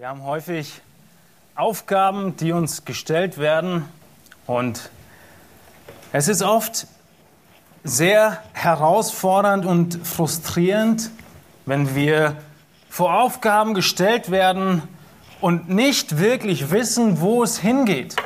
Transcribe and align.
Wir 0.00 0.08
haben 0.08 0.24
häufig 0.24 0.80
Aufgaben, 1.54 2.34
die 2.38 2.52
uns 2.52 2.86
gestellt 2.86 3.36
werden 3.36 3.84
und 4.46 4.88
es 6.10 6.26
ist 6.26 6.40
oft 6.40 6.86
sehr 7.84 8.42
herausfordernd 8.54 9.66
und 9.66 10.06
frustrierend, 10.06 11.10
wenn 11.66 11.94
wir 11.94 12.34
vor 12.88 13.20
Aufgaben 13.20 13.74
gestellt 13.74 14.30
werden 14.30 14.84
und 15.42 15.68
nicht 15.68 16.16
wirklich 16.16 16.70
wissen, 16.70 17.20
wo 17.20 17.42
es 17.42 17.58
hingeht. 17.58 18.16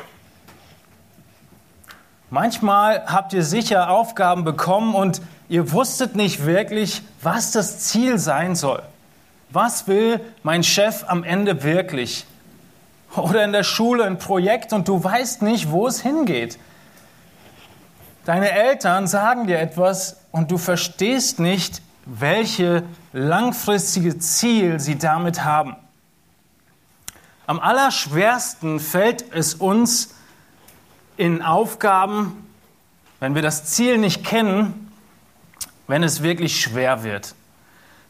Manchmal 2.29 3.05
habt 3.05 3.33
ihr 3.33 3.43
sicher 3.43 3.89
Aufgaben 3.89 4.45
bekommen 4.45 4.95
und 4.95 5.21
ihr 5.49 5.73
wusstet 5.73 6.15
nicht 6.15 6.45
wirklich, 6.45 7.01
was 7.21 7.51
das 7.51 7.79
Ziel 7.79 8.17
sein 8.17 8.55
soll. 8.55 8.81
Was 9.49 9.87
will 9.87 10.19
mein 10.43 10.63
Chef 10.63 11.05
am 11.07 11.23
Ende 11.23 11.63
wirklich? 11.63 12.25
Oder 13.15 13.43
in 13.45 13.53
der 13.53 13.63
Schule 13.63 14.03
ein 14.03 14.17
Projekt 14.17 14.73
und 14.73 14.87
du 14.87 15.01
weißt 15.01 15.41
nicht, 15.41 15.71
wo 15.71 15.87
es 15.87 16.01
hingeht. 16.01 16.59
Deine 18.25 18.51
Eltern 18.51 19.07
sagen 19.07 19.47
dir 19.47 19.59
etwas 19.59 20.17
und 20.31 20.51
du 20.51 20.57
verstehst 20.57 21.39
nicht, 21.39 21.81
welche 22.05 22.83
langfristige 23.13 24.17
Ziel 24.19 24.79
sie 24.79 24.97
damit 24.97 25.43
haben. 25.43 25.75
Am 27.47 27.59
allerschwersten 27.59 28.79
fällt 28.79 29.31
es 29.33 29.53
uns 29.53 30.15
in 31.17 31.41
Aufgaben, 31.41 32.47
wenn 33.19 33.35
wir 33.35 33.41
das 33.41 33.65
Ziel 33.65 33.97
nicht 33.97 34.23
kennen, 34.23 34.91
wenn 35.87 36.03
es 36.03 36.23
wirklich 36.23 36.59
schwer 36.59 37.03
wird. 37.03 37.35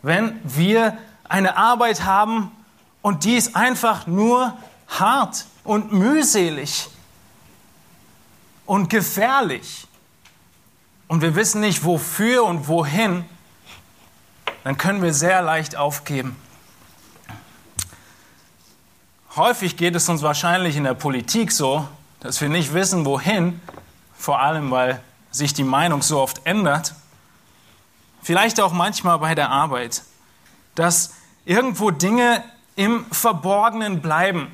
Wenn 0.02 0.40
wir 0.44 0.98
eine 1.30 1.58
Arbeit 1.58 2.04
haben 2.04 2.52
und 3.02 3.24
die 3.24 3.36
ist 3.36 3.56
einfach 3.56 4.08
nur 4.08 4.58
hart 4.88 5.46
und 5.64 5.92
mühselig 5.92 6.88
und 8.66 8.90
gefährlich 8.90 9.88
und 11.08 11.22
wir 11.22 11.36
wissen 11.36 11.62
nicht 11.62 11.84
wofür 11.84 12.44
und 12.46 12.68
wohin, 12.68 13.26
dann 14.64 14.78
können 14.78 15.02
wir 15.02 15.14
sehr 15.14 15.42
leicht 15.42 15.76
aufgeben. 15.76 16.36
Häufig 19.36 19.78
geht 19.78 19.96
es 19.96 20.08
uns 20.08 20.22
wahrscheinlich 20.22 20.78
in 20.78 20.86
der 20.86 20.94
Politik 20.94 21.52
so, 21.52 21.88
dass 22.22 22.40
wir 22.42 22.50
nicht 22.50 22.74
wissen, 22.74 23.06
wohin, 23.06 23.60
vor 24.18 24.40
allem 24.40 24.72
weil 24.72 25.02
sich 25.30 25.54
die 25.54 25.64
Meinung 25.64 26.02
so 26.02 26.22
oft 26.22 26.46
ändert. 26.46 26.96
Vielleicht 28.24 28.60
auch 28.62 28.72
manchmal 28.72 29.20
bei 29.20 29.36
der 29.36 29.50
Arbeit, 29.52 30.04
dass 30.74 31.14
irgendwo 31.46 31.92
Dinge 31.92 32.44
im 32.76 33.06
Verborgenen 33.12 34.02
bleiben. 34.02 34.54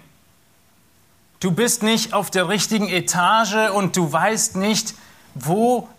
Du 1.40 1.52
bist 1.52 1.82
nicht 1.82 2.14
auf 2.14 2.30
der 2.30 2.50
richtigen 2.50 2.88
Etage 2.88 3.72
und 3.74 3.98
du 3.98 4.12
weißt 4.12 4.58
nicht, 4.58 4.94
wo 5.34 5.90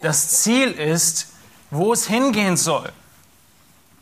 das 0.00 0.42
Ziel 0.42 0.70
ist, 0.70 1.32
wo 1.70 1.92
es 1.92 2.06
hingehen 2.06 2.56
soll. 2.56 2.92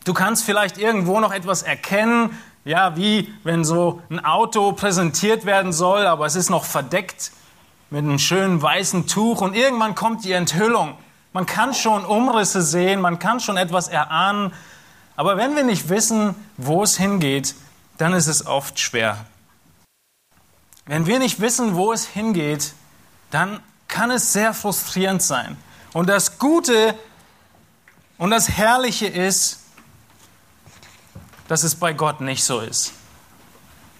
Du 0.04 0.12
kannst 0.12 0.44
vielleicht 0.44 0.77
irgendwo 0.77 1.20
noch 1.20 1.32
etwas 1.32 1.62
erkennen, 1.62 2.38
ja, 2.64 2.96
wie 2.96 3.32
wenn 3.44 3.64
so 3.64 4.02
ein 4.10 4.22
Auto 4.22 4.72
präsentiert 4.72 5.46
werden 5.46 5.72
soll, 5.72 6.06
aber 6.06 6.27
es 6.27 6.36
ist 6.36 6.50
noch 6.50 6.64
verdeckt 6.64 7.32
mit 7.90 8.05
einem 8.05 8.18
schönen 8.18 8.60
weißen 8.60 9.06
Tuch 9.06 9.40
und 9.40 9.55
irgendwann 9.55 9.94
kommt 9.94 10.24
die 10.24 10.32
Enthüllung. 10.32 10.96
Man 11.32 11.46
kann 11.46 11.74
schon 11.74 12.05
Umrisse 12.05 12.60
sehen, 12.60 13.00
man 13.00 13.18
kann 13.18 13.40
schon 13.40 13.56
etwas 13.56 13.88
erahnen, 13.88 14.52
aber 15.16 15.36
wenn 15.36 15.56
wir 15.56 15.64
nicht 15.64 15.89
wissen, 15.89 16.34
wo 16.56 16.83
es 16.83 16.97
hingeht, 16.97 17.55
dann 17.98 18.12
ist 18.12 18.27
es 18.27 18.47
oft 18.47 18.78
schwer. 18.78 19.25
Wenn 20.86 21.06
wir 21.06 21.19
nicht 21.19 21.41
wissen, 21.41 21.75
wo 21.75 21.92
es 21.92 22.06
hingeht, 22.06 22.72
dann 23.30 23.61
kann 23.89 24.11
es 24.11 24.33
sehr 24.33 24.55
frustrierend 24.55 25.23
sein. 25.23 25.57
Und 25.92 26.08
das 26.08 26.39
Gute 26.39 26.95
und 28.18 28.30
das 28.30 28.48
Herrliche 28.48 29.07
ist, 29.07 29.61
dass 31.48 31.64
es 31.64 31.74
bei 31.74 31.92
Gott 31.92 32.20
nicht 32.20 32.45
so 32.45 32.61
ist. 32.61 32.92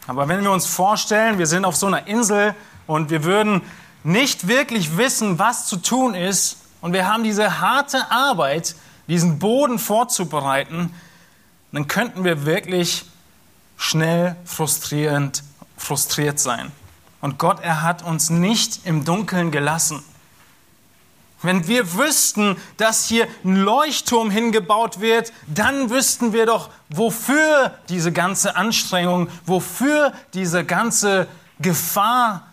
Aber 0.07 0.29
wenn 0.29 0.43
wir 0.43 0.51
uns 0.51 0.67
vorstellen, 0.67 1.39
wir 1.39 1.47
sind 1.47 1.65
auf 1.65 1.77
so 1.77 1.87
einer 1.87 2.07
Insel 2.07 2.55
und 2.87 3.11
wir 3.11 3.25
würden 3.25 3.63
nicht 4.03 4.49
wirklich 4.49 4.97
wissen, 4.97 5.39
was 5.39 5.67
zu 5.67 5.77
tun 5.77 6.15
ist, 6.15 6.57
und 6.81 6.93
wir 6.93 7.07
haben 7.07 7.25
diese 7.25 7.61
harte 7.61 8.11
Arbeit, 8.11 8.75
diesen 9.07 9.39
Boden 9.39 9.79
vorzubereiten, 9.79 10.95
dann 11.73 11.87
könnten 11.87 12.25
wir 12.25 12.47
wirklich 12.47 13.05
schnell 13.77 14.37
frustrierend, 14.45 15.43
frustriert 15.77 16.39
sein. 16.39 16.73
Und 17.21 17.39
Gott, 17.39 17.61
er 17.61 17.83
hat 17.83 18.03
uns 18.03 18.31
nicht 18.31 18.87
im 18.87 19.05
Dunkeln 19.05 19.51
gelassen. 19.51 20.03
Wenn 21.43 21.67
wir 21.67 21.95
wüssten, 21.95 22.57
dass 22.77 23.07
hier 23.07 23.27
ein 23.45 23.57
Leuchtturm 23.57 24.31
hingebaut 24.31 25.01
wird, 25.01 25.33
dann 25.47 25.89
wüssten 25.89 26.35
wir 26.35 26.45
doch, 26.45 26.69
wofür 26.91 27.75
diese 27.89 28.13
ganze 28.13 28.57
Anstrengung, 28.57 29.29
wofür 29.47 30.13
diese 30.35 30.65
ganze 30.65 31.27
Gefahr 31.59 32.47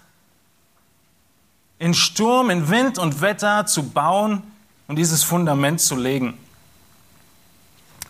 in 1.79 1.93
Sturm, 1.93 2.49
in 2.49 2.69
Wind 2.69 2.97
und 2.97 3.21
Wetter 3.21 3.65
zu 3.65 3.83
bauen 3.83 4.41
und 4.87 4.95
dieses 4.95 5.23
Fundament 5.23 5.81
zu 5.81 5.95
legen. 5.95 6.37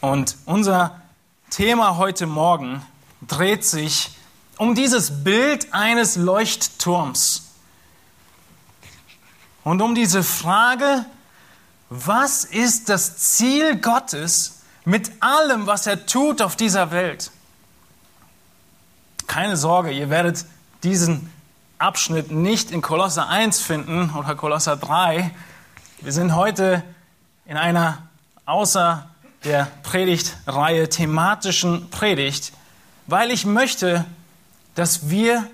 Und 0.01 0.37
unser 0.45 1.01
Thema 1.49 1.97
heute 1.97 2.27
Morgen 2.27 2.83
dreht 3.21 3.65
sich 3.65 4.11
um 4.57 4.75
dieses 4.75 5.23
Bild 5.23 5.73
eines 5.73 6.17
Leuchtturms. 6.17 7.49
Und 9.63 9.81
um 9.81 9.95
diese 9.95 10.23
Frage, 10.23 11.05
was 11.89 12.45
ist 12.45 12.89
das 12.89 13.17
Ziel 13.17 13.77
Gottes 13.77 14.61
mit 14.85 15.11
allem, 15.21 15.65
was 15.65 15.87
er 15.87 16.05
tut 16.05 16.41
auf 16.41 16.55
dieser 16.55 16.91
Welt? 16.91 17.31
Keine 19.25 19.57
Sorge, 19.57 19.91
ihr 19.91 20.09
werdet 20.09 20.45
diesen 20.83 21.31
Abschnitt 21.79 22.31
nicht 22.31 22.71
in 22.71 22.81
Kolosser 22.81 23.29
1 23.29 23.59
finden 23.61 24.11
oder 24.15 24.35
Kolosser 24.35 24.77
3. 24.77 25.31
Wir 26.01 26.11
sind 26.11 26.35
heute 26.35 26.83
in 27.45 27.57
einer 27.57 28.03
außer 28.45 29.09
der 29.43 29.67
Predigtreihe 29.83 30.89
thematischen 30.89 31.89
Predigt, 31.89 32.53
weil 33.07 33.31
ich 33.31 33.45
möchte, 33.45 34.05
dass 34.75 35.09
wir 35.09 35.47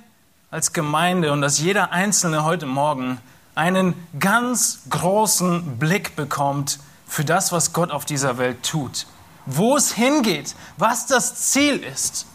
als 0.51 0.73
Gemeinde 0.73 1.31
und 1.31 1.41
dass 1.41 1.59
jeder 1.59 1.91
Einzelne 1.91 2.43
heute 2.43 2.65
Morgen 2.65 3.19
einen 3.55 3.93
ganz 4.19 4.81
großen 4.89 5.77
Blick 5.77 6.15
bekommt 6.15 6.79
für 7.07 7.25
das, 7.25 7.51
was 7.51 7.73
Gott 7.73 7.91
auf 7.91 8.05
dieser 8.05 8.37
Welt 8.37 8.63
tut. 8.63 9.05
Wo 9.45 9.75
es 9.75 9.93
hingeht, 9.93 10.55
was 10.77 11.05
das 11.05 11.51
Ziel 11.51 11.77
ist. 11.77 12.25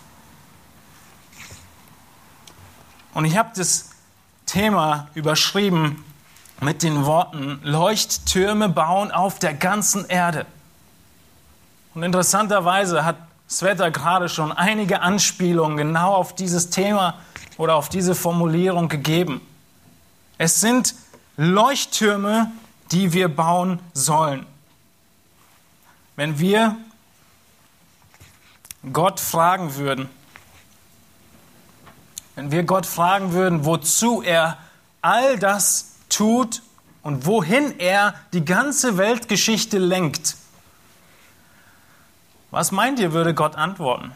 Und 3.14 3.24
ich 3.24 3.36
habe 3.36 3.50
das 3.56 3.90
Thema 4.46 5.08
überschrieben 5.14 6.04
mit 6.60 6.82
den 6.82 7.04
Worten 7.04 7.60
Leuchttürme 7.62 8.68
bauen 8.68 9.10
auf 9.10 9.38
der 9.38 9.54
ganzen 9.54 10.06
Erde. 10.06 10.46
Und 11.94 12.02
interessanterweise 12.02 13.04
hat 13.04 13.16
Sveta 13.48 13.88
gerade 13.88 14.28
schon 14.28 14.52
einige 14.52 15.00
Anspielungen 15.00 15.76
genau 15.76 16.14
auf 16.14 16.34
dieses 16.34 16.70
Thema 16.70 17.14
oder 17.56 17.76
auf 17.76 17.88
diese 17.88 18.14
Formulierung 18.14 18.88
gegeben. 18.88 19.40
Es 20.36 20.60
sind 20.60 20.94
Leuchttürme, 21.36 22.52
die 22.92 23.12
wir 23.12 23.28
bauen 23.28 23.80
sollen. 23.94 24.46
Wenn 26.16 26.38
wir 26.38 26.76
Gott 28.92 29.18
fragen 29.20 29.76
würden, 29.76 30.08
wenn 32.34 32.52
wir 32.52 32.62
Gott 32.62 32.86
fragen 32.86 33.32
würden, 33.32 33.64
wozu 33.64 34.22
er 34.22 34.58
all 35.00 35.38
das 35.38 35.96
tut 36.08 36.62
und 37.02 37.26
wohin 37.26 37.78
er 37.80 38.14
die 38.32 38.44
ganze 38.44 38.96
Weltgeschichte 38.96 39.78
lenkt, 39.78 40.36
was 42.50 42.72
meint 42.72 42.98
ihr, 42.98 43.12
würde 43.12 43.34
Gott 43.34 43.56
antworten? 43.56 44.12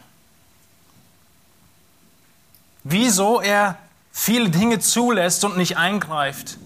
Wieso 2.83 3.39
er 3.39 3.77
viele 4.11 4.49
Dinge 4.49 4.79
zulässt 4.79 5.45
und 5.45 5.57
nicht 5.57 5.77
eingreift? 5.77 6.57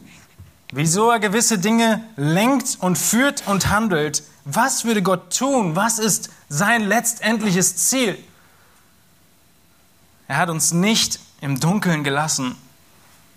wieso 0.72 1.10
er 1.10 1.20
gewisse 1.20 1.60
Dinge 1.60 2.04
lenkt 2.16 2.78
und 2.80 2.98
führt 2.98 3.48
und 3.48 3.70
handelt. 3.70 4.24
Was 4.46 4.86
würde 4.86 5.02
Gott 5.02 5.36
tun? 5.36 5.76
Was 5.76 6.00
ist 6.00 6.30
sein 6.50 6.88
letztendliches 6.88 7.76
Ziel? 7.76 8.18
Er 10.28 10.38
hat 10.38 10.50
uns 10.50 10.74
nicht 10.74 11.20
im 11.42 11.60
Dunkeln 11.60 12.04
gelassen. 12.04 12.56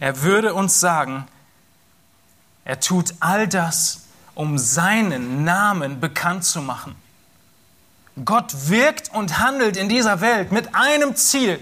Er 0.00 0.23
würde 0.23 0.55
uns 0.55 0.81
sagen, 0.81 1.27
er 2.65 2.81
tut 2.81 3.15
all 3.21 3.47
das, 3.47 4.03
um 4.35 4.59
seinen 4.59 5.44
Namen 5.44 6.00
bekannt 6.00 6.44
zu 6.44 6.62
machen. 6.62 6.94
Gott 8.25 8.69
wirkt 8.69 9.12
und 9.12 9.38
handelt 9.38 9.76
in 9.76 9.88
dieser 9.88 10.20
Welt 10.20 10.52
mit 10.52 10.75
einem 10.75 11.17
Ziel, 11.17 11.61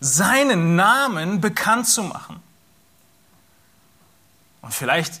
seinen 0.00 0.76
Namen 0.76 1.40
bekannt 1.40 1.86
zu 1.86 2.02
machen. 2.02 2.40
Und 4.62 4.74
vielleicht 4.74 5.20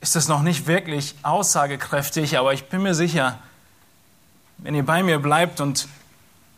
ist 0.00 0.16
das 0.16 0.28
noch 0.28 0.42
nicht 0.42 0.66
wirklich 0.66 1.14
aussagekräftig, 1.22 2.38
aber 2.38 2.52
ich 2.52 2.68
bin 2.68 2.82
mir 2.82 2.94
sicher, 2.94 3.38
wenn 4.58 4.74
ihr 4.74 4.84
bei 4.84 5.02
mir 5.02 5.18
bleibt 5.18 5.60
und 5.60 5.88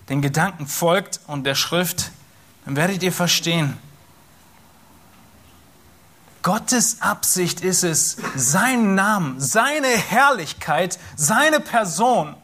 den 0.09 0.23
Gedanken 0.23 0.67
folgt 0.67 1.21
und 1.27 1.45
der 1.45 1.55
Schrift, 1.55 2.11
dann 2.65 2.77
werdet 2.77 3.03
ihr 3.03 3.13
verstehen, 3.13 3.77
Gottes 6.43 7.03
Absicht 7.03 7.61
ist 7.61 7.83
es, 7.83 8.17
seinen 8.35 8.95
Namen, 8.95 9.41
seine 9.41 9.89
Herrlichkeit, 9.89 10.99
seine 11.17 11.61
Person 11.61 12.35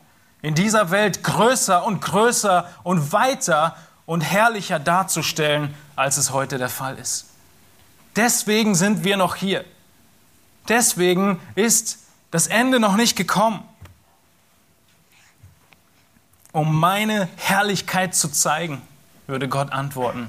in 0.44 0.54
dieser 0.54 0.90
Welt 0.90 1.24
größer 1.24 1.86
und 1.86 2.02
größer 2.02 2.70
und 2.82 3.12
weiter 3.12 3.78
und 4.04 4.20
herrlicher 4.20 4.78
darzustellen, 4.78 5.74
als 5.96 6.18
es 6.18 6.32
heute 6.32 6.58
der 6.58 6.68
Fall 6.68 6.98
ist. 6.98 7.30
Deswegen 8.14 8.74
sind 8.74 9.04
wir 9.04 9.16
noch 9.16 9.36
hier. 9.36 9.64
Deswegen 10.68 11.40
ist 11.54 12.00
das 12.30 12.46
Ende 12.46 12.78
noch 12.78 12.96
nicht 12.96 13.16
gekommen. 13.16 13.66
Um 16.52 16.78
meine 16.78 17.26
Herrlichkeit 17.36 18.14
zu 18.14 18.28
zeigen, 18.28 18.82
würde 19.26 19.48
Gott 19.48 19.72
antworten, 19.72 20.28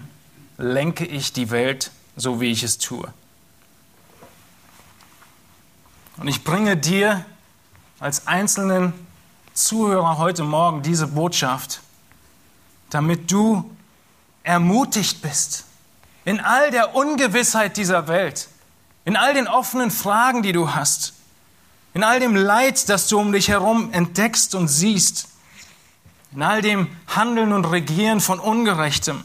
lenke 0.58 1.06
ich 1.06 1.34
die 1.34 1.52
Welt 1.52 1.92
so, 2.16 2.40
wie 2.40 2.52
ich 2.52 2.64
es 2.64 2.78
tue. 2.78 3.14
Und 6.16 6.30
ich 6.30 6.46
bringe 6.46 6.78
dir 6.78 7.26
als 8.00 8.28
einzelnen 8.28 8.94
Zuhörer 9.56 10.20
heute 10.20 10.44
Morgen 10.44 10.84
diese 10.84 11.08
Botschaft, 11.08 11.82
damit 12.92 13.32
du 13.32 13.68
ermutigt 14.44 15.22
bist 15.24 15.66
in 16.26 16.40
all 16.40 16.70
der 16.70 16.94
Ungewissheit 16.96 17.78
dieser 17.78 18.08
Welt, 18.08 18.50
in 19.06 19.16
all 19.16 19.34
den 19.34 19.48
offenen 19.48 19.90
Fragen, 19.90 20.44
die 20.44 20.52
du 20.52 20.76
hast, 20.76 21.14
in 21.94 22.04
all 22.04 22.20
dem 22.20 22.36
Leid, 22.36 22.88
das 22.90 23.08
du 23.08 23.18
um 23.18 23.32
dich 23.32 23.48
herum 23.48 23.92
entdeckst 23.92 24.54
und 24.54 24.68
siehst, 24.68 25.30
in 26.34 26.44
all 26.44 26.62
dem 26.62 26.88
Handeln 27.08 27.52
und 27.52 27.66
Regieren 27.66 28.20
von 28.20 28.40
Ungerechtem, 28.40 29.24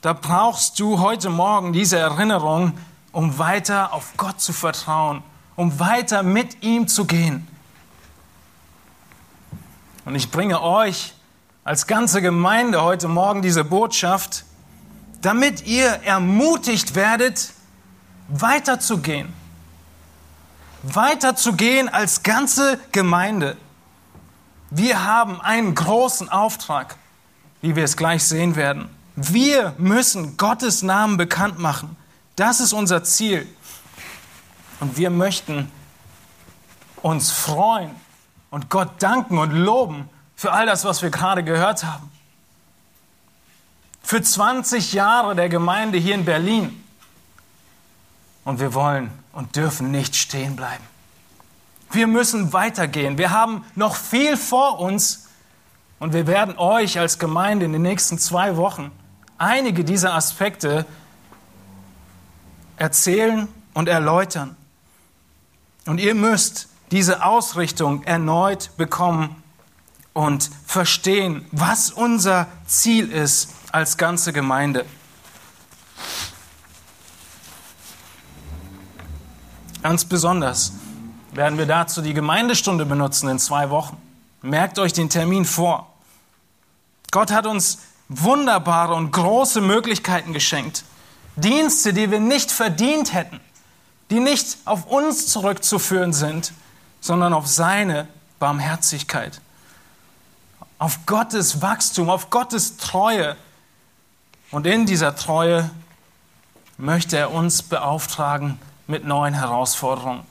da 0.00 0.14
brauchst 0.14 0.80
du 0.80 1.00
heute 1.00 1.28
Morgen 1.28 1.74
diese 1.74 1.98
Erinnerung, 1.98 2.72
um 3.12 3.38
weiter 3.38 3.92
auf 3.92 4.12
Gott 4.16 4.40
zu 4.40 4.54
vertrauen 4.54 5.22
um 5.58 5.80
weiter 5.80 6.22
mit 6.22 6.62
ihm 6.62 6.86
zu 6.86 7.04
gehen. 7.04 7.44
Und 10.08 10.14
ich 10.14 10.30
bringe 10.30 10.62
euch 10.62 11.12
als 11.64 11.86
ganze 11.86 12.22
Gemeinde 12.22 12.80
heute 12.80 13.08
Morgen 13.08 13.42
diese 13.42 13.62
Botschaft, 13.62 14.46
damit 15.20 15.66
ihr 15.66 15.86
ermutigt 16.02 16.94
werdet, 16.94 17.52
weiterzugehen. 18.28 19.30
Weiterzugehen 20.82 21.90
als 21.90 22.22
ganze 22.22 22.80
Gemeinde. 22.90 23.58
Wir 24.70 25.04
haben 25.04 25.42
einen 25.42 25.74
großen 25.74 26.30
Auftrag, 26.30 26.96
wie 27.60 27.76
wir 27.76 27.84
es 27.84 27.98
gleich 27.98 28.24
sehen 28.24 28.56
werden. 28.56 28.88
Wir 29.14 29.74
müssen 29.76 30.38
Gottes 30.38 30.82
Namen 30.82 31.18
bekannt 31.18 31.58
machen. 31.58 31.98
Das 32.34 32.60
ist 32.60 32.72
unser 32.72 33.04
Ziel. 33.04 33.46
Und 34.80 34.96
wir 34.96 35.10
möchten 35.10 35.70
uns 37.02 37.30
freuen 37.30 38.07
und 38.50 38.70
Gott 38.70 39.02
danken 39.02 39.38
und 39.38 39.52
loben 39.52 40.08
für 40.36 40.52
all 40.52 40.66
das, 40.66 40.84
was 40.84 41.02
wir 41.02 41.10
gerade 41.10 41.42
gehört 41.44 41.84
haben. 41.84 42.10
Für 44.02 44.22
20 44.22 44.92
Jahre 44.92 45.34
der 45.34 45.48
Gemeinde 45.48 45.98
hier 45.98 46.14
in 46.14 46.24
Berlin. 46.24 46.84
Und 48.44 48.60
wir 48.60 48.72
wollen 48.72 49.10
und 49.32 49.56
dürfen 49.56 49.90
nicht 49.90 50.16
stehen 50.16 50.56
bleiben. 50.56 50.84
Wir 51.90 52.06
müssen 52.06 52.52
weitergehen. 52.52 53.18
Wir 53.18 53.30
haben 53.30 53.64
noch 53.74 53.96
viel 53.96 54.36
vor 54.36 54.80
uns 54.80 55.28
und 55.98 56.12
wir 56.12 56.26
werden 56.26 56.56
euch 56.56 56.98
als 56.98 57.18
Gemeinde 57.18 57.66
in 57.66 57.72
den 57.72 57.82
nächsten 57.82 58.18
zwei 58.18 58.56
Wochen 58.56 58.92
einige 59.38 59.84
dieser 59.84 60.14
Aspekte 60.14 60.86
erzählen 62.76 63.48
und 63.74 63.88
erläutern. 63.88 64.56
Und 65.86 65.98
ihr 65.98 66.14
müsst 66.14 66.68
diese 66.90 67.24
Ausrichtung 67.24 68.02
erneut 68.04 68.70
bekommen 68.76 69.42
und 70.12 70.50
verstehen, 70.66 71.46
was 71.52 71.90
unser 71.90 72.46
Ziel 72.66 73.10
ist 73.10 73.50
als 73.72 73.96
ganze 73.96 74.32
Gemeinde. 74.32 74.84
Ganz 79.82 80.04
besonders 80.04 80.72
werden 81.32 81.58
wir 81.58 81.66
dazu 81.66 82.02
die 82.02 82.14
Gemeindestunde 82.14 82.84
benutzen 82.84 83.28
in 83.28 83.38
zwei 83.38 83.70
Wochen. 83.70 83.96
Merkt 84.42 84.78
euch 84.78 84.92
den 84.92 85.08
Termin 85.08 85.44
vor. 85.44 85.92
Gott 87.10 87.30
hat 87.30 87.46
uns 87.46 87.78
wunderbare 88.08 88.94
und 88.94 89.12
große 89.12 89.60
Möglichkeiten 89.60 90.32
geschenkt. 90.32 90.84
Dienste, 91.36 91.92
die 91.92 92.10
wir 92.10 92.20
nicht 92.20 92.50
verdient 92.50 93.12
hätten 93.12 93.40
die 94.10 94.20
nicht 94.20 94.58
auf 94.64 94.86
uns 94.86 95.26
zurückzuführen 95.26 96.12
sind, 96.12 96.52
sondern 97.00 97.32
auf 97.32 97.46
seine 97.46 98.08
Barmherzigkeit, 98.38 99.40
auf 100.78 101.06
Gottes 101.06 101.60
Wachstum, 101.60 102.10
auf 102.10 102.30
Gottes 102.30 102.76
Treue. 102.76 103.36
Und 104.50 104.66
in 104.66 104.86
dieser 104.86 105.16
Treue 105.16 105.70
möchte 106.76 107.18
er 107.18 107.32
uns 107.32 107.62
beauftragen 107.62 108.58
mit 108.86 109.04
neuen 109.04 109.34
Herausforderungen. 109.34 110.24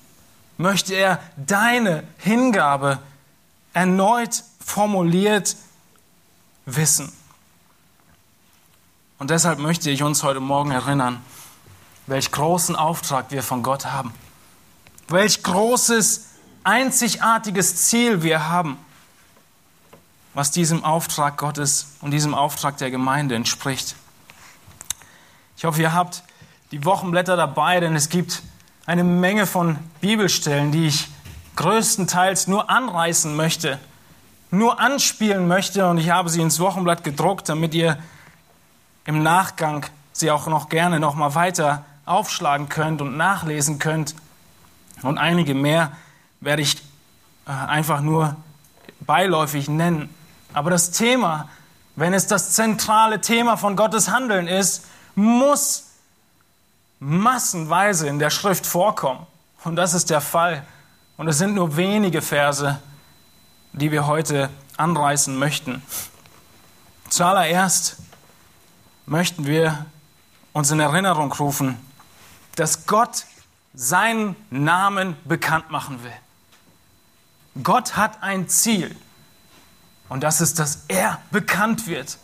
Möchte 0.58 0.96
er 0.96 1.20
deine 1.36 2.04
Hingabe 2.18 3.00
erneut 3.74 4.44
formuliert 4.60 5.56
wissen. 6.66 7.12
Und 9.20 9.30
deshalb 9.32 9.60
möchte 9.60 9.90
ich 9.90 10.04
uns 10.04 10.24
heute 10.24 10.40
Morgen 10.40 10.72
erinnern, 10.72 11.22
welch 12.06 12.32
großen 12.32 12.76
Auftrag 12.76 13.32
wir 13.32 13.44
von 13.44 13.64
Gott 13.64 13.86
haben, 13.86 14.14
welch 15.08 15.44
großes, 15.44 16.27
einzigartiges 16.68 17.88
Ziel 17.88 18.24
wir 18.24 18.50
haben, 18.50 18.78
was 20.34 20.52
diesem 20.52 20.84
Auftrag 20.84 21.38
Gottes 21.38 21.94
und 22.02 22.12
diesem 22.12 22.36
Auftrag 22.36 22.78
der 22.78 22.92
Gemeinde 22.92 23.36
entspricht. 23.36 23.96
Ich 25.56 25.64
hoffe, 25.64 25.82
ihr 25.82 25.94
habt 25.94 26.24
die 26.72 26.84
Wochenblätter 26.84 27.38
dabei, 27.38 27.80
denn 27.80 27.96
es 27.96 28.10
gibt 28.10 28.44
eine 28.86 29.06
Menge 29.06 29.48
von 29.48 29.80
Bibelstellen, 30.02 30.74
die 30.74 30.88
ich 30.88 31.08
größtenteils 31.56 32.48
nur 32.48 32.70
anreißen 32.70 33.34
möchte, 33.34 33.80
nur 34.52 34.78
anspielen 34.78 35.48
möchte 35.48 35.88
und 35.88 35.98
ich 35.98 36.10
habe 36.10 36.28
sie 36.28 36.42
ins 36.42 36.60
Wochenblatt 36.60 37.06
gedruckt, 37.06 37.48
damit 37.48 37.74
ihr 37.74 37.98
im 39.06 39.24
Nachgang 39.24 39.86
sie 40.12 40.32
auch 40.32 40.48
noch 40.48 40.68
gerne 40.68 41.00
noch 41.00 41.16
mal 41.16 41.34
weiter 41.34 41.86
aufschlagen 42.06 42.68
könnt 42.68 43.02
und 43.02 43.16
nachlesen 43.16 43.80
könnt. 43.80 44.16
Und 45.02 45.18
einige 45.18 45.54
mehr 45.54 45.94
werde 46.42 46.62
ich 46.62 46.78
äh, 47.46 47.52
einfach 47.52 48.02
nur 48.02 48.36
beiläufig 49.02 49.70
nennen. 49.70 50.14
Aber 50.54 50.70
das 50.70 50.92
Thema, 50.92 51.50
wenn 51.96 52.14
es 52.14 52.28
das 52.28 52.52
zentrale 52.52 53.22
Thema 53.22 53.58
von 53.58 53.76
Gottes 53.76 54.10
Handeln 54.10 54.48
ist, 54.48 54.86
muss 55.16 55.86
massenweise 57.00 58.08
in 58.08 58.20
der 58.20 58.30
Schrift 58.30 58.66
vorkommen. 58.66 59.26
Und 59.64 59.76
das 59.76 59.94
ist 59.94 60.10
der 60.10 60.22
Fall. 60.22 60.66
Und 61.18 61.28
es 61.28 61.38
sind 61.38 61.56
nur 61.56 61.76
wenige 61.78 62.22
Verse, 62.22 62.80
die 63.74 63.92
wir 63.92 64.08
heute 64.08 64.50
anreißen 64.78 65.38
möchten. 65.38 65.82
Zuallererst 67.10 67.98
möchten 69.06 69.46
wir 69.46 69.86
uns 70.54 70.72
in 70.72 70.80
Erinnerung 70.80 71.32
rufen, 71.34 71.78
dass 72.56 72.86
Gott 72.86 73.26
seinen 73.74 74.36
Namen 74.50 75.16
bekannt 75.26 75.72
machen 75.72 76.04
will. 76.04 76.14
Gott 77.64 77.96
hat 77.96 78.24
ein 78.24 78.50
Ziel 78.50 78.96
und 80.10 80.22
das 80.22 80.42
ist, 80.42 80.60
dass 80.60 80.86
er 80.88 81.22
bekannt 81.32 81.88
wird. 81.88 82.18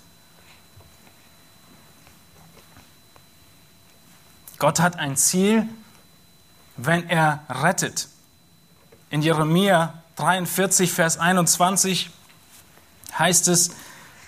Gott 4.59 4.79
hat 4.79 4.97
ein 4.97 5.17
Ziel, 5.17 5.67
wenn 6.77 7.09
er 7.09 7.43
rettet. 7.49 8.07
In 9.09 9.21
Jeremia 9.21 10.01
43, 10.15 10.91
Vers 10.91 11.17
21 11.17 12.09
heißt 13.17 13.47
es, 13.47 13.71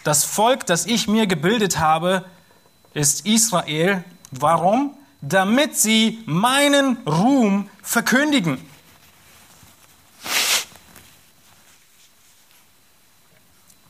das 0.04 0.24
Volk, 0.24 0.66
das 0.66 0.86
ich 0.86 1.08
mir 1.08 1.26
gebildet 1.26 1.80
habe, 1.80 2.26
ist 2.94 3.26
Israel. 3.26 4.04
Warum? 4.32 4.98
damit 5.30 5.76
sie 5.76 6.24
meinen 6.26 6.98
Ruhm 7.08 7.70
verkündigen. 7.82 8.60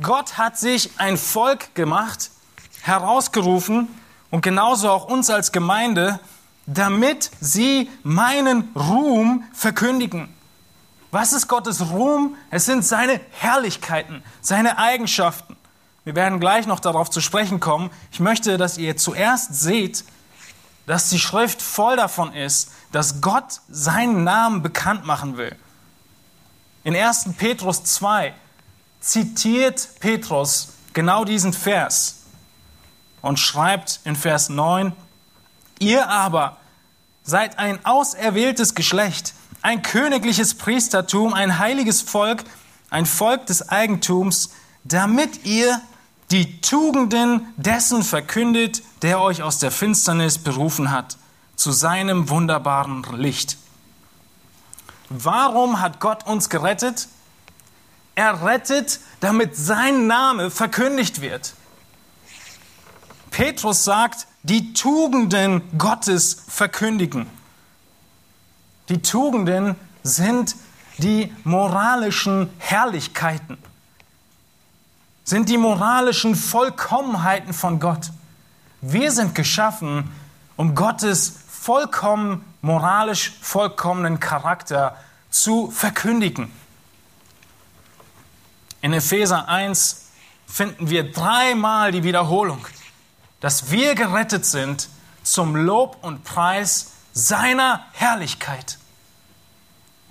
Gott 0.06 0.38
hat 0.38 0.56
sich 0.56 0.92
ein 1.00 1.18
Volk 1.18 1.74
gemacht, 1.74 2.30
herausgerufen 2.84 3.88
und 4.30 4.42
genauso 4.42 4.92
auch 4.92 5.06
uns 5.06 5.32
als 5.32 5.52
Gemeinde, 5.52 6.20
damit 6.68 7.32
sie 7.42 7.90
meinen 8.04 8.70
Ruhm 8.76 9.44
verkündigen. 9.52 10.32
Was 11.10 11.34
ist 11.34 11.48
Gottes 11.48 11.90
Ruhm? 11.90 12.36
Es 12.52 12.66
sind 12.66 12.86
seine 12.86 13.20
Herrlichkeiten, 13.32 14.24
seine 14.42 14.78
Eigenschaften. 14.78 15.58
Wir 16.04 16.14
werden 16.14 16.40
gleich 16.40 16.68
noch 16.68 16.80
darauf 16.80 17.10
zu 17.10 17.20
sprechen 17.20 17.60
kommen. 17.60 17.90
Ich 18.12 18.20
möchte, 18.20 18.58
dass 18.60 18.78
ihr 18.78 18.98
zuerst 18.98 19.56
seht, 19.56 20.04
dass 20.86 21.10
die 21.10 21.20
Schrift 21.20 21.64
voll 21.64 21.96
davon 21.96 22.32
ist, 22.32 22.70
dass 22.92 23.22
Gott 23.22 23.62
seinen 23.70 24.24
Namen 24.24 24.62
bekannt 24.62 25.04
machen 25.04 25.38
will. 25.38 25.56
In 26.84 26.96
1. 26.96 27.30
Petrus 27.40 27.84
2 27.86 28.36
zitiert 29.06 29.90
Petrus 30.00 30.70
genau 30.94 31.26
diesen 31.26 31.54
Vers 31.54 32.24
und 33.22 33.40
schreibt 33.40 34.00
in 34.04 34.16
Vers 34.16 34.50
9, 34.50 34.94
ihr 35.80 36.10
aber 36.10 36.58
seid 37.24 37.60
ein 37.60 37.86
auserwähltes 37.86 38.74
Geschlecht, 38.74 39.34
ein 39.62 39.84
königliches 39.84 40.56
Priestertum, 40.56 41.34
ein 41.34 41.60
heiliges 41.60 42.02
Volk, 42.02 42.44
ein 42.90 43.06
Volk 43.06 43.46
des 43.46 43.70
Eigentums, 43.70 44.52
damit 44.84 45.46
ihr 45.46 45.82
die 46.32 46.62
Tugenden 46.62 47.54
dessen 47.58 48.04
verkündet, 48.04 48.82
der 49.04 49.22
euch 49.22 49.44
aus 49.44 49.60
der 49.60 49.72
Finsternis 49.72 50.40
berufen 50.40 50.92
hat, 50.92 51.18
zu 51.56 51.72
seinem 51.72 52.30
wunderbaren 52.30 53.04
Licht. 53.16 53.58
Warum 55.10 55.80
hat 55.80 56.00
Gott 56.00 56.26
uns 56.26 56.50
gerettet? 56.50 57.08
Er 58.16 58.44
rettet, 58.44 59.00
damit 59.20 59.56
sein 59.56 60.08
Name 60.08 60.50
verkündigt 60.50 61.22
wird. 61.22 61.54
Petrus 63.30 63.84
sagt, 63.84 64.28
die 64.44 64.74
Tugenden 64.74 65.62
Gottes 65.78 66.46
verkündigen. 66.48 67.28
Die 68.88 69.02
Tugenden 69.02 69.76
sind 70.04 70.56
die 71.00 71.34
moralischen 71.44 72.50
Herrlichkeiten, 72.58 73.58
sind 75.26 75.50
die 75.50 75.58
moralischen 75.58 76.36
Vollkommenheiten 76.36 77.54
von 77.54 77.80
Gott. 77.80 78.12
Wir 78.80 79.12
sind 79.12 79.36
geschaffen, 79.36 80.10
um 80.56 80.76
Gottes 80.76 81.40
vollkommen 81.50 82.46
moralisch 82.62 83.34
vollkommenen 83.42 84.20
Charakter 84.20 84.96
zu 85.30 85.70
verkündigen. 85.72 86.52
In 88.86 88.94
Epheser 88.94 89.50
1 89.50 90.10
finden 90.46 90.92
wir 90.92 91.12
dreimal 91.12 91.92
die 91.92 92.04
Wiederholung, 92.04 92.68
dass 93.40 93.72
wir 93.72 93.96
gerettet 93.96 94.46
sind 94.46 94.90
zum 95.24 95.56
Lob 95.56 95.98
und 96.04 96.24
Preis 96.24 96.92
seiner 97.12 97.84
Herrlichkeit. 97.94 98.78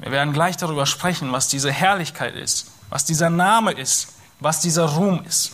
Wir 0.01 0.11
werden 0.11 0.33
gleich 0.33 0.57
darüber 0.57 0.87
sprechen, 0.87 1.31
was 1.31 1.47
diese 1.47 1.71
Herrlichkeit 1.71 2.35
ist, 2.35 2.73
was 2.91 3.05
dieser 3.05 3.31
Name 3.31 3.71
ist, 3.71 4.09
was 4.41 4.59
dieser 4.59 4.87
Ruhm 4.87 5.25
ist. 5.25 5.53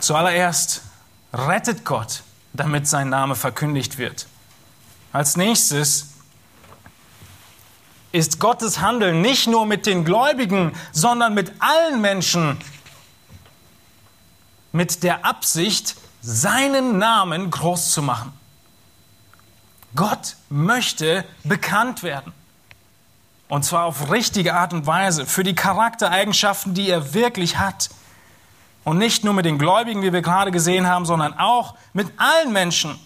Zuallererst 0.00 0.82
rettet 1.32 1.86
Gott, 1.86 2.24
damit 2.52 2.86
sein 2.86 3.08
Name 3.08 3.36
verkündigt 3.36 3.96
wird. 3.96 4.26
Als 5.14 5.38
nächstes 5.38 6.15
ist 8.16 8.40
Gottes 8.40 8.80
Handeln 8.80 9.20
nicht 9.20 9.46
nur 9.46 9.66
mit 9.66 9.84
den 9.84 10.04
Gläubigen, 10.04 10.72
sondern 10.90 11.34
mit 11.34 11.52
allen 11.58 12.00
Menschen 12.00 12.56
mit 14.72 15.02
der 15.02 15.24
Absicht, 15.24 15.96
seinen 16.22 16.98
Namen 16.98 17.50
groß 17.50 17.92
zu 17.92 18.02
machen. 18.02 18.32
Gott 19.94 20.36
möchte 20.48 21.24
bekannt 21.44 22.02
werden. 22.02 22.32
Und 23.48 23.64
zwar 23.64 23.84
auf 23.84 24.10
richtige 24.10 24.54
Art 24.54 24.72
und 24.72 24.86
Weise, 24.86 25.24
für 25.26 25.44
die 25.44 25.54
Charaktereigenschaften, 25.54 26.74
die 26.74 26.88
er 26.88 27.14
wirklich 27.14 27.58
hat. 27.58 27.90
Und 28.82 28.98
nicht 28.98 29.24
nur 29.24 29.34
mit 29.34 29.44
den 29.44 29.58
Gläubigen, 29.58 30.02
wie 30.02 30.12
wir 30.12 30.22
gerade 30.22 30.50
gesehen 30.50 30.86
haben, 30.86 31.06
sondern 31.06 31.38
auch 31.38 31.74
mit 31.92 32.08
allen 32.16 32.52
Menschen. 32.52 32.98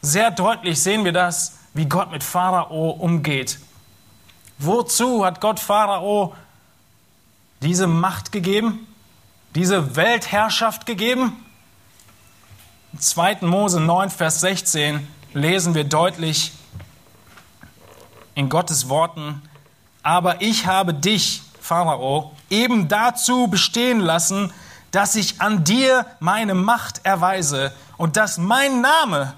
Sehr 0.00 0.30
deutlich 0.30 0.82
sehen 0.82 1.04
wir 1.04 1.12
das, 1.12 1.58
wie 1.74 1.86
Gott 1.86 2.10
mit 2.10 2.24
Pharao 2.24 2.90
umgeht. 2.90 3.58
Wozu 4.58 5.24
hat 5.24 5.40
Gott 5.40 5.60
Pharao 5.60 6.34
diese 7.62 7.86
Macht 7.86 8.32
gegeben, 8.32 8.86
diese 9.54 9.94
Weltherrschaft 9.94 10.84
gegeben? 10.84 11.44
In 12.92 12.98
2. 12.98 13.38
Mose 13.42 13.80
9, 13.80 14.10
Vers 14.10 14.40
16 14.40 15.06
lesen 15.32 15.74
wir 15.74 15.84
deutlich 15.84 16.52
in 18.34 18.48
Gottes 18.48 18.88
Worten, 18.88 19.42
aber 20.02 20.42
ich 20.42 20.66
habe 20.66 20.92
dich, 20.92 21.42
Pharao, 21.60 22.32
eben 22.50 22.88
dazu 22.88 23.46
bestehen 23.46 24.00
lassen, 24.00 24.52
dass 24.90 25.14
ich 25.14 25.40
an 25.40 25.64
dir 25.64 26.06
meine 26.18 26.54
Macht 26.54 27.04
erweise 27.04 27.72
und 27.96 28.16
dass 28.16 28.38
mein 28.38 28.80
Name 28.80 29.34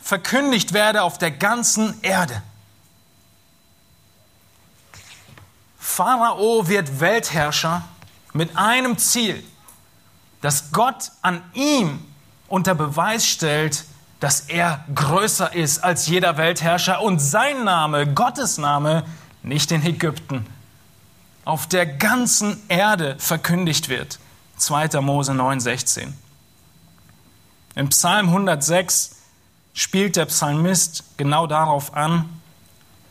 verkündigt 0.00 0.72
werde 0.72 1.02
auf 1.02 1.18
der 1.18 1.30
ganzen 1.30 2.00
Erde. 2.02 2.42
Pharao 5.86 6.68
wird 6.68 7.00
Weltherrscher 7.00 7.82
mit 8.32 8.54
einem 8.56 8.98
Ziel, 8.98 9.42
dass 10.42 10.72
Gott 10.72 11.12
an 11.22 11.42
ihm 11.54 12.04
unter 12.48 12.74
Beweis 12.74 13.24
stellt, 13.24 13.84
dass 14.20 14.40
er 14.40 14.84
größer 14.94 15.54
ist 15.54 15.82
als 15.84 16.08
jeder 16.08 16.36
Weltherrscher 16.36 17.00
und 17.00 17.20
sein 17.20 17.64
Name, 17.64 18.12
Gottes 18.12 18.58
Name, 18.58 19.04
nicht 19.42 19.70
in 19.70 19.82
Ägypten, 19.86 20.44
auf 21.44 21.66
der 21.68 21.86
ganzen 21.86 22.60
Erde 22.68 23.14
verkündigt 23.18 23.88
wird. 23.88 24.18
2. 24.56 25.00
Mose 25.00 25.32
9,16. 25.32 26.08
Im 27.76 27.88
Psalm 27.90 28.26
106 28.26 29.16
spielt 29.72 30.16
der 30.16 30.26
Psalmist 30.26 31.04
genau 31.16 31.46
darauf 31.46 31.94
an 31.94 32.28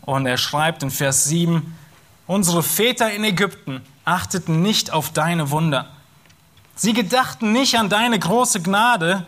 und 0.02 0.28
er 0.28 0.38
schreibt 0.38 0.84
in 0.84 0.92
Vers 0.92 1.24
7, 1.24 1.76
Unsere 2.28 2.64
Väter 2.64 3.12
in 3.12 3.24
Ägypten 3.24 3.82
achteten 4.04 4.62
nicht 4.62 4.92
auf 4.92 5.12
deine 5.12 5.52
Wunder. 5.52 5.90
Sie 6.76 6.94
gedachten 6.94 7.52
nicht 7.52 7.78
an 7.78 7.90
deine 7.90 8.20
große 8.20 8.62
Gnade, 8.62 9.26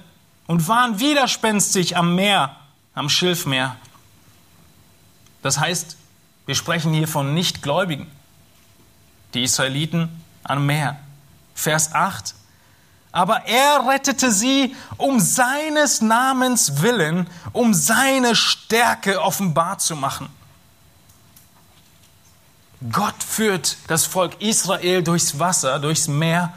und 0.47 0.67
waren 0.67 0.99
widerspenstig 0.99 1.95
am 1.95 2.15
Meer, 2.15 2.55
am 2.95 3.09
Schilfmeer. 3.09 3.75
Das 5.43 5.59
heißt, 5.59 5.97
wir 6.45 6.55
sprechen 6.55 6.93
hier 6.93 7.07
von 7.07 7.33
Nichtgläubigen, 7.33 8.09
die 9.33 9.43
Israeliten 9.43 10.09
am 10.43 10.65
Meer. 10.65 10.97
Vers 11.53 11.93
8. 11.93 12.33
Aber 13.11 13.45
er 13.45 13.87
rettete 13.87 14.31
sie 14.31 14.75
um 14.97 15.19
seines 15.19 16.01
Namens 16.01 16.81
willen, 16.81 17.27
um 17.51 17.73
seine 17.73 18.35
Stärke 18.35 19.21
offenbar 19.21 19.79
zu 19.79 19.95
machen. 19.95 20.29
Gott 22.91 23.23
führt 23.23 23.77
das 23.87 24.05
Volk 24.05 24.41
Israel 24.41 25.03
durchs 25.03 25.39
Wasser, 25.39 25.79
durchs 25.79 26.07
Meer, 26.07 26.53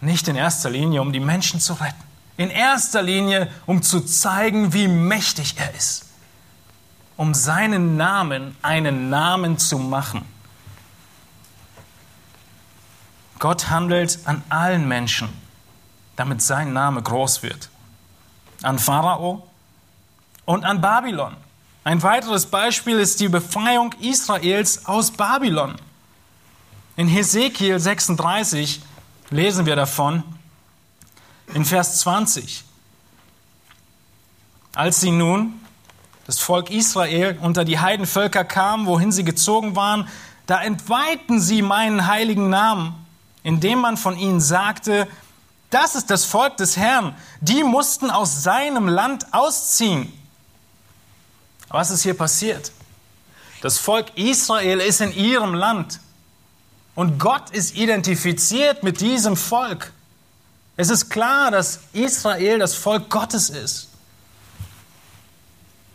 nicht 0.00 0.28
in 0.28 0.36
erster 0.36 0.70
Linie, 0.70 1.00
um 1.00 1.12
die 1.12 1.20
Menschen 1.20 1.60
zu 1.60 1.74
retten 1.74 2.12
in 2.36 2.50
erster 2.50 3.02
Linie, 3.02 3.50
um 3.66 3.82
zu 3.82 4.00
zeigen, 4.00 4.72
wie 4.72 4.88
mächtig 4.88 5.54
er 5.58 5.74
ist. 5.74 6.06
Um 7.16 7.34
seinen 7.34 7.96
Namen 7.96 8.56
einen 8.62 9.10
Namen 9.10 9.58
zu 9.58 9.78
machen. 9.78 10.24
Gott 13.38 13.70
handelt 13.70 14.18
an 14.24 14.42
allen 14.48 14.88
Menschen, 14.88 15.28
damit 16.16 16.42
sein 16.42 16.72
Name 16.72 17.02
groß 17.02 17.42
wird. 17.42 17.68
An 18.62 18.78
Pharao 18.78 19.46
und 20.44 20.64
an 20.64 20.80
Babylon. 20.80 21.36
Ein 21.84 22.02
weiteres 22.04 22.46
Beispiel 22.46 22.98
ist 23.00 23.18
die 23.18 23.28
Befreiung 23.28 23.92
Israels 24.00 24.86
aus 24.86 25.10
Babylon. 25.10 25.74
In 26.96 27.08
Hesekiel 27.08 27.80
36 27.80 28.80
lesen 29.30 29.66
wir 29.66 29.74
davon, 29.74 30.22
in 31.54 31.64
Vers 31.64 31.98
20. 32.00 32.62
Als 34.74 35.00
sie 35.00 35.10
nun, 35.10 35.60
das 36.26 36.38
Volk 36.38 36.70
Israel, 36.70 37.36
unter 37.40 37.64
die 37.64 37.80
Heidenvölker 37.80 38.44
kamen, 38.44 38.86
wohin 38.86 39.10
sie 39.10 39.24
gezogen 39.24 39.74
waren, 39.74 40.06
da 40.46 40.62
entweihten 40.62 41.40
sie 41.40 41.62
meinen 41.62 42.06
heiligen 42.06 42.48
Namen, 42.48 42.94
indem 43.42 43.80
man 43.80 43.96
von 43.96 44.16
ihnen 44.16 44.40
sagte, 44.40 45.08
das 45.70 45.96
ist 45.96 46.10
das 46.10 46.26
Volk 46.26 46.58
des 46.58 46.76
Herrn, 46.76 47.16
die 47.40 47.64
mussten 47.64 48.10
aus 48.10 48.44
seinem 48.44 48.86
Land 48.86 49.32
ausziehen. 49.32 50.12
Was 51.72 51.90
ist 51.90 52.02
hier 52.02 52.14
passiert? 52.14 52.70
Das 53.62 53.78
Volk 53.78 54.16
Israel 54.16 54.78
ist 54.80 55.00
in 55.00 55.12
ihrem 55.12 55.54
Land. 55.54 56.00
Und 56.94 57.18
Gott 57.18 57.50
ist 57.50 57.74
identifiziert 57.74 58.82
mit 58.82 59.00
diesem 59.00 59.36
Volk. 59.36 59.92
Es 60.76 60.90
ist 60.90 61.08
klar, 61.08 61.50
dass 61.50 61.80
Israel 61.92 62.58
das 62.58 62.74
Volk 62.74 63.08
Gottes 63.08 63.50
ist. 63.50 63.88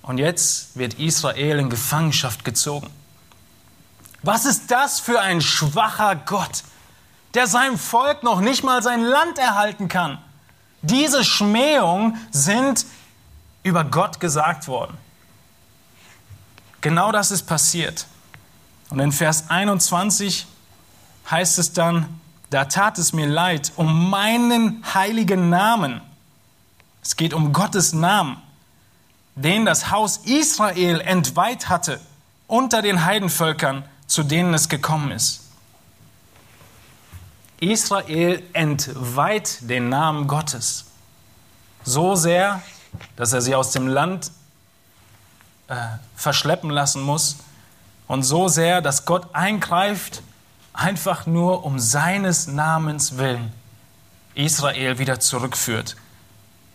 Und 0.01 0.17
jetzt 0.17 0.77
wird 0.77 0.96
Israel 0.96 1.60
in 1.60 1.69
Gefangenschaft 1.69 2.43
gezogen. 2.43 2.89
Was 4.24 4.46
ist 4.46 4.72
das 4.72 5.00
für 5.00 5.19
ein 5.19 5.41
schwacher 5.41 6.15
Gott, 6.15 6.63
der 7.36 7.46
seinem 7.46 7.77
Volk 7.77 8.24
noch 8.24 8.39
nicht 8.39 8.63
mal 8.63 8.81
sein 8.81 9.03
Land 9.03 9.38
erhalten 9.38 9.89
kann? 9.89 10.17
Diese 10.81 11.24
Schmähungen 11.24 12.17
sind 12.31 12.86
über 13.63 13.84
Gott 13.84 14.19
gesagt 14.19 14.67
worden. 14.67 14.98
Genau 16.81 17.12
das 17.12 17.31
ist 17.31 17.43
passiert. 17.43 18.07
Und 18.89 19.00
in 19.00 19.12
Vers 19.12 19.50
21 19.50 20.48
heißt 21.29 21.60
es 21.60 21.74
dann, 21.74 22.19
da 22.50 22.65
tat 22.65 22.98
es 22.98 23.12
mir 23.12 23.27
leid 23.27 23.74
um 23.75 24.10
meinen 24.10 24.84
heiligen 24.93 25.50
Namen. 25.50 26.01
Es 27.01 27.15
geht 27.15 27.34
um 27.34 27.51
Gottes 27.51 27.93
Namen, 27.93 28.38
den 29.36 29.65
das 29.65 29.91
Haus 29.91 30.17
Israel 30.25 31.01
entweiht 31.01 31.69
hatte 31.69 32.00
unter 32.48 32.81
den 32.81 33.03
Heidenvölkern, 33.03 33.84
zu 34.07 34.24
denen 34.24 34.53
es 34.53 34.69
gekommen 34.69 35.12
ist. 35.12 35.43
Israel 37.60 38.41
entweiht 38.53 39.69
den 39.69 39.89
Namen 39.89 40.27
Gottes 40.27 40.86
so 41.84 42.15
sehr, 42.15 42.62
dass 43.15 43.34
er 43.34 43.41
sie 43.41 43.55
aus 43.55 43.72
dem 43.72 43.88
Land 43.88 44.31
äh, 45.67 45.75
verschleppen 46.15 46.69
lassen 46.69 47.01
muss 47.01 47.38
und 48.07 48.24
so 48.24 48.47
sehr, 48.47 48.81
dass 48.81 49.05
Gott 49.05 49.27
eingreift, 49.33 50.21
einfach 50.74 51.25
nur 51.25 51.65
um 51.65 51.79
seines 51.79 52.47
Namens 52.47 53.17
willen 53.17 53.51
Israel 54.36 55.00
wieder 55.00 55.19
zurückführt. 55.19 55.95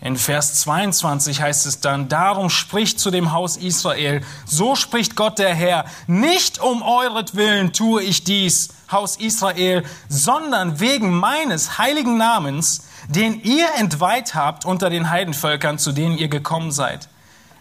In 0.01 0.17
Vers 0.17 0.55
22 0.55 1.41
heißt 1.41 1.65
es 1.65 1.79
dann, 1.79 2.09
darum 2.09 2.51
spricht 2.51 2.99
zu 2.99 3.13
dem 3.13 3.31
Haus 3.31 3.57
Israel, 3.57 4.23
so 4.45 4.75
spricht 4.75 5.15
Gott 5.15 5.39
der 5.39 5.55
Herr, 5.55 5.85
nicht 6.09 6.59
um 6.59 6.83
euretwillen 6.83 7.73
tue 7.73 8.03
ich 8.03 8.25
dies, 8.25 8.71
Haus 8.91 9.17
Israel, 9.17 9.85
sondern 10.09 10.81
wegen 10.81 11.13
meines 11.13 11.79
heiligen 11.79 12.19
Namens, 12.19 12.83
den 13.09 13.43
ihr 13.45 13.69
entweiht 13.79 14.35
habt 14.35 14.65
unter 14.65 14.91
den 14.91 15.09
Heidenvölkern, 15.09 15.79
zu 15.79 15.93
denen 15.93 16.19
ihr 16.19 16.29
gekommen 16.29 16.73
seid. 16.73 17.09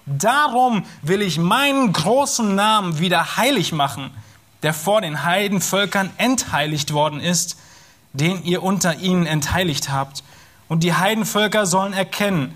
Darum 0.05 0.83
will 1.01 1.21
ich 1.21 1.37
meinen 1.37 1.93
großen 1.93 2.55
Namen 2.55 2.99
wieder 2.99 3.37
heilig 3.37 3.71
machen, 3.71 4.11
der 4.63 4.73
vor 4.73 5.01
den 5.01 5.23
Heidenvölkern 5.23 6.09
entheiligt 6.17 6.93
worden 6.93 7.19
ist, 7.19 7.57
den 8.13 8.43
ihr 8.43 8.63
unter 8.63 8.97
ihnen 8.99 9.25
entheiligt 9.25 9.89
habt. 9.89 10.23
Und 10.67 10.83
die 10.83 10.93
Heidenvölker 10.93 11.65
sollen 11.65 11.93
erkennen, 11.93 12.55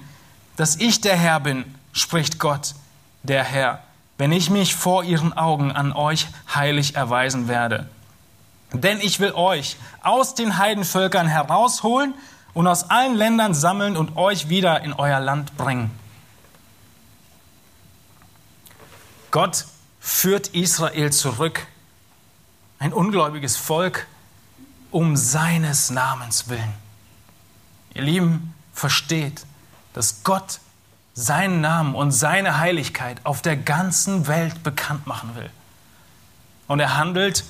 dass 0.55 0.75
ich 0.77 1.01
der 1.01 1.15
Herr 1.15 1.39
bin, 1.39 1.65
spricht 1.91 2.39
Gott, 2.39 2.75
der 3.23 3.43
Herr, 3.43 3.79
wenn 4.17 4.31
ich 4.31 4.49
mich 4.49 4.75
vor 4.75 5.03
ihren 5.03 5.33
Augen 5.33 5.71
an 5.71 5.91
euch 5.91 6.27
heilig 6.53 6.95
erweisen 6.95 7.47
werde. 7.47 7.89
Denn 8.73 8.99
ich 8.99 9.19
will 9.19 9.33
euch 9.33 9.77
aus 10.01 10.35
den 10.35 10.57
Heidenvölkern 10.57 11.27
herausholen 11.27 12.13
und 12.53 12.67
aus 12.67 12.89
allen 12.89 13.15
Ländern 13.15 13.53
sammeln 13.53 13.97
und 13.97 14.17
euch 14.17 14.49
wieder 14.49 14.81
in 14.81 14.93
euer 14.93 15.19
Land 15.19 15.55
bringen. 15.57 15.91
Gott 19.35 19.65
führt 19.99 20.47
Israel 20.55 21.11
zurück, 21.11 21.67
ein 22.79 22.93
ungläubiges 22.93 23.57
Volk, 23.57 24.07
um 24.91 25.17
seines 25.17 25.89
Namens 25.89 26.47
willen. 26.47 26.73
Ihr 27.95 28.03
Lieben, 28.03 28.53
versteht, 28.71 29.45
dass 29.91 30.23
Gott 30.23 30.61
seinen 31.15 31.59
Namen 31.59 31.95
und 31.95 32.13
seine 32.13 32.59
Heiligkeit 32.59 33.19
auf 33.25 33.41
der 33.41 33.57
ganzen 33.57 34.27
Welt 34.27 34.63
bekannt 34.63 35.05
machen 35.05 35.35
will. 35.35 35.49
Und 36.69 36.79
er 36.79 36.95
handelt, 36.95 37.43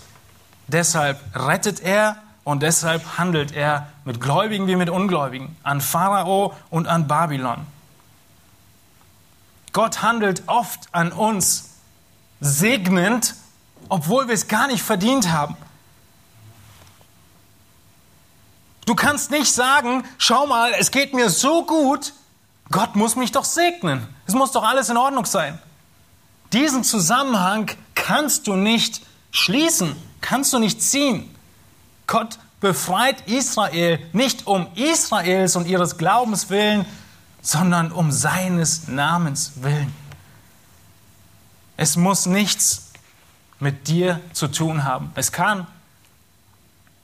deshalb 0.66 1.22
rettet 1.36 1.82
er 1.82 2.18
und 2.44 2.64
deshalb 2.64 3.20
handelt 3.20 3.52
er 3.52 3.90
mit 4.06 4.20
Gläubigen 4.20 4.66
wie 4.66 4.76
mit 4.76 4.90
Ungläubigen, 4.90 5.56
an 5.62 5.82
Pharao 5.82 6.56
und 6.72 6.88
an 6.88 7.08
Babylon. 7.08 7.68
Gott 9.72 10.02
handelt 10.02 10.42
oft 10.48 10.88
an 10.92 11.12
uns 11.12 11.75
segnend, 12.40 13.36
obwohl 13.90 14.28
wir 14.28 14.34
es 14.34 14.48
gar 14.48 14.68
nicht 14.68 14.84
verdient 14.84 15.32
haben. 15.32 15.56
Du 18.86 18.94
kannst 18.94 19.32
nicht 19.32 19.52
sagen, 19.52 20.04
schau 20.18 20.46
mal, 20.46 20.72
es 20.80 20.92
geht 20.92 21.14
mir 21.14 21.30
so 21.30 21.66
gut, 21.66 22.14
Gott 22.72 22.96
muss 22.96 23.16
mich 23.16 23.32
doch 23.32 23.46
segnen. 23.46 24.08
Es 24.28 24.34
muss 24.34 24.52
doch 24.52 24.64
alles 24.64 24.90
in 24.90 24.98
Ordnung 24.98 25.26
sein. 25.26 25.60
Diesen 26.54 26.84
Zusammenhang 26.84 27.72
kannst 27.96 28.48
du 28.48 28.56
nicht 28.56 29.02
schließen, 29.32 29.96
kannst 30.22 30.54
du 30.54 30.60
nicht 30.60 30.82
ziehen. 30.82 31.36
Gott 32.08 32.38
befreit 32.60 33.28
Israel 33.28 34.00
nicht 34.14 34.48
um 34.48 34.68
Israels 34.76 35.56
und 35.56 35.68
ihres 35.68 35.98
Glaubens 35.98 36.50
willen, 36.50 36.86
sondern 37.42 37.92
um 37.92 38.12
seines 38.12 38.88
Namens 38.88 39.54
willen. 39.58 39.94
Es 41.78 41.98
muss 41.98 42.26
nichts 42.26 42.92
mit 43.60 43.88
dir 43.88 44.22
zu 44.34 44.48
tun 44.48 44.84
haben. 44.84 45.12
Es 45.16 45.32
kann, 45.32 45.68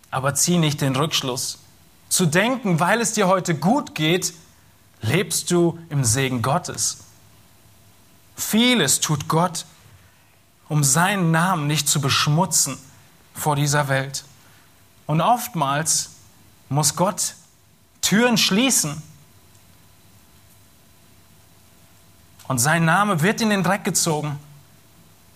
aber 0.10 0.36
zieh 0.36 0.58
nicht 0.58 0.82
den 0.82 0.96
Rückschluss. 0.96 1.60
Zu 2.10 2.26
denken, 2.26 2.80
weil 2.80 3.00
es 3.02 3.14
dir 3.14 3.28
heute 3.28 3.56
gut 3.56 3.96
geht, 3.96 4.34
lebst 5.02 5.50
du 5.52 5.80
im 5.90 6.04
Segen 6.04 6.42
Gottes. 6.42 7.00
Vieles 8.36 9.00
tut 9.00 9.28
Gott, 9.28 9.66
um 10.68 10.84
seinen 10.84 11.32
Namen 11.32 11.68
nicht 11.68 11.88
zu 11.88 12.02
beschmutzen 12.02 12.78
vor 13.34 13.56
dieser 13.56 13.88
Welt. 13.88 14.26
Und 15.06 15.22
oftmals 15.22 16.12
muss 16.70 16.96
Gott 16.96 17.36
Türen 18.02 18.38
schließen. 18.38 19.02
Und 22.48 22.60
sein 22.60 22.84
Name 22.84 23.22
wird 23.22 23.42
in 23.42 23.50
den 23.50 23.64
Dreck 23.64 23.84
gezogen. 23.84 24.38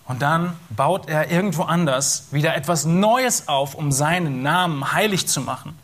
Und 0.06 0.22
dann 0.22 0.56
baut 0.70 1.08
er 1.08 1.30
irgendwo 1.30 1.62
anders 1.62 2.28
wieder 2.30 2.54
etwas 2.54 2.84
Neues 2.84 3.48
auf, 3.48 3.74
um 3.74 3.90
seinen 3.90 4.42
Namen 4.42 4.92
heilig 4.92 5.26
zu 5.26 5.40
machen. 5.40 5.76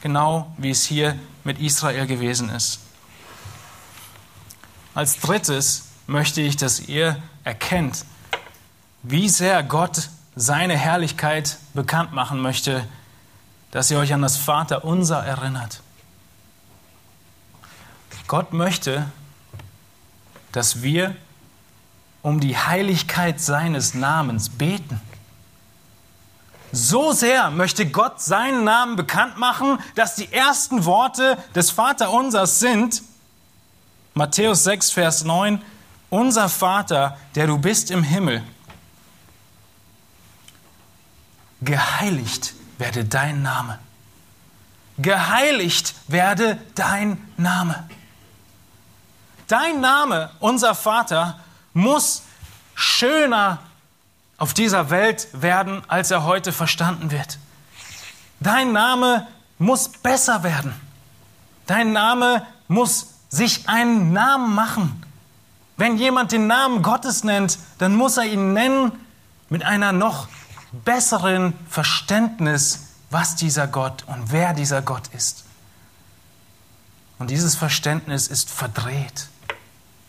Genau 0.00 0.52
wie 0.56 0.70
es 0.70 0.84
hier 0.84 1.18
mit 1.44 1.60
Israel 1.60 2.06
gewesen 2.06 2.48
ist. 2.48 2.80
Als 4.94 5.20
drittes 5.20 5.88
möchte 6.06 6.40
ich, 6.40 6.56
dass 6.56 6.80
ihr 6.80 7.22
erkennt, 7.44 8.04
wie 9.02 9.28
sehr 9.28 9.62
Gott 9.62 10.08
seine 10.34 10.76
Herrlichkeit 10.76 11.58
bekannt 11.74 12.12
machen 12.12 12.40
möchte, 12.40 12.86
dass 13.70 13.90
ihr 13.90 13.98
euch 13.98 14.12
an 14.14 14.22
das 14.22 14.36
Vaterunser 14.36 15.24
erinnert. 15.24 15.80
Gott 18.32 18.54
möchte, 18.54 19.06
dass 20.52 20.82
wir 20.82 21.14
um 22.22 22.40
die 22.40 22.56
Heiligkeit 22.56 23.40
seines 23.40 23.94
Namens 23.94 24.48
beten. 24.48 25.00
So 26.70 27.12
sehr 27.12 27.50
möchte 27.50 27.86
Gott 27.86 28.22
seinen 28.22 28.64
Namen 28.64 28.96
bekannt 28.96 29.36
machen, 29.36 29.78
dass 29.94 30.14
die 30.14 30.32
ersten 30.32 30.86
Worte 30.86 31.36
des 31.54 31.70
Vaterunsers 31.70 32.60
sind, 32.60 33.02
Matthäus 34.14 34.64
6, 34.64 34.90
Vers 34.90 35.24
9, 35.24 35.62
unser 36.08 36.48
Vater, 36.48 37.18
der 37.34 37.46
du 37.46 37.58
bist 37.58 37.90
im 37.90 38.02
Himmel, 38.02 38.42
geheiligt 41.60 42.54
werde 42.78 43.04
dein 43.04 43.42
Name. 43.42 43.78
Geheiligt 44.98 45.94
werde 46.08 46.58
dein 46.74 47.18
Name. 47.36 47.88
Dein 49.46 49.80
Name, 49.80 50.30
unser 50.40 50.74
Vater, 50.74 51.38
muss 51.74 52.22
schöner 52.74 53.58
auf 54.38 54.54
dieser 54.54 54.90
Welt 54.90 55.28
werden, 55.32 55.82
als 55.88 56.10
er 56.10 56.24
heute 56.24 56.52
verstanden 56.52 57.10
wird. 57.10 57.38
Dein 58.40 58.72
Name 58.72 59.26
muss 59.58 59.88
besser 59.88 60.42
werden. 60.42 60.74
Dein 61.66 61.92
Name 61.92 62.44
muss 62.66 63.14
sich 63.28 63.68
einen 63.68 64.12
Namen 64.12 64.54
machen. 64.54 65.02
Wenn 65.76 65.96
jemand 65.96 66.32
den 66.32 66.46
Namen 66.46 66.82
Gottes 66.82 67.24
nennt, 67.24 67.58
dann 67.78 67.94
muss 67.94 68.16
er 68.16 68.24
ihn 68.24 68.52
nennen 68.52 68.92
mit 69.48 69.64
einer 69.64 69.92
noch 69.92 70.28
besseren 70.84 71.54
Verständnis, 71.68 72.88
was 73.10 73.36
dieser 73.36 73.66
Gott 73.66 74.04
und 74.06 74.32
wer 74.32 74.54
dieser 74.54 74.82
Gott 74.82 75.08
ist. 75.08 75.44
Und 77.18 77.30
dieses 77.30 77.54
Verständnis 77.54 78.26
ist 78.26 78.50
verdreht. 78.50 79.28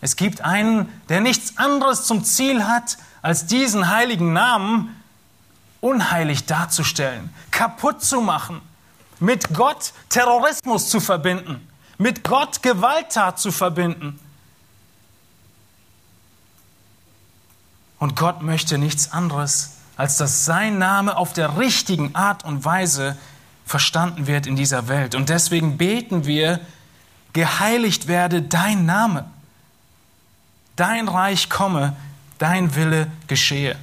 Es 0.04 0.16
gibt 0.16 0.42
einen, 0.42 0.92
der 1.08 1.22
nichts 1.22 1.56
anderes 1.56 2.04
zum 2.04 2.24
Ziel 2.24 2.66
hat, 2.66 2.98
als 3.22 3.46
diesen 3.46 3.88
heiligen 3.88 4.34
Namen 4.34 4.94
unheilig 5.80 6.44
darzustellen, 6.44 7.32
kaputt 7.50 8.04
zu 8.04 8.20
machen, 8.20 8.60
mit 9.18 9.54
Gott 9.54 9.94
Terrorismus 10.10 10.90
zu 10.90 11.00
verbinden, 11.00 11.66
mit 11.96 12.22
Gott 12.22 12.62
Gewalttat 12.62 13.38
zu 13.38 13.50
verbinden. 13.50 14.20
Und 17.98 18.14
Gott 18.14 18.42
möchte 18.42 18.76
nichts 18.76 19.10
anderes, 19.10 19.78
als 19.96 20.18
dass 20.18 20.44
sein 20.44 20.76
Name 20.76 21.16
auf 21.16 21.32
der 21.32 21.56
richtigen 21.56 22.14
Art 22.14 22.44
und 22.44 22.66
Weise 22.66 23.16
verstanden 23.64 24.26
wird 24.26 24.46
in 24.46 24.54
dieser 24.54 24.86
Welt. 24.86 25.14
Und 25.14 25.30
deswegen 25.30 25.78
beten 25.78 26.26
wir, 26.26 26.60
geheiligt 27.32 28.06
werde 28.06 28.42
dein 28.42 28.84
Name, 28.84 29.30
dein 30.76 31.08
Reich 31.08 31.48
komme, 31.48 31.96
dein 32.38 32.74
Wille 32.74 33.10
geschehe. 33.26 33.76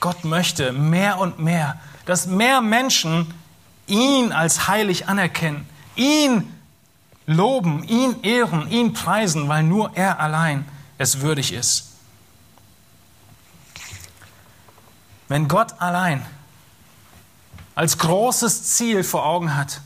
Gott 0.00 0.24
möchte 0.24 0.72
mehr 0.72 1.18
und 1.18 1.38
mehr, 1.38 1.80
dass 2.04 2.26
mehr 2.26 2.60
Menschen 2.60 3.32
ihn 3.86 4.32
als 4.32 4.68
heilig 4.68 5.08
anerkennen, 5.08 5.66
ihn 5.96 6.52
loben, 7.26 7.84
ihn 7.84 8.22
ehren, 8.22 8.70
ihn 8.70 8.92
preisen, 8.92 9.48
weil 9.48 9.62
nur 9.62 9.96
er 9.96 10.20
allein 10.20 10.66
es 10.98 11.20
würdig 11.20 11.52
ist. 11.52 11.92
Wenn 15.28 15.48
Gott 15.48 15.80
allein 15.80 16.24
als 17.74 17.98
großes 17.98 18.74
Ziel 18.74 19.02
vor 19.02 19.24
Augen 19.24 19.56
hat, 19.56 19.80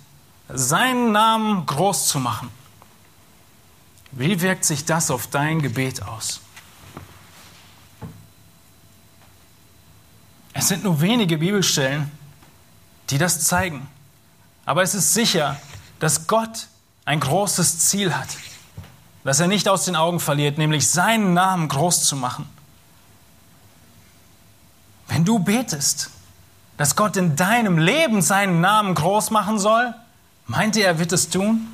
seinen 0.48 1.12
Namen 1.12 1.64
groß 1.64 2.08
zu 2.08 2.18
machen, 2.18 2.50
wie 4.18 4.40
wirkt 4.40 4.64
sich 4.64 4.84
das 4.84 5.10
auf 5.10 5.28
dein 5.28 5.62
Gebet 5.62 6.02
aus? 6.02 6.40
Es 10.52 10.66
sind 10.66 10.82
nur 10.82 11.00
wenige 11.00 11.38
Bibelstellen, 11.38 12.10
die 13.10 13.18
das 13.18 13.44
zeigen. 13.44 13.86
Aber 14.66 14.82
es 14.82 14.94
ist 14.94 15.14
sicher, 15.14 15.56
dass 16.00 16.26
Gott 16.26 16.66
ein 17.04 17.20
großes 17.20 17.78
Ziel 17.78 18.12
hat, 18.12 18.28
das 19.22 19.38
er 19.38 19.46
nicht 19.46 19.68
aus 19.68 19.84
den 19.84 19.94
Augen 19.94 20.18
verliert, 20.18 20.58
nämlich 20.58 20.88
seinen 20.88 21.32
Namen 21.32 21.68
groß 21.68 22.04
zu 22.04 22.16
machen. 22.16 22.48
Wenn 25.06 25.24
du 25.24 25.38
betest, 25.38 26.10
dass 26.76 26.96
Gott 26.96 27.16
in 27.16 27.36
deinem 27.36 27.78
Leben 27.78 28.20
seinen 28.20 28.60
Namen 28.60 28.94
groß 28.94 29.30
machen 29.30 29.60
soll, 29.60 29.94
meint 30.46 30.74
ihr, 30.74 30.86
er 30.86 30.98
wird 30.98 31.12
es 31.12 31.30
tun? 31.30 31.68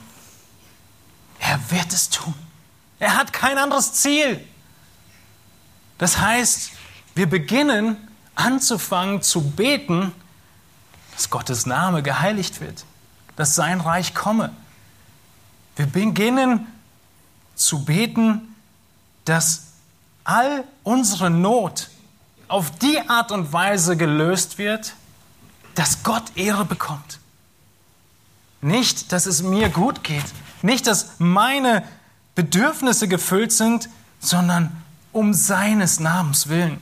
Er 1.55 1.71
wird 1.71 1.93
es 1.93 2.11
tun. 2.11 2.35
Er 2.99 3.17
hat 3.17 3.33
kein 3.33 3.59
anderes 3.59 3.93
Ziel. 3.93 4.45
Das 5.99 6.19
heißt, 6.19 6.73
wir 7.15 7.29
beginnen 7.29 7.97
anzufangen 8.35 9.23
zu 9.23 9.41
beten, 9.53 10.11
dass 11.15 11.31
Gottes 11.31 11.65
Name 11.65 12.03
geheiligt 12.03 12.61
wird, 12.61 12.85
dass 13.37 13.55
sein 13.55 13.81
Reich 13.81 14.17
komme. 14.17 14.51
Wir 15.77 15.87
beginnen 15.87 16.67
zu 17.55 17.85
beten, 17.85 18.57
dass 19.25 19.75
all 20.25 20.65
unsere 20.83 21.31
Not 21.31 21.89
auf 22.49 22.73
die 22.79 22.99
Art 23.09 23.31
und 23.31 23.53
Weise 23.53 23.97
gelöst 23.97 24.59
wird, 24.59 24.95
dass 25.77 26.03
Gott 26.03 26.25
Ehre 26.35 26.65
bekommt. 26.65 27.21
Nicht, 28.61 29.13
dass 29.13 29.27
es 29.27 29.41
mir 29.45 29.69
gut 29.69 30.03
geht, 30.03 30.25
nicht, 30.65 30.87
dass 30.87 31.11
meine 31.19 31.87
Bedürfnisse 32.35 33.07
gefüllt 33.07 33.53
sind, 33.53 33.91
sondern 34.19 34.83
um 35.13 35.35
seines 35.35 36.01
Namens 36.01 36.49
willen. 36.49 36.81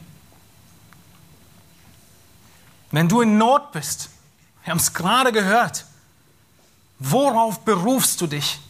Wenn 2.92 3.08
du 3.08 3.22
in 3.22 3.38
Not 3.38 3.72
bist, 3.72 4.10
wir 4.62 4.70
haben 4.70 4.78
es 4.78 4.94
gerade 4.94 5.32
gehört, 5.32 5.84
worauf 7.00 7.60
berufst 7.60 8.20
du 8.20 8.28
dich? 8.28 8.60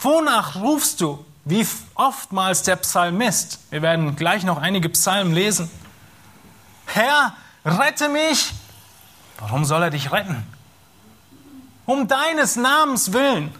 Wonach 0.00 0.56
rufst 0.56 1.00
du? 1.02 1.24
Wie 1.44 1.66
oftmals 1.94 2.62
der 2.62 2.76
Psalmist. 2.76 3.58
Wir 3.70 3.82
werden 3.82 4.16
gleich 4.16 4.42
noch 4.44 4.56
einige 4.56 4.88
Psalmen 4.88 5.34
lesen. 5.34 5.68
Herr, 6.86 7.36
rette 7.64 8.08
mich. 8.08 8.52
Warum 9.38 9.64
soll 9.64 9.82
er 9.82 9.90
dich 9.90 10.12
retten? 10.12 10.46
Um 11.84 12.08
deines 12.08 12.56
Namens 12.56 13.12
willen. 13.12 13.52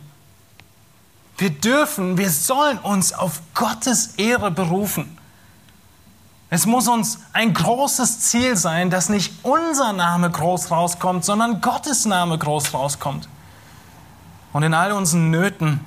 Wir 1.42 1.50
dürfen, 1.50 2.18
wir 2.18 2.30
sollen 2.30 2.78
uns 2.78 3.12
auf 3.12 3.42
Gottes 3.52 4.14
Ehre 4.14 4.52
berufen. 4.52 5.18
Es 6.50 6.66
muss 6.66 6.86
uns 6.86 7.18
ein 7.32 7.52
großes 7.52 8.20
Ziel 8.20 8.56
sein, 8.56 8.90
dass 8.90 9.08
nicht 9.08 9.32
unser 9.42 9.92
Name 9.92 10.30
groß 10.30 10.70
rauskommt, 10.70 11.24
sondern 11.24 11.60
Gottes 11.60 12.06
Name 12.06 12.38
groß 12.38 12.72
rauskommt. 12.72 13.28
Und 14.52 14.62
in 14.62 14.72
all 14.72 14.92
unseren 14.92 15.30
Nöten 15.30 15.80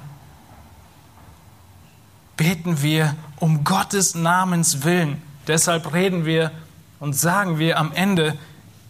beten 2.35 2.81
wir 2.81 3.15
um 3.37 3.63
Gottes 3.63 4.13
Namens 4.13 4.83
willen. 4.83 5.21
Deshalb 5.47 5.93
reden 5.93 6.25
wir 6.25 6.51
und 6.99 7.15
sagen 7.15 7.59
wir 7.59 7.79
am 7.79 7.93
Ende 7.93 8.37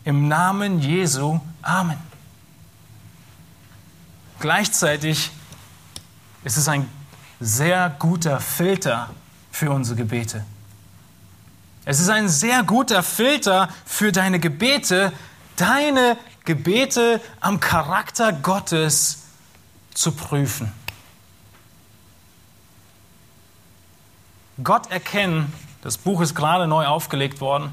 im 0.04 0.28
Namen 0.28 0.80
Jesu 0.80 1.40
Amen. 1.62 2.00
Gleichzeitig 4.40 5.30
ist 6.46 6.58
es 6.58 6.70
ein 6.70 6.90
sehr 7.40 7.90
guter 8.00 8.40
Filter 8.40 9.10
für 9.52 9.72
unsere 9.72 9.98
Gebete. 9.98 10.46
Es 11.84 12.00
ist 12.00 12.10
ein 12.10 12.30
sehr 12.30 12.64
guter 12.64 13.04
Filter 13.04 13.68
für 13.86 14.12
deine 14.12 14.40
Gebete, 14.40 15.12
deine 15.56 16.18
Gebete 16.46 17.20
am 17.42 17.60
Charakter 17.60 18.32
Gottes 18.32 19.24
zu 19.94 20.12
prüfen. 20.12 20.72
Gott 24.64 24.90
erkennen, 24.92 25.52
das 25.82 25.98
Buch 25.98 26.22
ist 26.22 26.36
gerade 26.36 26.68
neu 26.68 26.86
aufgelegt 26.86 27.42
worden, 27.42 27.72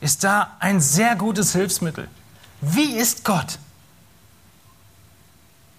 ist 0.00 0.22
da 0.22 0.52
ein 0.60 0.80
sehr 0.80 1.16
gutes 1.16 1.52
Hilfsmittel. 1.52 2.08
Wie 2.60 2.94
ist 2.96 3.24
Gott? 3.24 3.58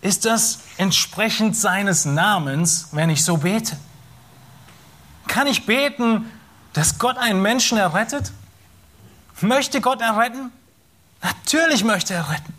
Ist 0.01 0.25
das 0.25 0.60
entsprechend 0.77 1.55
seines 1.55 2.05
Namens, 2.05 2.89
wenn 2.91 3.10
ich 3.10 3.23
so 3.23 3.38
bete? 3.38 3.77
Kann 5.27 5.47
ich 5.47 5.65
beten, 5.65 6.31
dass 6.73 6.99
Gott 6.99 7.17
einen 7.17 7.41
Menschen 7.41 7.77
errettet? 7.77 8.31
Möchte 9.41 9.81
Gott 9.81 10.01
erretten? 10.01 10.51
Natürlich 11.21 11.84
möchte 11.84 12.13
er 12.13 12.29
retten. 12.29 12.53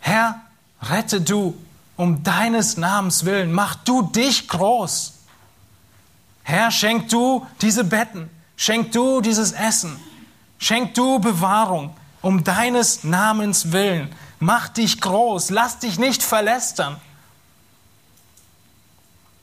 Herr, 0.00 0.40
rette 0.82 1.20
du 1.20 1.60
um 1.96 2.22
deines 2.22 2.76
Namens 2.76 3.24
willen. 3.24 3.52
Mach 3.52 3.74
du 3.74 4.02
dich 4.02 4.48
groß. 4.48 5.14
Herr, 6.44 6.70
schenk 6.70 7.08
du 7.08 7.44
diese 7.60 7.82
Betten. 7.82 8.30
Schenk 8.56 8.92
du 8.92 9.20
dieses 9.20 9.52
Essen. 9.52 9.98
Schenk 10.58 10.94
du 10.94 11.18
Bewahrung 11.18 11.94
um 12.22 12.44
deines 12.44 13.04
Namens 13.04 13.72
willen. 13.72 14.14
Mach 14.38 14.68
dich 14.68 15.00
groß. 15.00 15.50
Lass 15.50 15.78
dich 15.78 15.98
nicht 15.98 16.22
verlästern. 16.22 17.00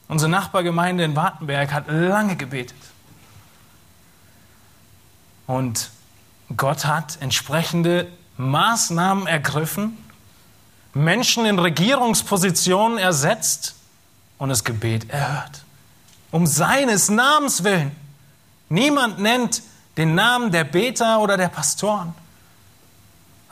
Unsere 0.08 0.30
Nachbargemeinde 0.30 1.04
in 1.04 1.16
Wartenberg 1.16 1.72
hat 1.72 1.88
lange 1.88 2.36
gebetet. 2.36 2.78
Und 5.48 5.90
Gott 6.56 6.86
hat 6.86 7.18
entsprechende 7.22 8.12
Maßnahmen 8.38 9.28
ergriffen, 9.28 9.98
Menschen 10.94 11.46
in 11.46 11.58
Regierungspositionen 11.58 12.98
ersetzt 12.98 13.76
und 14.38 14.50
das 14.50 14.64
Gebet 14.64 15.10
erhört. 15.10 15.64
Um 16.32 16.46
seines 16.46 17.10
Namens 17.10 17.64
willen. 17.64 17.96
Niemand 18.70 19.20
nennt 19.20 19.64
den 19.98 20.16
Namen 20.16 20.52
der 20.52 20.64
Beter 20.64 21.20
oder 21.20 21.38
der 21.38 21.48
Pastoren. 21.48 22.14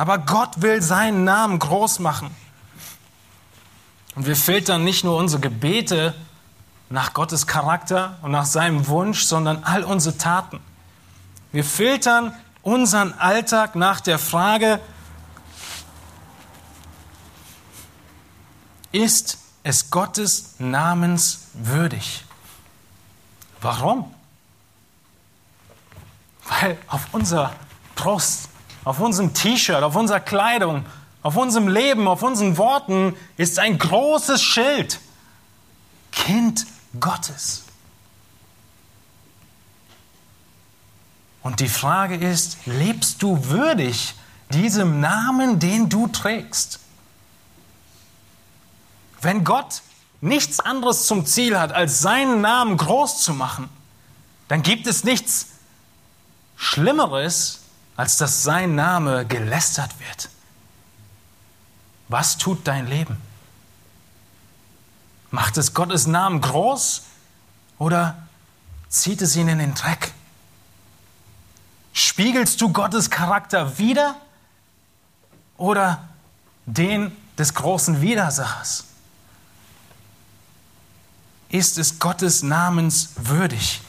Aber 0.02 0.18
Gott 0.18 0.64
will 0.64 0.82
seinen 0.82 1.26
Namen 1.26 1.60
groß 1.60 2.00
machen. 2.00 2.36
Und 4.16 4.26
wir 4.26 4.36
filtern 4.36 4.84
nicht 4.84 5.04
nur 5.04 5.16
unsere 5.16 5.40
Gebete 5.40 6.16
nach 6.90 7.14
Gottes 7.14 7.46
Charakter 7.46 8.18
und 8.24 8.32
nach 8.32 8.46
seinem 8.46 8.88
Wunsch, 8.88 9.26
sondern 9.26 9.64
all 9.64 9.84
unsere 9.84 10.18
Taten. 10.18 10.60
Wir 11.52 11.64
filtern 11.64 12.36
unseren 12.64 13.14
Alltag 13.14 13.76
nach 13.76 14.02
der 14.02 14.18
Frage, 14.18 14.80
ist 18.92 19.38
es 19.62 19.92
Gottes 19.92 20.56
Namens 20.58 21.50
würdig? 21.54 22.26
Warum? 23.62 24.12
Weil 26.48 26.80
auf 26.88 27.02
unserer 27.12 27.54
Brust, 27.94 28.50
auf 28.84 29.00
unserem 29.00 29.34
T-Shirt, 29.34 29.84
auf 29.84 29.96
unserer 29.96 30.20
Kleidung, 30.20 30.86
auf 31.24 31.36
unserem 31.36 31.68
Leben, 31.68 32.08
auf 32.08 32.24
unseren 32.24 32.58
Worten 32.58 33.16
ist 33.38 33.60
ein 33.60 33.78
großes 33.78 34.42
Schild. 34.42 35.00
Kind 36.12 36.66
Gottes. 37.00 37.64
Und 41.44 41.60
die 41.60 41.70
Frage 41.70 42.16
ist, 42.16 42.58
lebst 42.66 43.24
du 43.24 43.46
würdig 43.46 44.14
diesem 44.50 45.00
Namen, 45.00 45.60
den 45.60 45.90
du 45.90 46.08
trägst? 46.08 46.80
Wenn 49.22 49.44
Gott 49.44 49.82
nichts 50.20 50.60
anderes 50.60 51.06
zum 51.06 51.26
Ziel 51.26 51.60
hat, 51.60 51.72
als 51.72 52.00
seinen 52.00 52.42
Namen 52.42 52.78
groß 52.78 53.22
zu 53.22 53.34
machen, 53.34 53.70
dann 54.48 54.62
gibt 54.62 54.86
es 54.86 55.04
nichts 55.04 55.48
Schlimmeres, 56.58 57.61
als 58.02 58.18
dass 58.18 58.42
sein 58.42 58.74
Name 58.74 59.28
gelästert 59.28 59.92
wird. 60.00 60.30
Was 62.08 62.36
tut 62.36 62.68
dein 62.68 62.88
Leben? 62.88 63.16
Macht 65.30 65.56
es 65.58 65.76
Gottes 65.76 66.08
Namen 66.08 66.42
groß 66.42 67.04
oder 67.78 68.28
zieht 68.90 69.22
es 69.22 69.36
ihn 69.36 69.48
in 69.48 69.60
den 69.60 69.76
Dreck? 69.76 70.14
Spiegelst 71.94 72.60
du 72.60 72.74
Gottes 72.74 73.12
Charakter 73.12 73.78
wider 73.78 74.16
oder 75.58 76.10
den 76.66 77.16
des 77.38 77.54
großen 77.54 78.02
Widersachers? 78.02 78.86
Ist 81.50 81.78
es 81.78 82.00
Gottes 82.00 82.42
Namens 82.42 83.12
würdig? 83.16 83.80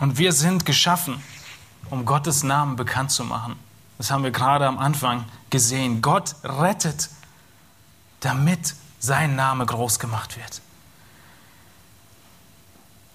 Und 0.00 0.18
wir 0.18 0.32
sind 0.32 0.66
geschaffen, 0.66 1.22
um 1.90 2.04
Gottes 2.04 2.42
Namen 2.42 2.76
bekannt 2.76 3.10
zu 3.10 3.24
machen. 3.24 3.58
Das 3.98 4.10
haben 4.10 4.24
wir 4.24 4.30
gerade 4.30 4.66
am 4.66 4.78
Anfang 4.78 5.24
gesehen. 5.50 6.00
Gott 6.00 6.34
rettet, 6.44 7.10
damit 8.20 8.74
sein 8.98 9.36
Name 9.36 9.66
groß 9.66 9.98
gemacht 9.98 10.36
wird. 10.36 10.60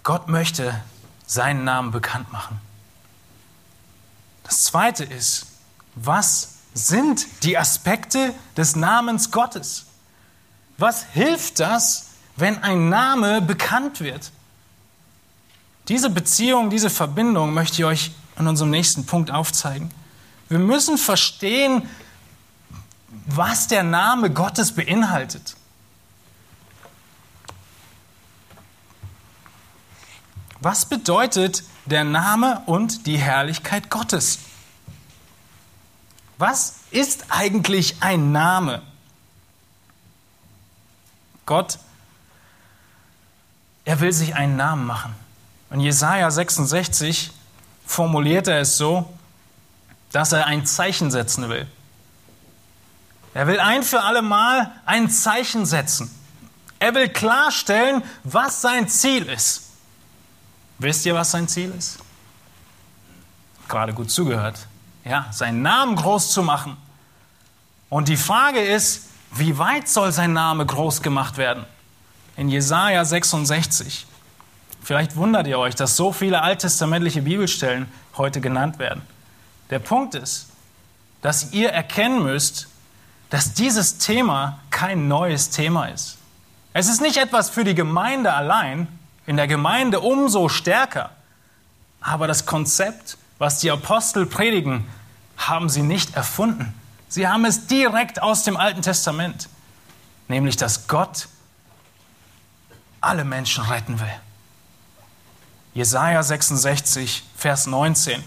Gott 0.03 0.27
möchte 0.27 0.79
seinen 1.25 1.63
Namen 1.63 1.91
bekannt 1.91 2.31
machen. 2.31 2.59
Das 4.43 4.63
Zweite 4.63 5.03
ist, 5.03 5.47
was 5.95 6.55
sind 6.75 7.43
die 7.43 7.57
Aspekte 7.57 8.33
des 8.55 8.75
Namens 8.75 9.31
Gottes? 9.31 9.85
Was 10.77 11.03
hilft 11.03 11.59
das, 11.59 12.09
wenn 12.35 12.61
ein 12.61 12.89
Name 12.89 13.41
bekannt 13.41 14.01
wird? 14.01 14.31
Diese 15.87 16.09
Beziehung, 16.09 16.69
diese 16.69 16.89
Verbindung 16.89 17.53
möchte 17.53 17.77
ich 17.77 17.85
euch 17.85 18.11
in 18.37 18.47
unserem 18.47 18.69
nächsten 18.69 19.05
Punkt 19.05 19.31
aufzeigen. 19.31 19.91
Wir 20.49 20.59
müssen 20.59 20.97
verstehen, 20.97 21.89
was 23.25 23.67
der 23.67 23.83
Name 23.83 24.29
Gottes 24.29 24.73
beinhaltet. 24.73 25.55
Was 30.59 30.85
bedeutet 30.85 31.63
der 31.85 32.03
Name 32.03 32.61
und 32.65 33.05
die 33.05 33.17
Herrlichkeit 33.17 33.89
Gottes? 33.89 34.39
Was 36.37 36.77
ist 36.91 37.25
eigentlich 37.29 38.01
ein 38.01 38.31
Name? 38.31 38.81
Gott, 41.45 41.77
er 43.85 43.99
will 43.99 44.11
sich 44.11 44.35
einen 44.35 44.55
Namen 44.55 44.85
machen. 44.85 45.15
Und 45.69 45.79
Jesaja 45.79 46.31
66 46.31 47.31
formuliert 47.85 48.47
er 48.47 48.59
es 48.61 48.77
so, 48.77 49.11
dass 50.11 50.31
er 50.31 50.45
ein 50.45 50.65
Zeichen 50.65 51.11
setzen 51.11 51.49
will. 51.49 51.67
Er 53.33 53.47
will 53.47 53.59
ein 53.59 53.83
für 53.83 54.01
alle 54.01 54.21
Mal 54.21 54.71
ein 54.85 55.09
Zeichen 55.09 55.65
setzen. 55.65 56.09
Er 56.79 56.95
will 56.95 57.09
klarstellen, 57.09 58.03
was 58.23 58.61
sein 58.61 58.87
Ziel 58.87 59.25
ist. 59.25 59.63
Wisst 60.77 61.05
ihr, 61.05 61.15
was 61.15 61.31
sein 61.31 61.47
Ziel 61.47 61.73
ist? 61.77 61.99
Gerade 63.67 63.93
gut 63.93 64.11
zugehört. 64.11 64.67
Ja, 65.03 65.27
seinen 65.31 65.61
Namen 65.61 65.95
groß 65.95 66.31
zu 66.31 66.43
machen. 66.43 66.77
Und 67.89 68.07
die 68.07 68.17
Frage 68.17 68.59
ist, 68.59 69.09
wie 69.31 69.57
weit 69.57 69.87
soll 69.89 70.11
sein 70.11 70.33
Name 70.33 70.65
groß 70.65 71.01
gemacht 71.01 71.37
werden? 71.37 71.65
In 72.37 72.49
Jesaja 72.49 73.03
66. 73.03 74.07
Vielleicht 74.85 75.15
wundert 75.15 75.47
ihr 75.47 75.57
euch, 75.57 75.73
dass 75.73 75.95
so 75.95 76.11
viele 76.11 76.43
alttestamentliche 76.43 77.23
Bibelstellen 77.23 77.91
heute 78.17 78.39
genannt 78.39 78.77
werden. 78.77 79.01
Der 79.71 79.79
Punkt 79.79 80.13
ist, 80.13 80.49
dass 81.23 81.53
ihr 81.53 81.71
erkennen 81.71 82.21
müsst, 82.21 82.67
dass 83.31 83.55
dieses 83.55 83.97
Thema 83.97 84.59
kein 84.69 85.07
neues 85.07 85.49
Thema 85.49 85.87
ist. 85.87 86.19
Es 86.73 86.87
ist 86.87 87.01
nicht 87.01 87.17
etwas 87.17 87.49
für 87.49 87.63
die 87.63 87.73
Gemeinde 87.73 88.31
allein, 88.33 88.87
in 89.25 89.37
der 89.37 89.47
Gemeinde 89.47 90.01
umso 90.01 90.49
stärker. 90.49 91.09
Aber 91.99 92.27
das 92.27 92.45
Konzept, 92.45 93.17
was 93.39 93.57
die 93.57 93.71
Apostel 93.71 94.27
predigen, 94.27 94.87
haben 95.35 95.67
sie 95.67 95.81
nicht 95.81 96.15
erfunden. 96.15 96.75
Sie 97.09 97.27
haben 97.27 97.45
es 97.45 97.65
direkt 97.65 98.21
aus 98.21 98.43
dem 98.43 98.55
Alten 98.55 98.83
Testament, 98.83 99.49
nämlich 100.27 100.57
dass 100.57 100.87
Gott 100.87 101.27
alle 103.01 103.25
Menschen 103.25 103.63
retten 103.63 103.99
will. 103.99 104.19
Jesaja 105.75 106.23
66, 106.23 107.23
Vers 107.37 107.67
19 107.67 108.23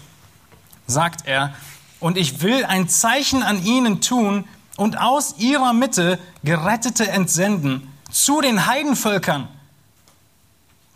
sagt 0.87 1.27
er, 1.27 1.53
und 1.99 2.17
ich 2.17 2.41
will 2.41 2.63
ein 2.63 2.87
Zeichen 2.87 3.43
an 3.43 3.65
ihnen 3.65 3.99
tun 3.99 4.47
und 4.77 4.97
aus 4.97 5.35
ihrer 5.37 5.73
Mitte 5.73 6.17
Gerettete 6.43 7.09
entsenden 7.09 7.91
zu 8.09 8.39
den 8.39 8.65
Heidenvölkern 8.65 9.49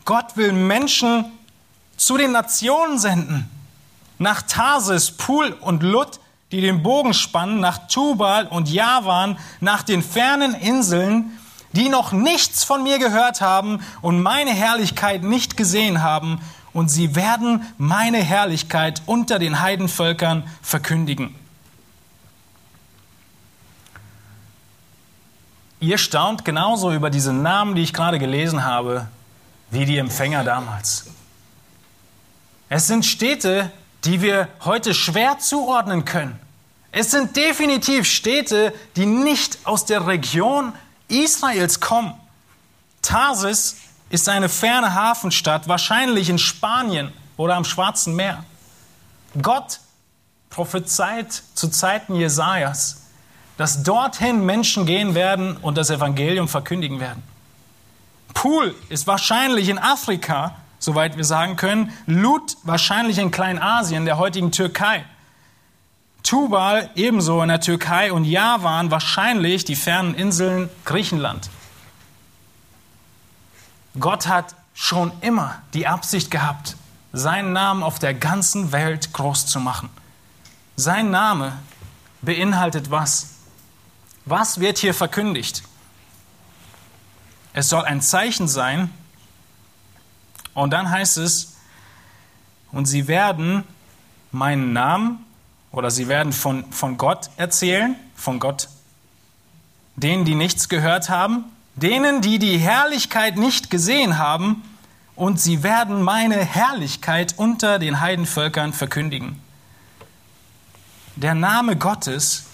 Gott 0.05 0.35
will 0.35 0.51
Menschen 0.51 1.25
zu 1.95 2.17
den 2.17 2.31
Nationen 2.31 2.99
senden. 2.99 3.49
Nach 4.19 4.41
Tarsis, 4.41 5.11
Pul 5.11 5.55
und 5.61 5.83
Lut, 5.83 6.19
die 6.51 6.61
den 6.61 6.83
Bogen 6.83 7.13
spannen, 7.13 7.59
nach 7.59 7.87
Tubal 7.87 8.47
und 8.47 8.69
Javan, 8.69 9.37
nach 9.59 9.83
den 9.83 10.03
fernen 10.03 10.53
Inseln, 10.53 11.37
die 11.73 11.89
noch 11.89 12.11
nichts 12.11 12.63
von 12.63 12.83
mir 12.83 12.99
gehört 12.99 13.41
haben 13.41 13.83
und 14.01 14.21
meine 14.21 14.51
Herrlichkeit 14.51 15.23
nicht 15.23 15.57
gesehen 15.57 16.01
haben, 16.01 16.39
und 16.73 16.89
sie 16.89 17.15
werden 17.15 17.63
meine 17.77 18.17
Herrlichkeit 18.17 19.03
unter 19.05 19.37
den 19.37 19.61
Heidenvölkern 19.61 20.43
verkündigen. 20.63 21.35
Ihr 25.79 25.97
staunt 25.97 26.45
genauso 26.45 26.91
über 26.91 27.09
diese 27.09 27.33
Namen, 27.33 27.75
die 27.75 27.83
ich 27.83 27.93
gerade 27.93 28.17
gelesen 28.17 28.63
habe, 28.63 29.07
wie 29.69 29.85
die 29.85 29.97
Empfänger 29.97 30.43
damals. 30.43 31.07
Es 32.69 32.87
sind 32.87 33.05
Städte, 33.05 33.69
die 34.05 34.21
wir 34.21 34.47
heute 34.63 34.93
schwer 34.93 35.39
zuordnen 35.39 36.05
können. 36.05 36.39
Es 36.91 37.11
sind 37.11 37.35
definitiv 37.35 38.05
Städte, 38.05 38.73
die 38.95 39.05
nicht 39.05 39.59
aus 39.65 39.85
der 39.85 40.07
Region 40.07 40.73
Israels 41.07 41.79
kommen. 41.79 42.13
Tarsis 43.01 43.77
ist 44.09 44.29
eine 44.29 44.49
ferne 44.49 44.93
Hafenstadt, 44.93 45.67
wahrscheinlich 45.67 46.29
in 46.29 46.37
Spanien 46.37 47.11
oder 47.37 47.55
am 47.55 47.65
Schwarzen 47.65 48.15
Meer. 48.15 48.43
Gott 49.41 49.79
prophezeit 50.49 51.43
zu 51.55 51.67
Zeiten 51.67 52.15
Jesajas, 52.15 53.07
dass 53.57 53.83
dorthin 53.83 54.45
Menschen 54.45 54.85
gehen 54.85 55.15
werden 55.15 55.57
und 55.57 55.77
das 55.77 55.89
Evangelium 55.89 56.47
verkündigen 56.47 56.99
werden. 56.99 57.23
Pool 58.33 58.75
ist 58.89 59.07
wahrscheinlich 59.07 59.69
in 59.69 59.79
Afrika, 59.79 60.55
soweit 60.79 61.17
wir 61.17 61.23
sagen 61.23 61.55
können. 61.55 61.93
Lut 62.05 62.57
wahrscheinlich 62.63 63.17
in 63.17 63.31
Kleinasien, 63.31 64.05
der 64.05 64.17
heutigen 64.17 64.51
Türkei. 64.51 65.05
Tubal 66.23 66.89
ebenso 66.95 67.41
in 67.41 67.49
der 67.49 67.59
Türkei 67.59 68.11
und 68.11 68.23
Javan 68.25 68.89
wahrscheinlich 68.91 69.65
die 69.65 69.75
fernen 69.75 70.15
Inseln 70.15 70.69
Griechenland. 70.85 71.49
Gott 73.99 74.27
hat 74.27 74.55
schon 74.73 75.11
immer 75.21 75.61
die 75.73 75.85
Absicht 75.85 76.31
gehabt, 76.31 76.77
seinen 77.11 77.53
Namen 77.53 77.83
auf 77.83 77.99
der 77.99 78.13
ganzen 78.13 78.71
Welt 78.71 79.13
groß 79.13 79.45
zu 79.45 79.59
machen. 79.59 79.89
Sein 80.75 81.11
Name 81.11 81.59
beinhaltet 82.21 82.89
was? 82.89 83.35
Was 84.25 84.59
wird 84.59 84.77
hier 84.77 84.93
verkündigt? 84.93 85.63
Es 87.51 87.69
soll 87.69 87.83
ein 87.83 88.01
Zeichen 88.01 88.47
sein. 88.47 88.89
Und 90.55 90.71
dann 90.71 90.89
heißt 90.89 91.17
es, 91.17 91.57
und 92.71 92.85
sie 92.85 93.07
werden 93.07 93.63
meinen 94.31 94.73
Namen 94.73 95.22
oder 95.73 95.91
sie 95.91 96.07
werden 96.07 96.31
von, 96.31 96.71
von 96.71 96.97
Gott 96.97 97.29
erzählen, 97.35 97.95
von 98.15 98.39
Gott, 98.39 98.69
denen, 99.95 100.23
die 100.23 100.35
nichts 100.35 100.69
gehört 100.69 101.09
haben, 101.09 101.45
denen, 101.75 102.21
die 102.21 102.39
die 102.39 102.57
Herrlichkeit 102.57 103.37
nicht 103.37 103.69
gesehen 103.69 104.17
haben, 104.17 104.63
und 105.15 105.39
sie 105.39 105.61
werden 105.61 106.01
meine 106.01 106.43
Herrlichkeit 106.43 107.35
unter 107.37 107.77
den 107.77 107.99
Heidenvölkern 107.99 108.73
verkündigen. 108.73 109.39
Der 111.15 111.35
Name 111.35 111.75
Gottes, 111.75 112.45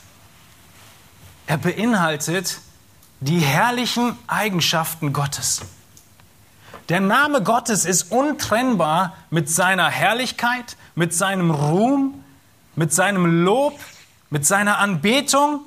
er 1.47 1.57
beinhaltet 1.57 2.59
die 3.21 3.39
herrlichen 3.39 4.17
Eigenschaften 4.27 5.13
Gottes. 5.13 5.61
Der 6.89 6.99
Name 6.99 7.43
Gottes 7.43 7.85
ist 7.85 8.11
untrennbar 8.11 9.15
mit 9.29 9.49
seiner 9.49 9.89
Herrlichkeit, 9.89 10.75
mit 10.95 11.13
seinem 11.13 11.51
Ruhm, 11.51 12.18
mit 12.79 12.93
seinem 12.93 13.43
Lob, 13.43 13.77
mit 14.29 14.45
seiner 14.45 14.77
Anbetung. 14.77 15.59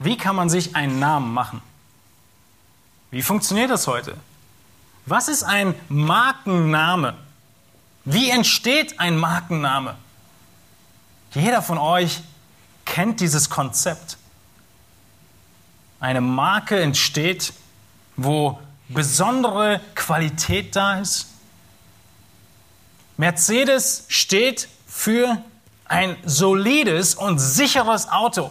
Wie 0.00 0.16
kann 0.16 0.34
man 0.34 0.50
sich 0.50 0.74
einen 0.74 0.98
Namen 0.98 1.32
machen? 1.32 1.62
Wie 3.12 3.22
funktioniert 3.22 3.70
das 3.70 3.86
heute? 3.86 4.16
Was 5.06 5.28
ist 5.28 5.44
ein 5.44 5.76
Markenname? 5.88 7.14
Wie 8.04 8.30
entsteht 8.30 8.98
ein 8.98 9.16
Markenname? 9.16 9.94
Jeder 11.32 11.62
von 11.62 11.78
euch 11.78 12.22
kennt 12.84 13.20
dieses 13.20 13.48
Konzept. 13.48 14.18
Eine 16.00 16.20
Marke 16.20 16.80
entsteht, 16.80 17.52
wo 18.16 18.58
besondere 18.88 19.80
Qualität 19.94 20.74
da 20.74 20.98
ist. 20.98 21.28
Mercedes 23.16 24.04
steht 24.08 24.68
für 24.86 25.42
ein 25.86 26.16
solides 26.24 27.14
und 27.14 27.38
sicheres 27.38 28.08
Auto. 28.08 28.50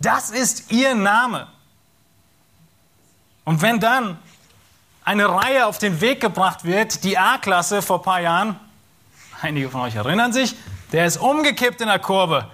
Das 0.00 0.30
ist 0.30 0.70
ihr 0.70 0.94
Name. 0.94 1.46
Und 3.44 3.62
wenn 3.62 3.80
dann 3.80 4.18
eine 5.04 5.28
Reihe 5.28 5.66
auf 5.66 5.78
den 5.78 6.00
Weg 6.00 6.20
gebracht 6.20 6.64
wird, 6.64 7.04
die 7.04 7.18
A-Klasse 7.18 7.82
vor 7.82 7.98
ein 8.00 8.02
paar 8.02 8.20
Jahren, 8.20 8.56
einige 9.40 9.68
von 9.68 9.80
euch 9.82 9.96
erinnern 9.96 10.32
sich, 10.32 10.54
der 10.92 11.06
ist 11.06 11.16
umgekippt 11.16 11.80
in 11.80 11.88
der 11.88 11.98
Kurve 11.98 12.48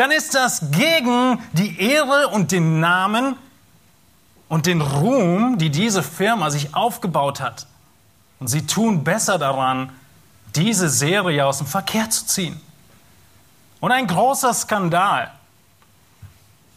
dann 0.00 0.12
ist 0.12 0.34
das 0.34 0.70
gegen 0.70 1.42
die 1.52 1.78
Ehre 1.78 2.28
und 2.28 2.52
den 2.52 2.80
Namen 2.80 3.36
und 4.48 4.64
den 4.64 4.80
Ruhm, 4.80 5.58
die 5.58 5.68
diese 5.68 6.02
Firma 6.02 6.50
sich 6.50 6.74
aufgebaut 6.74 7.42
hat. 7.42 7.66
Und 8.38 8.48
sie 8.48 8.66
tun 8.66 9.04
besser 9.04 9.38
daran, 9.38 9.92
diese 10.56 10.88
Serie 10.88 11.46
aus 11.46 11.58
dem 11.58 11.66
Verkehr 11.66 12.10
zu 12.10 12.26
ziehen. 12.26 12.60
Und 13.80 13.92
ein 13.92 14.06
großer 14.06 14.52
Skandal. 14.52 15.30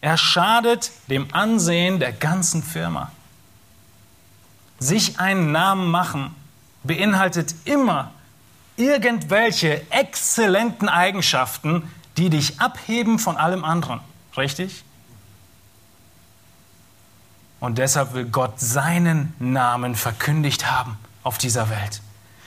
Er 0.01 0.17
schadet 0.17 0.91
dem 1.09 1.33
Ansehen 1.33 1.99
der 1.99 2.12
ganzen 2.12 2.63
Firma. 2.63 3.12
Sich 4.79 5.19
einen 5.19 5.51
Namen 5.51 5.89
machen 5.89 6.36
beinhaltet 6.83 7.55
immer 7.65 8.12
irgendwelche 8.75 9.89
exzellenten 9.91 10.89
Eigenschaften, 10.89 11.89
die 12.17 12.29
dich 12.29 12.59
abheben 12.59 13.19
von 13.19 13.38
allem 13.38 13.63
anderen. 13.63 14.01
Richtig? 14.36 14.83
Und 17.59 17.77
deshalb 17.77 18.13
will 18.13 18.25
Gott 18.25 18.59
seinen 18.59 19.33
Namen 19.39 19.95
verkündigt 19.95 20.69
haben 20.69 20.97
auf 21.23 21.38
dieser 21.38 21.69
Welt. 21.69 22.01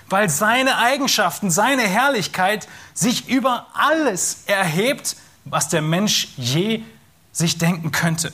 Weil 0.09 0.31
seine 0.31 0.79
Eigenschaften, 0.79 1.51
seine 1.51 1.83
Herrlichkeit 1.83 2.69
sich 2.95 3.29
über 3.29 3.67
alles 3.75 4.45
erhebt, 4.47 5.17
was 5.45 5.69
der 5.69 5.83
Mensch 5.83 6.29
je 6.37 6.83
sich 7.33 7.59
denken 7.59 7.93
könnte. 7.93 8.33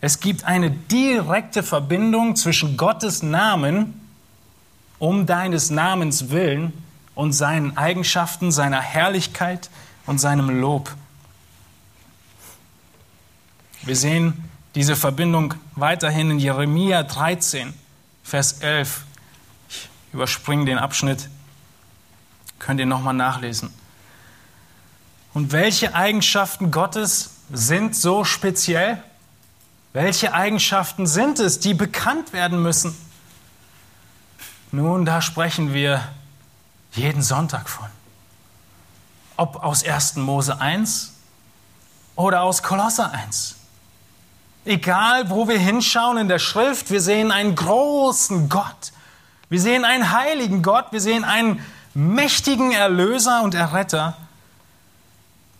Es 0.00 0.20
gibt 0.20 0.44
eine 0.44 0.70
direkte 0.70 1.62
Verbindung 1.62 2.36
zwischen 2.36 2.76
Gottes 2.76 3.22
Namen 3.22 4.00
um 4.98 5.26
deines 5.26 5.70
Namens 5.70 6.30
willen 6.30 6.72
und 7.14 7.32
seinen 7.32 7.76
Eigenschaften, 7.76 8.50
seiner 8.50 8.80
Herrlichkeit, 8.80 9.70
und 10.06 10.18
seinem 10.18 10.60
Lob. 10.60 10.90
Wir 13.82 13.94
sehen 13.94 14.50
diese 14.74 14.96
Verbindung 14.96 15.54
weiterhin 15.76 16.32
in 16.32 16.38
Jeremia 16.40 17.04
13, 17.04 17.72
Vers 18.24 18.60
11. 18.60 19.04
Ich 20.10 20.14
überspringe 20.14 20.64
den 20.64 20.78
Abschnitt, 20.78 21.28
könnt 22.58 22.80
ihr 22.80 22.86
nochmal 22.86 23.14
nachlesen. 23.14 23.72
Und 25.32 25.52
welche 25.52 25.94
Eigenschaften 25.94 26.72
Gottes 26.72 27.36
sind 27.52 27.94
so 27.94 28.24
speziell? 28.24 29.02
Welche 29.92 30.34
Eigenschaften 30.34 31.06
sind 31.06 31.38
es, 31.38 31.60
die 31.60 31.74
bekannt 31.74 32.32
werden 32.32 32.62
müssen? 32.62 32.96
Nun, 34.72 35.04
da 35.04 35.22
sprechen 35.22 35.72
wir 35.72 36.02
jeden 36.92 37.22
Sonntag 37.22 37.68
von 37.68 37.88
ob 39.40 39.64
aus 39.64 39.82
1. 39.82 40.16
Mose 40.16 40.60
1 40.60 41.14
oder 42.14 42.42
aus 42.42 42.62
Kolosser 42.62 43.10
1. 43.10 43.56
Egal, 44.66 45.30
wo 45.30 45.48
wir 45.48 45.58
hinschauen 45.58 46.18
in 46.18 46.28
der 46.28 46.38
Schrift, 46.38 46.90
wir 46.90 47.00
sehen 47.00 47.32
einen 47.32 47.54
großen 47.54 48.50
Gott. 48.50 48.92
Wir 49.50 49.60
sehen 49.60 49.84
einen 49.84 50.12
heiligen 50.12 50.62
Gott. 50.62 50.86
Wir 50.92 51.00
sehen 51.00 51.24
einen 51.24 51.60
mächtigen 51.92 52.70
Erlöser 52.72 53.42
und 53.42 53.54
Erretter. 53.54 54.16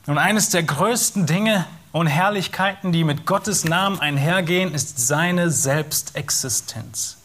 Und 0.07 0.17
eines 0.17 0.49
der 0.49 0.63
größten 0.63 1.27
Dinge 1.27 1.67
und 1.93 2.07
Herrlichkeiten, 2.07 2.93
die 2.93 3.03
mit 3.03 3.27
Gottes 3.27 3.65
Namen 3.65 4.01
einhergehen, 4.01 4.73
ist 4.73 5.07
seine 5.07 5.51
Selbstexistenz. 5.51 7.19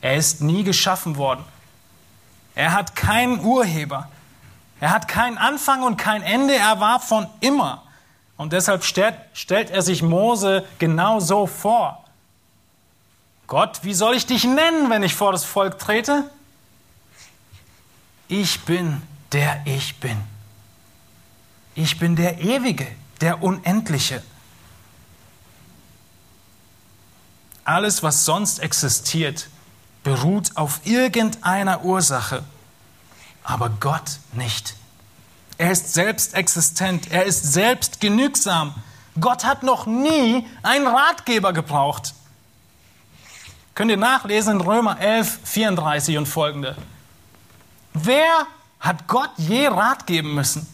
Er 0.00 0.16
ist 0.16 0.42
nie 0.42 0.64
geschaffen 0.64 1.16
worden. 1.16 1.44
Er 2.56 2.72
hat 2.72 2.96
keinen 2.96 3.40
Urheber. 3.44 4.08
Er 4.80 4.90
hat 4.90 5.06
keinen 5.06 5.38
Anfang 5.38 5.84
und 5.84 5.96
kein 5.98 6.22
Ende, 6.22 6.56
er 6.56 6.80
war 6.80 7.00
von 7.00 7.28
immer. 7.40 7.82
Und 8.36 8.52
deshalb 8.52 8.82
stellt, 8.84 9.70
er 9.70 9.82
sich 9.82 10.02
Mose 10.02 10.64
genau 10.78 11.20
so 11.20 11.46
vor. 11.46 12.04
Gott, 13.50 13.80
wie 13.82 13.92
soll 13.92 14.14
ich 14.14 14.24
dich 14.24 14.44
nennen, 14.44 14.88
wenn 14.88 15.02
ich 15.02 15.14
vor 15.14 15.32
das 15.32 15.44
Volk 15.44 15.78
trete? 15.78 16.30
Ich 18.28 18.60
bin 18.60 19.02
der 19.32 19.60
ich 19.66 20.00
bin. 20.00 20.16
Ich 21.74 21.98
bin 21.98 22.16
der 22.16 22.40
Ewige, 22.40 22.86
der 23.20 23.42
Unendliche. 23.42 24.22
Alles, 27.64 28.02
was 28.02 28.24
sonst 28.24 28.60
existiert, 28.60 29.50
beruht 30.02 30.56
auf 30.56 30.80
irgendeiner 30.84 31.84
Ursache 31.84 32.42
aber 33.50 33.70
Gott 33.80 34.18
nicht. 34.32 34.74
Er 35.58 35.72
ist 35.72 35.92
selbst 35.92 36.34
existent, 36.34 37.10
er 37.10 37.24
ist 37.24 37.52
selbst 37.52 38.00
genügsam. 38.00 38.74
Gott 39.20 39.44
hat 39.44 39.62
noch 39.62 39.86
nie 39.86 40.46
einen 40.62 40.86
Ratgeber 40.86 41.52
gebraucht. 41.52 42.14
Könnt 43.74 43.90
ihr 43.90 43.96
nachlesen 43.96 44.56
in 44.56 44.60
Römer 44.60 44.98
11, 45.00 45.40
34 45.44 46.18
und 46.18 46.26
folgende. 46.26 46.76
Wer 47.94 48.46
hat 48.78 49.06
Gott 49.06 49.30
je 49.36 49.68
Rat 49.68 50.06
geben 50.06 50.34
müssen? 50.34 50.66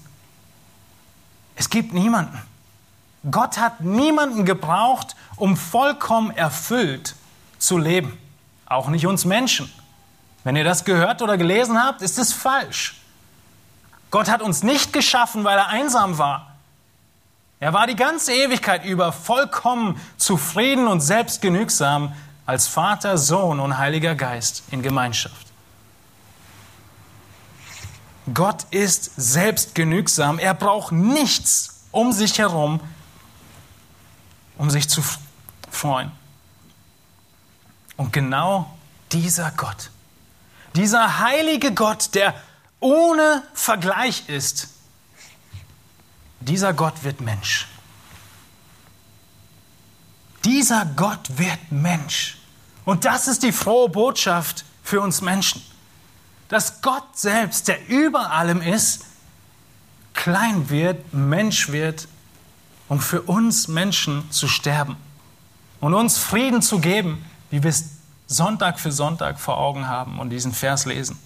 Es 1.55 1.71
gibt 1.71 1.93
niemanden. 1.93 2.41
Gott 3.31 3.59
hat 3.59 3.81
niemanden 3.81 4.45
gebraucht, 4.45 5.17
um 5.37 5.57
vollkommen 5.57 6.31
erfüllt 6.31 7.17
zu 7.59 7.79
leben. 7.79 8.19
Auch 8.67 8.89
nicht 8.89 9.07
uns 9.07 9.25
Menschen. 9.25 9.71
Wenn 10.45 10.55
ihr 10.55 10.65
das 10.65 10.85
gehört 10.85 11.23
oder 11.23 11.37
gelesen 11.37 11.83
habt, 11.83 12.03
ist 12.03 12.19
es 12.19 12.33
falsch. 12.33 13.01
Gott 14.11 14.31
hat 14.31 14.43
uns 14.43 14.63
nicht 14.63 14.93
geschaffen, 14.93 15.45
weil 15.45 15.59
er 15.59 15.69
einsam 15.69 16.19
war. 16.19 16.57
Er 17.59 17.73
war 17.73 17.87
die 17.87 17.97
ganze 17.97 18.33
Ewigkeit 18.33 18.85
über 18.85 19.13
vollkommen 19.13 20.01
zufrieden 20.19 20.87
und 20.87 21.01
selbstgenügsam 21.01 22.15
als 22.47 22.69
Vater, 22.69 23.19
Sohn 23.19 23.61
und 23.61 23.77
Heiliger 23.77 24.15
Geist 24.15 24.63
in 24.71 24.83
Gemeinschaft. 24.83 25.47
Gott 28.33 28.65
ist 28.71 29.11
selbstgenügsam. 29.17 30.39
Er 30.39 30.55
braucht 30.55 30.93
nichts 30.93 31.85
um 31.93 32.13
sich 32.13 32.39
herum, 32.39 32.81
um 34.57 34.71
sich 34.71 34.89
zu 34.89 35.03
freuen. 35.70 36.11
Und 37.97 38.12
genau 38.12 38.75
dieser 39.12 39.51
Gott 39.53 39.91
dieser 40.77 41.18
heilige 41.18 41.73
Gott, 41.73 42.14
der 42.14 42.35
ohne 42.81 43.43
Vergleich 43.55 44.29
ist, 44.29 44.68
dieser 46.41 46.75
Gott 46.75 47.03
wird 47.03 47.20
Mensch. 47.20 47.66
Dieser 50.45 50.85
Gott 50.85 51.39
wird 51.39 51.73
Mensch. 51.73 52.39
Und 52.87 53.05
das 53.05 53.28
ist 53.28 53.43
die 53.43 53.53
frohe 53.53 53.91
Botschaft 53.91 54.64
für 54.82 55.03
uns 55.03 55.20
Menschen. 55.20 55.61
Dass 56.49 56.80
Gott 56.80 57.18
selbst, 57.18 57.68
der 57.68 57.89
über 57.89 58.30
allem 58.30 58.62
ist, 58.62 59.05
klein 60.14 60.70
wird, 60.70 61.12
Mensch 61.12 61.68
wird, 61.70 62.09
um 62.89 63.01
für 63.01 63.22
uns 63.22 63.66
Menschen 63.66 64.30
zu 64.30 64.47
sterben 64.47 64.97
und 65.80 65.95
uns 65.95 66.16
Frieden 66.16 66.62
zu 66.62 66.78
geben, 66.78 67.24
wie 67.51 67.62
wir 67.62 67.70
es 67.70 67.91
Sonntag 68.28 68.78
für 68.78 68.93
Sonntag 68.93 69.41
vor 69.41 69.59
Augen 69.59 69.89
haben 69.89 70.20
und 70.20 70.30
diesen 70.30 70.53
Vers 70.53 70.87
lesen. 70.87 71.18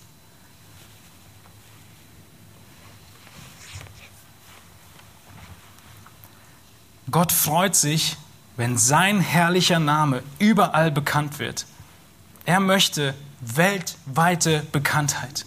Gott 7.11 7.33
freut 7.33 7.77
sich, 7.77 8.17
wenn 8.61 8.77
sein 8.77 9.21
herrlicher 9.21 9.79
Name 9.79 10.23
überall 10.39 10.91
bekannt 10.91 11.39
wird. 11.39 11.65
Er 12.45 12.61
möchte 12.61 13.15
weltweite 13.41 14.61
Bekanntheit. 14.71 15.47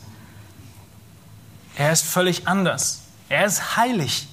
Er 1.76 1.92
ist 1.92 2.04
völlig 2.04 2.48
anders. 2.48 3.04
Er 3.30 3.46
ist 3.46 3.78
heilig. 3.78 4.28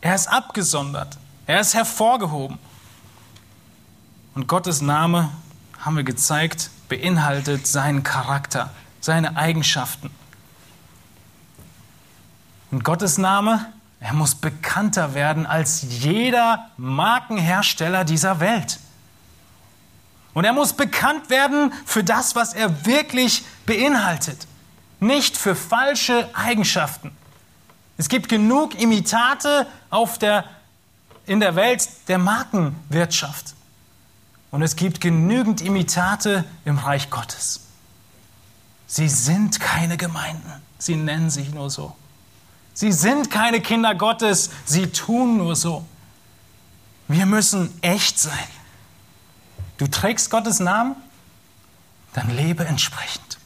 Er 0.00 0.16
ist 0.16 0.26
abgesondert. 0.26 1.16
Er 1.46 1.60
ist 1.60 1.74
hervorgehoben. 1.74 2.58
Und 4.34 4.48
Gottes 4.48 4.80
Name, 4.82 5.30
haben 5.78 5.96
wir 5.96 6.02
gezeigt, 6.02 6.70
beinhaltet 6.88 7.68
seinen 7.68 8.02
Charakter, 8.02 8.70
seine 9.00 9.36
Eigenschaften. 9.36 10.10
Und 12.72 12.82
Gottes 12.82 13.16
Name, 13.16 13.72
er 14.02 14.14
muss 14.14 14.34
bekannter 14.34 15.14
werden 15.14 15.46
als 15.46 15.82
jeder 15.82 16.68
Markenhersteller 16.76 18.04
dieser 18.04 18.40
Welt. 18.40 18.80
Und 20.34 20.44
er 20.44 20.52
muss 20.52 20.72
bekannt 20.72 21.30
werden 21.30 21.72
für 21.86 22.02
das, 22.02 22.34
was 22.34 22.52
er 22.52 22.84
wirklich 22.84 23.44
beinhaltet, 23.64 24.48
nicht 24.98 25.36
für 25.36 25.54
falsche 25.54 26.28
Eigenschaften. 26.34 27.16
Es 27.96 28.08
gibt 28.08 28.28
genug 28.28 28.74
Imitate 28.80 29.68
auf 29.88 30.18
der, 30.18 30.46
in 31.26 31.38
der 31.38 31.54
Welt 31.54 31.88
der 32.08 32.18
Markenwirtschaft. 32.18 33.54
Und 34.50 34.62
es 34.62 34.74
gibt 34.74 35.00
genügend 35.00 35.60
Imitate 35.60 36.44
im 36.64 36.78
Reich 36.78 37.08
Gottes. 37.08 37.60
Sie 38.88 39.08
sind 39.08 39.60
keine 39.60 39.96
Gemeinden, 39.96 40.52
sie 40.78 40.96
nennen 40.96 41.30
sich 41.30 41.54
nur 41.54 41.70
so. 41.70 41.94
Sie 42.74 42.92
sind 42.92 43.30
keine 43.30 43.60
Kinder 43.60 43.94
Gottes, 43.94 44.50
sie 44.64 44.86
tun 44.88 45.36
nur 45.36 45.56
so. 45.56 45.84
Wir 47.08 47.26
müssen 47.26 47.76
echt 47.82 48.18
sein. 48.18 48.48
Du 49.76 49.86
trägst 49.86 50.30
Gottes 50.30 50.60
Namen, 50.60 50.96
dann 52.14 52.30
lebe 52.30 52.64
entsprechend. 52.64 53.38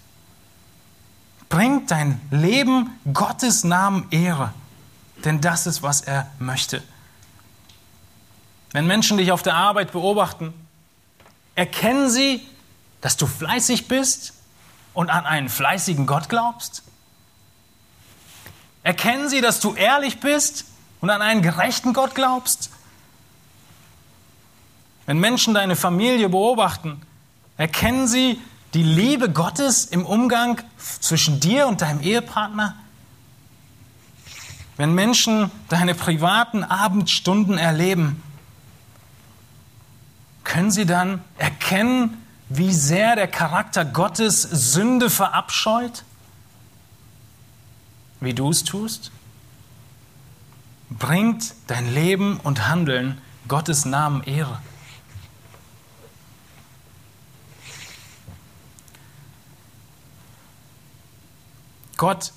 Bring 1.49 1.87
dein 1.87 2.21
Leben 2.31 2.91
Gottes 3.13 3.65
Namen 3.65 4.07
Ehre, 4.11 4.53
denn 5.25 5.41
das 5.41 5.67
ist, 5.67 5.83
was 5.83 6.01
er 6.01 6.31
möchte. 6.39 6.83
Wenn 8.73 8.87
Menschen 8.87 9.17
dich 9.17 9.33
auf 9.33 9.43
der 9.43 9.55
Arbeit 9.55 9.93
beobachten, 9.93 10.53
erkennen 11.55 12.11
sie, 12.11 12.47
dass 13.01 13.17
du 13.17 13.27
fleißig 13.27 13.89
bist 13.89 14.35
und 14.93 15.09
an 15.09 15.25
einen 15.25 15.49
fleißigen 15.49 16.07
Gott 16.07 16.29
glaubst? 16.29 16.83
Erkennen 18.87 19.29
sie, 19.29 19.41
dass 19.41 19.59
du 19.59 19.75
ehrlich 19.75 20.21
bist 20.21 20.65
und 21.01 21.11
an 21.11 21.21
einen 21.21 21.43
gerechten 21.43 21.93
Gott 21.93 22.15
glaubst? 22.15 22.71
Wenn 25.07 25.19
Menschen 25.19 25.55
deine 25.55 25.75
Familie 25.75 26.29
beobachten, 26.29 27.03
erkennen 27.57 28.07
sie 28.07 28.41
die 28.75 28.85
Liebe 28.85 29.29
Gottes 29.29 29.87
im 29.87 30.07
Umgang 30.07 30.63
zwischen 31.01 31.41
dir 31.41 31.67
und 31.67 31.83
deinem 31.83 32.01
Ehepartner? 32.01 32.77
Wenn 34.77 34.95
Menschen 34.95 35.51
deine 35.69 35.97
privaten 35.97 36.63
Abendstunden 36.63 37.59
erleben, 37.59 38.23
können 40.45 40.71
sie 40.71 40.87
dann 40.87 41.25
erkennen, 41.39 42.23
wie 42.49 42.73
sehr 42.73 43.17
der 43.17 43.27
Charakter 43.27 43.85
Gottes 43.85 44.43
Sünde 44.43 45.11
verabscheut? 45.11 46.05
Wie 48.27 48.35
du 48.35 48.51
es 48.51 48.65
tust? 48.65 49.13
Bringt 50.91 51.55
dein 51.69 51.95
Leben 51.95 52.41
und 52.43 52.67
Handeln 52.67 53.19
Gottes 53.47 53.85
Namen 53.85 54.25
Ehre. 54.25 54.61
Gott, 61.97 62.33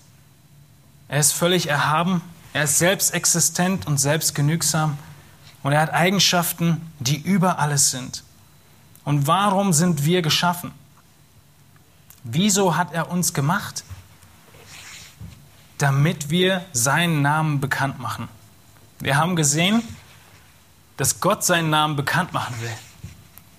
er 1.08 1.20
ist 1.22 1.32
völlig 1.32 1.70
erhaben, 1.70 2.22
er 2.54 2.66
ist 2.66 2.78
selbstexistent 2.78 3.88
und 3.88 3.98
selbstgenügsam 3.98 4.96
und 5.64 5.72
er 5.72 5.82
hat 5.82 5.92
Eigenschaften, 5.92 6.88
die 7.00 7.18
über 7.18 7.58
alles 7.58 7.90
sind. 7.90 8.24
Und 9.06 9.26
warum 9.26 9.74
sind 9.74 10.06
wir 10.06 10.22
geschaffen? 10.22 10.72
Wieso 12.24 12.78
hat 12.78 12.94
er 12.94 13.10
uns 13.10 13.34
gemacht? 13.34 13.84
Damit 15.80 16.30
wir 16.30 16.64
seinen 16.72 17.24
Namen 17.24 17.60
bekannt 17.60 18.00
machen. 18.00 18.30
Wir 19.00 19.18
haben 19.18 19.36
gesehen, 19.36 19.82
dass 20.98 21.20
Gott 21.20 21.44
seinen 21.44 21.72
Namen 21.72 21.96
bekannt 21.96 22.34
machen 22.34 22.56
will. 22.62 22.74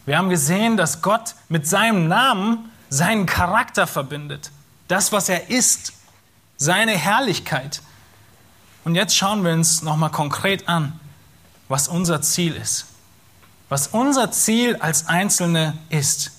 Wir 0.07 0.17
haben 0.17 0.31
gesehen, 0.31 0.77
dass 0.77 1.03
Gott 1.03 1.35
mit 1.49 1.67
seinem 1.67 2.07
Namen 2.07 2.71
seinen 2.89 3.27
Charakter 3.27 3.87
verbindet 3.87 4.53
das, 4.91 5.13
was 5.13 5.29
er 5.29 5.51
ist, 5.51 5.93
seine 6.57 6.93
Herrlichkeit. 6.93 7.81
Und 8.85 8.97
jetzt 8.97 9.17
schauen 9.17 9.45
wir 9.45 9.53
uns 9.53 9.83
nochmal 9.83 10.11
konkret 10.11 10.69
an, 10.69 10.99
was 11.69 11.87
unser 11.87 12.23
Ziel 12.23 12.57
ist. 12.57 12.87
Was 13.69 13.87
unser 13.89 14.33
Ziel 14.33 14.77
als 14.77 15.07
Einzelne 15.07 15.79
ist. 15.91 16.33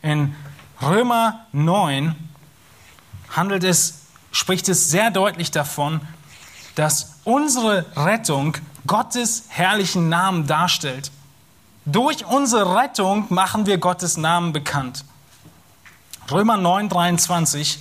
In 0.00 0.34
Römer 0.80 1.44
9 1.52 2.16
handelt 3.28 3.64
es, 3.64 3.99
spricht 4.32 4.68
es 4.68 4.90
sehr 4.90 5.10
deutlich 5.10 5.50
davon, 5.50 6.00
dass 6.74 7.16
unsere 7.24 7.86
Rettung 7.96 8.56
Gottes 8.86 9.44
herrlichen 9.48 10.08
Namen 10.08 10.46
darstellt. 10.46 11.10
Durch 11.84 12.24
unsere 12.26 12.76
Rettung 12.76 13.26
machen 13.28 13.66
wir 13.66 13.78
Gottes 13.78 14.16
Namen 14.16 14.52
bekannt. 14.52 15.04
Römer 16.30 16.56
9, 16.56 16.88
23 16.88 17.80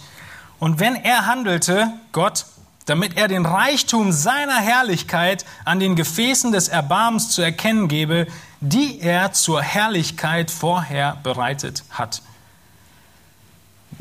und 0.60 0.80
wenn 0.80 0.96
er 0.96 1.26
handelte, 1.26 1.94
Gott, 2.12 2.46
damit 2.86 3.18
er 3.18 3.28
den 3.28 3.46
Reichtum 3.46 4.12
seiner 4.12 4.58
Herrlichkeit 4.58 5.46
an 5.64 5.80
den 5.80 5.96
Gefäßen 5.96 6.52
des 6.52 6.68
Erbarmens 6.68 7.30
zu 7.30 7.42
erkennen 7.42 7.88
gebe, 7.88 8.28
die 8.62 9.00
er 9.00 9.32
zur 9.32 9.62
Herrlichkeit 9.62 10.52
vorher 10.52 11.18
bereitet 11.24 11.84
hat. 11.92 12.22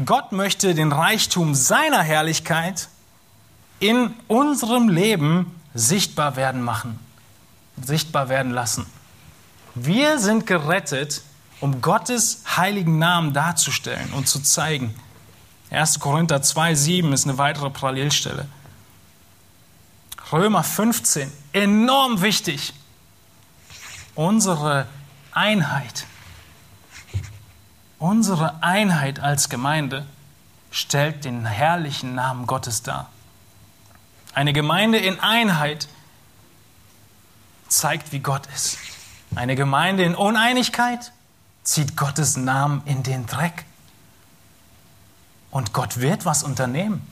Gott 0.05 0.33
möchte 0.33 0.75
den 0.75 0.93
Reichtum 0.93 1.55
seiner 1.55 2.03
Herrlichkeit 2.03 2.89
in 3.81 4.15
unserem 4.29 4.89
Leben 4.89 5.61
sichtbar 5.75 6.37
werden 6.37 6.63
machen, 6.63 6.99
sichtbar 7.83 8.29
werden 8.29 8.53
lassen. 8.53 8.87
Wir 9.75 10.19
sind 10.19 10.47
gerettet, 10.47 11.23
um 11.61 11.81
Gottes 11.81 12.43
heiligen 12.57 12.99
Namen 12.99 13.33
darzustellen 13.33 14.13
und 14.13 14.29
zu 14.29 14.41
zeigen. 14.41 14.95
1. 15.71 16.01
Korinther 16.01 16.43
2, 16.43 16.75
7 16.75 17.13
ist 17.13 17.25
eine 17.25 17.39
weitere 17.39 17.71
Parallelstelle. 17.71 18.47
Römer 20.33 20.63
15, 20.63 21.31
enorm 21.53 22.23
wichtig. 22.23 22.73
Unsere 24.15 24.87
Einheit, 25.33 26.07
unsere 27.99 28.63
Einheit 28.63 29.21
als 29.21 29.49
Gemeinde 29.49 30.07
stellt 30.71 31.25
den 31.25 31.47
herrlichen 31.47 32.15
Namen 32.15 32.47
Gottes 32.47 32.83
dar. 32.83 33.09
Eine 34.35 34.53
Gemeinde 34.53 34.99
in 34.99 35.19
Einheit 35.21 35.89
zeigt, 37.69 38.13
wie 38.13 38.21
Gott 38.21 38.47
ist. 38.55 38.79
Eine 39.35 39.57
Gemeinde 39.57 40.05
in 40.05 40.15
Uneinigkeit 40.15 41.13
zieht 41.63 41.97
Gottes 41.97 42.37
Namen 42.37 42.83
in 42.85 43.03
den 43.03 43.27
Dreck. 43.27 43.65
Und 45.51 45.73
Gott 45.73 46.01
wird 46.01 46.25
was 46.25 46.43
unternehmen. 46.43 47.07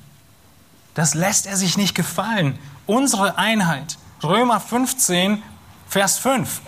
Das 0.94 1.14
lässt 1.14 1.46
er 1.46 1.56
sich 1.56 1.76
nicht 1.76 1.94
gefallen. 1.94 2.58
Unsere 2.86 3.38
Einheit. 3.38 3.98
Römer 4.22 4.60
15, 4.60 5.42
Vers 5.88 6.18
5. 6.18 6.62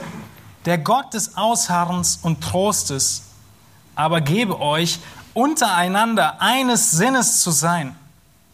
Der 0.64 0.76
Gott 0.78 1.14
des 1.14 1.36
Ausharrens 1.36 2.18
und 2.20 2.42
Trostes 2.42 3.27
aber 3.98 4.20
gebe 4.20 4.60
euch, 4.60 5.00
untereinander 5.34 6.40
eines 6.40 6.92
Sinnes 6.92 7.40
zu 7.40 7.50
sein, 7.50 7.96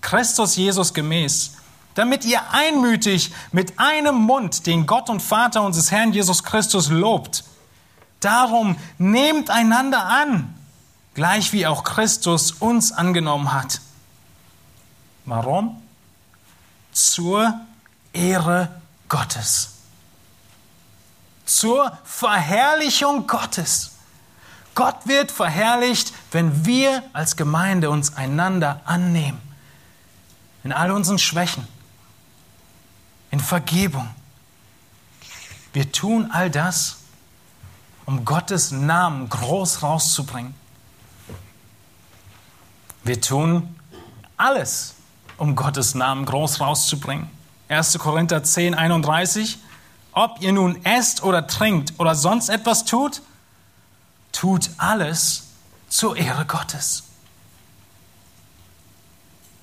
Christus 0.01 0.57
Jesus 0.57 0.95
gemäß, 0.95 1.53
damit 1.95 2.25
ihr 2.25 2.51
einmütig 2.51 3.31
mit 3.53 3.79
einem 3.79 4.17
Mund 4.17 4.67
den 4.67 4.87
Gott 4.87 5.11
und 5.11 5.21
Vater 5.21 5.63
unseres 5.63 5.91
Herrn 5.91 6.13
Jesus 6.13 6.43
Christus 6.43 6.89
lobt. 6.89 7.45
Darum 8.21 8.77
nehmt 8.99 9.51
einander 9.51 10.07
an 10.07 10.55
gleich 11.15 11.53
wie 11.53 11.67
auch 11.67 11.85
Christus 11.85 12.53
uns 12.53 12.93
angenommen 12.93 13.53
hat. 13.53 13.81
Warum? 15.25 15.81
Zur 16.93 17.61
Ehre 18.13 18.81
Gottes. 19.09 19.75
Zur 21.47 21.97
Verherrlichung 22.05 23.27
Gottes. 23.27 23.94
Gott 24.75 25.07
wird 25.07 25.31
verherrlicht, 25.31 26.13
wenn 26.33 26.67
wir 26.67 27.03
als 27.13 27.37
Gemeinde 27.37 27.91
uns 27.91 28.17
einander 28.17 28.81
annehmen. 28.85 29.41
In 30.65 30.73
all 30.73 30.91
unseren 30.91 31.19
Schwächen. 31.19 31.67
In 33.31 33.41
Vergebung. 33.41 34.09
Wir 35.73 35.91
tun 35.91 36.31
all 36.31 36.51
das, 36.51 36.99
um 38.07 38.25
Gottes 38.25 38.71
Namen 38.71 39.29
groß 39.29 39.83
rauszubringen. 39.83 40.55
Wir 43.03 43.21
tun 43.21 43.77
alles, 44.37 44.95
um 45.37 45.57
Gottes 45.57 45.95
Namen 45.95 46.25
groß 46.25 46.61
rauszubringen. 46.61 47.29
1. 47.69 47.99
Korinther 47.99 48.43
10, 48.43 48.75
31. 48.75 49.59
Ob 50.13 50.41
ihr 50.41 50.53
nun 50.53 50.85
esst 50.85 51.23
oder 51.23 51.47
trinkt 51.47 51.95
oder 51.99 52.15
sonst 52.15 52.49
etwas 52.49 52.85
tut, 52.85 53.21
tut 54.45 54.69
alles 54.77 55.45
zur 55.89 56.19
Ehre 56.19 56.45
Gottes. 56.45 57.05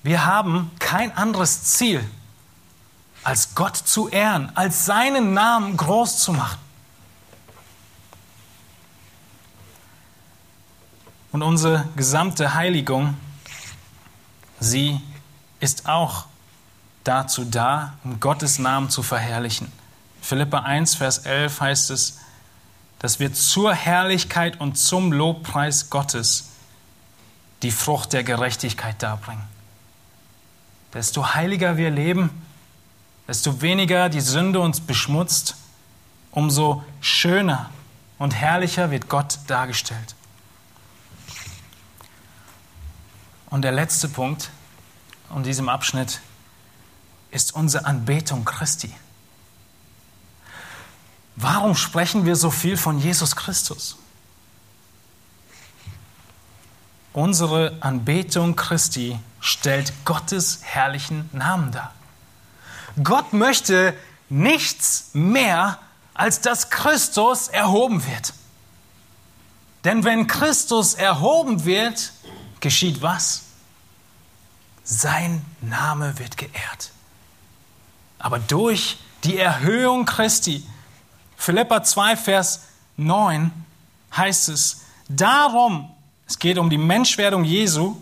Wir 0.02 0.26
haben 0.26 0.72
kein 0.80 1.16
anderes 1.16 1.62
Ziel, 1.62 2.04
als 3.22 3.54
Gott 3.54 3.76
zu 3.76 4.08
ehren, 4.08 4.50
als 4.56 4.84
seinen 4.84 5.34
Namen 5.34 5.76
groß 5.76 6.18
zu 6.18 6.32
machen. 6.32 6.58
Und 11.30 11.44
unsere 11.44 11.86
gesamte 11.94 12.54
Heiligung, 12.54 13.16
sie 14.58 15.00
ist 15.60 15.88
auch 15.88 16.26
dazu 17.04 17.44
da, 17.44 17.92
um 18.02 18.18
Gottes 18.18 18.58
Namen 18.58 18.90
zu 18.90 19.04
verherrlichen. 19.04 19.70
Philippa 20.20 20.58
1, 20.62 20.96
Vers 20.96 21.18
11 21.18 21.60
heißt 21.60 21.90
es, 21.90 22.18
dass 23.02 23.18
wir 23.18 23.34
zur 23.34 23.74
Herrlichkeit 23.74 24.60
und 24.60 24.78
zum 24.78 25.12
Lobpreis 25.12 25.90
Gottes 25.90 26.50
die 27.62 27.72
Frucht 27.72 28.12
der 28.12 28.22
Gerechtigkeit 28.22 29.02
darbringen. 29.02 29.42
Desto 30.94 31.34
heiliger 31.34 31.76
wir 31.76 31.90
leben, 31.90 32.30
desto 33.26 33.60
weniger 33.60 34.08
die 34.08 34.20
Sünde 34.20 34.60
uns 34.60 34.80
beschmutzt, 34.80 35.56
umso 36.30 36.84
schöner 37.00 37.70
und 38.18 38.36
herrlicher 38.36 38.92
wird 38.92 39.08
Gott 39.08 39.40
dargestellt. 39.48 40.14
Und 43.50 43.62
der 43.62 43.72
letzte 43.72 44.08
Punkt 44.08 44.50
in 45.34 45.42
diesem 45.42 45.68
Abschnitt 45.68 46.20
ist 47.32 47.52
unsere 47.52 47.84
Anbetung 47.84 48.44
Christi. 48.44 48.94
Warum 51.36 51.74
sprechen 51.74 52.26
wir 52.26 52.36
so 52.36 52.50
viel 52.50 52.76
von 52.76 52.98
Jesus 52.98 53.36
Christus? 53.36 53.96
Unsere 57.12 57.76
Anbetung 57.80 58.56
Christi 58.56 59.18
stellt 59.40 59.92
Gottes 60.04 60.60
herrlichen 60.62 61.28
Namen 61.32 61.72
dar. 61.72 61.92
Gott 63.02 63.32
möchte 63.32 63.94
nichts 64.28 65.10
mehr, 65.12 65.78
als 66.14 66.40
dass 66.40 66.70
Christus 66.70 67.48
erhoben 67.48 68.06
wird. 68.06 68.34
Denn 69.84 70.04
wenn 70.04 70.26
Christus 70.26 70.94
erhoben 70.94 71.64
wird, 71.64 72.12
geschieht 72.60 73.02
was? 73.02 73.42
Sein 74.84 75.44
Name 75.60 76.18
wird 76.18 76.36
geehrt. 76.36 76.92
Aber 78.18 78.38
durch 78.38 78.98
die 79.24 79.36
Erhöhung 79.36 80.06
Christi 80.06 80.66
Philippa 81.42 81.82
2, 81.82 82.16
Vers 82.16 82.68
9 82.96 83.50
heißt 84.16 84.48
es, 84.50 84.82
darum, 85.08 85.90
es 86.24 86.38
geht 86.38 86.56
um 86.56 86.70
die 86.70 86.78
Menschwerdung 86.78 87.42
Jesu 87.42 87.96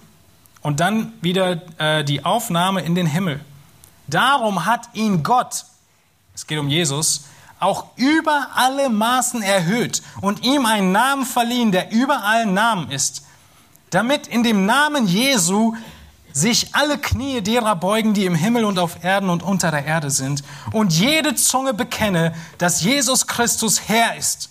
und 0.61 0.79
dann 0.79 1.15
wieder 1.23 1.63
äh, 1.79 2.05
die 2.05 2.23
Aufnahme 2.23 2.83
in 2.83 2.95
den 2.95 3.07
Himmel. 3.07 3.41
Darum 4.09 4.67
hat 4.67 4.91
ihn 4.93 5.23
Gott, 5.23 5.65
es 6.35 6.47
geht 6.47 6.59
um 6.59 6.69
Jesus, 6.69 7.29
auch 7.61 7.87
über 7.97 8.49
alle 8.57 8.91
Maßen 8.91 9.41
erhöht 9.41 10.03
und 10.21 10.45
ihm 10.45 10.67
einen 10.67 10.93
Namen 10.93 11.25
verliehen, 11.25 11.73
der 11.73 11.93
über 11.93 12.23
allen 12.23 12.53
Namen 12.53 12.91
ist, 12.91 13.25
damit 13.89 14.27
in 14.27 14.43
dem 14.43 14.67
Namen 14.67 15.07
Jesu 15.07 15.75
sich 16.33 16.75
alle 16.75 16.99
Knie 16.99 17.41
derer 17.41 17.77
beugen, 17.77 18.15
die 18.15 18.25
im 18.25 18.35
Himmel 18.35 18.65
und 18.65 18.79
auf 18.79 19.05
Erden 19.05 19.31
und 19.31 19.43
unter 19.43 19.71
der 19.71 19.85
Erde 19.85 20.11
sind, 20.11 20.43
und 20.73 20.93
jede 20.93 21.35
Zunge 21.35 21.75
bekenne, 21.75 22.35
dass 22.59 22.83
Jesus 22.83 23.27
Christus 23.27 23.89
Herr 23.89 24.17
ist. 24.17 24.51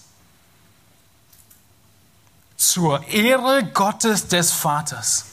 Zur 2.58 3.08
Ehre 3.08 3.64
Gottes 3.74 4.28
des 4.28 4.52
Vaters. 4.52 5.26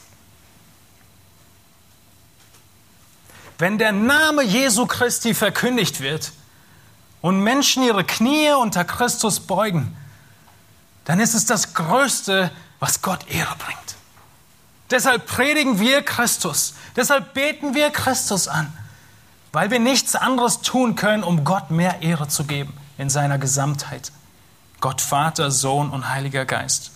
Wenn 3.58 3.78
der 3.78 3.92
Name 3.92 4.42
Jesu 4.42 4.86
Christi 4.86 5.34
verkündigt 5.34 6.00
wird 6.00 6.32
und 7.22 7.40
Menschen 7.40 7.82
ihre 7.82 8.04
Knie 8.04 8.50
unter 8.52 8.84
Christus 8.84 9.40
beugen, 9.40 9.96
dann 11.04 11.20
ist 11.20 11.34
es 11.34 11.46
das 11.46 11.72
Größte, 11.72 12.50
was 12.80 13.00
Gott 13.00 13.26
Ehre 13.28 13.54
bringt. 13.56 13.85
Deshalb 14.90 15.26
predigen 15.26 15.80
wir 15.80 16.02
Christus. 16.02 16.74
Deshalb 16.94 17.34
beten 17.34 17.74
wir 17.74 17.90
Christus 17.90 18.48
an, 18.48 18.72
weil 19.52 19.70
wir 19.70 19.80
nichts 19.80 20.14
anderes 20.14 20.60
tun 20.60 20.94
können, 20.96 21.24
um 21.24 21.44
Gott 21.44 21.70
mehr 21.70 22.02
Ehre 22.02 22.28
zu 22.28 22.44
geben 22.44 22.72
in 22.98 23.10
seiner 23.10 23.38
Gesamtheit. 23.38 24.12
Gott 24.80 25.00
Vater, 25.00 25.50
Sohn 25.50 25.90
und 25.90 26.08
Heiliger 26.08 26.44
Geist. 26.44 26.92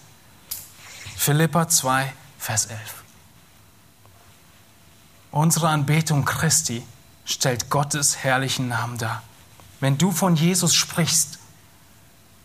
Philippa 1.16 1.68
2, 1.68 2.12
Vers 2.38 2.66
11. 2.66 2.80
Unsere 5.32 5.68
Anbetung 5.68 6.24
Christi 6.24 6.82
stellt 7.24 7.70
Gottes 7.70 8.18
herrlichen 8.18 8.68
Namen 8.68 8.98
dar. 8.98 9.22
Wenn 9.80 9.98
du 9.98 10.12
von 10.12 10.36
Jesus 10.36 10.74
sprichst, 10.74 11.38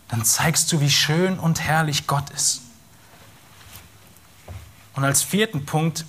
dann 0.08 0.24
zeigst 0.24 0.72
du, 0.72 0.80
wie 0.82 0.92
schön 0.92 1.40
und 1.40 1.62
herrlich 1.62 2.08
Gott 2.08 2.30
ist. 2.30 2.62
Und 4.96 5.04
als 5.04 5.22
vierten 5.22 5.66
Punkt 5.66 6.06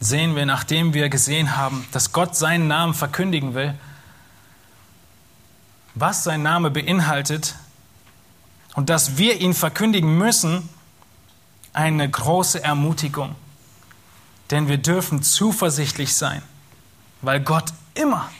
sehen 0.00 0.34
wir, 0.34 0.44
nachdem 0.44 0.94
wir 0.94 1.08
gesehen 1.08 1.56
haben, 1.56 1.86
dass 1.92 2.12
Gott 2.12 2.36
seinen 2.36 2.66
Namen 2.66 2.94
verkündigen 2.94 3.54
will, 3.54 3.74
was 5.94 6.24
sein 6.24 6.42
Name 6.42 6.70
beinhaltet 6.70 7.54
und 8.74 8.90
dass 8.90 9.18
wir 9.18 9.40
ihn 9.40 9.54
verkündigen 9.54 10.18
müssen, 10.18 10.68
eine 11.72 12.08
große 12.10 12.62
Ermutigung. 12.62 13.34
Denn 14.50 14.68
wir 14.68 14.78
dürfen 14.78 15.22
zuversichtlich 15.22 16.14
sein, 16.14 16.42
weil 17.20 17.40
Gott 17.40 17.72
immer 17.94 18.30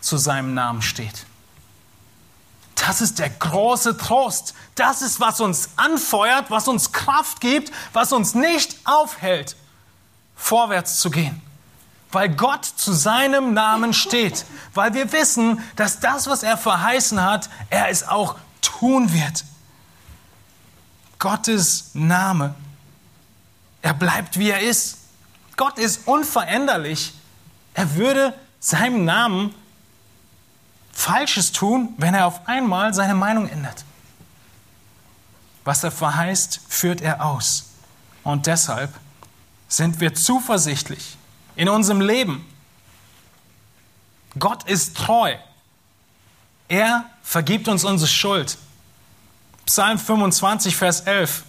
zu 0.00 0.16
seinem 0.16 0.54
Namen 0.54 0.82
steht. 0.82 1.26
Das 2.76 3.00
ist 3.00 3.18
der 3.18 3.30
große 3.30 3.96
Trost. 3.96 4.54
Das 4.76 5.02
ist, 5.02 5.18
was 5.18 5.40
uns 5.40 5.70
anfeuert, 5.76 6.50
was 6.50 6.68
uns 6.68 6.92
Kraft 6.92 7.40
gibt, 7.40 7.72
was 7.92 8.12
uns 8.12 8.34
nicht 8.34 8.78
aufhält, 8.84 9.56
vorwärts 10.36 11.00
zu 11.00 11.10
gehen. 11.10 11.42
Weil 12.12 12.28
Gott 12.28 12.64
zu 12.64 12.92
seinem 12.92 13.54
Namen 13.54 13.92
steht. 13.92 14.44
Weil 14.74 14.94
wir 14.94 15.10
wissen, 15.12 15.60
dass 15.74 16.00
das, 16.00 16.28
was 16.28 16.42
er 16.42 16.56
verheißen 16.56 17.22
hat, 17.22 17.50
er 17.70 17.88
es 17.88 18.06
auch 18.06 18.36
tun 18.60 19.12
wird. 19.12 19.44
Gottes 21.18 21.90
Name. 21.94 22.54
Er 23.82 23.94
bleibt, 23.94 24.38
wie 24.38 24.50
er 24.50 24.60
ist. 24.60 24.98
Gott 25.56 25.78
ist 25.78 26.06
unveränderlich. 26.06 27.14
Er 27.74 27.96
würde 27.96 28.34
seinem 28.60 29.04
Namen 29.04 29.54
Falsches 30.96 31.52
tun, 31.52 31.90
wenn 31.98 32.14
er 32.14 32.26
auf 32.26 32.48
einmal 32.48 32.94
seine 32.94 33.14
Meinung 33.14 33.46
ändert. 33.48 33.84
Was 35.62 35.84
er 35.84 35.90
verheißt, 35.90 36.58
führt 36.68 37.02
er 37.02 37.22
aus. 37.22 37.66
Und 38.24 38.46
deshalb 38.46 38.92
sind 39.68 40.00
wir 40.00 40.14
zuversichtlich 40.14 41.18
in 41.54 41.68
unserem 41.68 42.00
Leben. 42.00 42.46
Gott 44.38 44.64
ist 44.64 44.96
treu. 44.96 45.36
Er 46.66 47.04
vergibt 47.22 47.68
uns 47.68 47.84
unsere 47.84 48.08
Schuld. 48.08 48.56
Psalm 49.66 49.98
25, 49.98 50.76
Vers 50.76 51.00
11. 51.02 51.44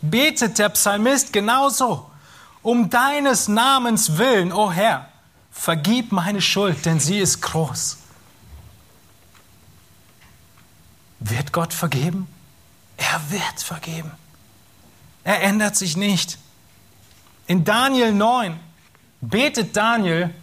Betet 0.00 0.58
der 0.58 0.70
Psalmist 0.70 1.34
genauso. 1.34 2.10
Um 2.62 2.88
deines 2.88 3.46
Namens 3.46 4.16
willen, 4.16 4.52
o 4.52 4.64
oh 4.64 4.72
Herr, 4.72 5.08
vergib 5.52 6.12
meine 6.12 6.40
Schuld, 6.40 6.84
denn 6.86 6.98
sie 6.98 7.18
ist 7.18 7.42
groß. 7.42 7.98
Wird 11.20 11.45
Gott 11.56 11.72
vergeben? 11.72 12.28
Er 12.98 13.30
wird 13.30 13.62
vergeben. 13.62 14.10
Er 15.24 15.42
ändert 15.42 15.74
sich 15.74 15.96
nicht. 15.96 16.36
In 17.46 17.64
Daniel 17.64 18.12
9 18.12 18.60
betet 19.22 19.74
Daniel, 19.74 20.34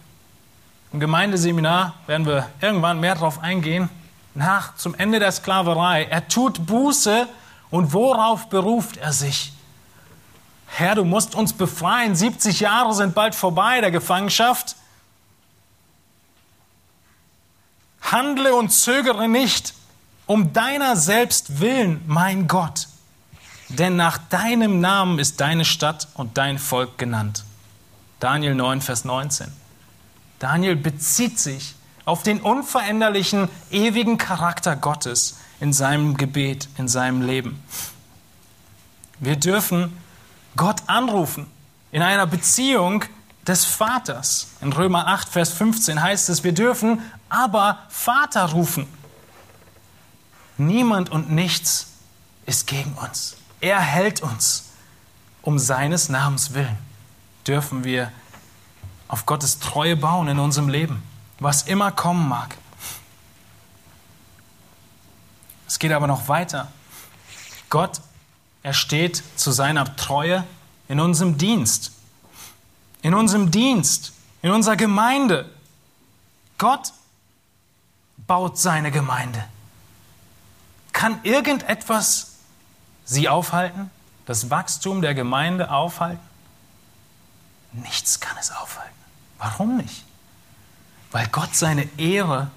im 0.92 0.98
Gemeindeseminar 0.98 1.94
werden 2.08 2.26
wir 2.26 2.50
irgendwann 2.60 2.98
mehr 2.98 3.14
darauf 3.14 3.38
eingehen, 3.38 3.90
nach 4.34 4.74
zum 4.74 4.96
Ende 4.96 5.20
der 5.20 5.30
Sklaverei. 5.30 6.06
Er 6.06 6.26
tut 6.26 6.66
Buße 6.66 7.28
und 7.70 7.92
worauf 7.92 8.48
beruft 8.48 8.96
er 8.96 9.12
sich? 9.12 9.52
Herr, 10.66 10.96
du 10.96 11.04
musst 11.04 11.36
uns 11.36 11.52
befreien. 11.52 12.16
70 12.16 12.58
Jahre 12.58 12.92
sind 12.92 13.14
bald 13.14 13.36
vorbei 13.36 13.80
der 13.80 13.92
Gefangenschaft. 13.92 14.74
Handle 18.00 18.52
und 18.56 18.70
zögere 18.70 19.28
nicht. 19.28 19.74
Um 20.26 20.52
deiner 20.52 20.96
selbst 20.96 21.60
willen, 21.60 22.02
mein 22.06 22.48
Gott. 22.48 22.88
Denn 23.68 23.96
nach 23.96 24.18
deinem 24.18 24.80
Namen 24.80 25.18
ist 25.18 25.40
deine 25.40 25.64
Stadt 25.64 26.08
und 26.14 26.38
dein 26.38 26.58
Volk 26.58 26.98
genannt. 26.98 27.44
Daniel 28.20 28.54
9, 28.54 28.80
Vers 28.80 29.04
19. 29.04 29.48
Daniel 30.38 30.76
bezieht 30.76 31.38
sich 31.38 31.74
auf 32.04 32.22
den 32.22 32.40
unveränderlichen, 32.40 33.48
ewigen 33.70 34.18
Charakter 34.18 34.76
Gottes 34.76 35.38
in 35.60 35.72
seinem 35.72 36.16
Gebet, 36.16 36.68
in 36.76 36.88
seinem 36.88 37.22
Leben. 37.22 37.62
Wir 39.20 39.36
dürfen 39.36 39.96
Gott 40.56 40.82
anrufen 40.86 41.46
in 41.92 42.02
einer 42.02 42.26
Beziehung 42.26 43.04
des 43.46 43.64
Vaters. 43.64 44.48
In 44.60 44.72
Römer 44.72 45.06
8, 45.06 45.28
Vers 45.28 45.50
15 45.50 46.02
heißt 46.02 46.28
es, 46.28 46.44
wir 46.44 46.52
dürfen 46.52 47.00
aber 47.28 47.78
Vater 47.88 48.50
rufen. 48.50 48.86
Niemand 50.56 51.10
und 51.10 51.30
nichts 51.30 51.88
ist 52.46 52.66
gegen 52.66 52.92
uns. 52.94 53.36
Er 53.60 53.80
hält 53.80 54.22
uns. 54.22 54.70
Um 55.42 55.58
seines 55.58 56.08
Namens 56.08 56.54
willen 56.54 56.78
dürfen 57.46 57.84
wir 57.84 58.10
auf 59.08 59.26
Gottes 59.26 59.58
Treue 59.58 59.96
bauen 59.96 60.28
in 60.28 60.38
unserem 60.38 60.68
Leben, 60.68 61.02
was 61.38 61.62
immer 61.62 61.92
kommen 61.92 62.28
mag. 62.28 62.56
Es 65.66 65.78
geht 65.78 65.92
aber 65.92 66.06
noch 66.06 66.28
weiter. 66.28 66.72
Gott, 67.68 68.00
er 68.62 68.72
steht 68.72 69.22
zu 69.36 69.52
seiner 69.52 69.96
Treue 69.96 70.44
in 70.88 71.00
unserem 71.00 71.36
Dienst. 71.36 71.92
In 73.02 73.14
unserem 73.14 73.50
Dienst, 73.50 74.12
in 74.40 74.50
unserer 74.50 74.76
Gemeinde. 74.76 75.50
Gott 76.56 76.92
baut 78.26 78.58
seine 78.58 78.90
Gemeinde. 78.90 79.44
Kann 80.94 81.18
irgendetwas 81.24 82.36
sie 83.04 83.28
aufhalten? 83.28 83.90
Das 84.24 84.48
Wachstum 84.48 85.02
der 85.02 85.12
Gemeinde 85.12 85.70
aufhalten? 85.70 86.22
Nichts 87.72 88.20
kann 88.20 88.38
es 88.40 88.50
aufhalten. 88.52 88.94
Warum 89.38 89.76
nicht? 89.76 90.04
Weil 91.10 91.26
Gott 91.26 91.54
seine 91.54 91.86
Ehre 91.98 92.50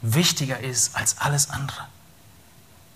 wichtiger 0.00 0.60
ist 0.60 0.96
als 0.96 1.18
alles 1.18 1.50
andere. 1.50 1.86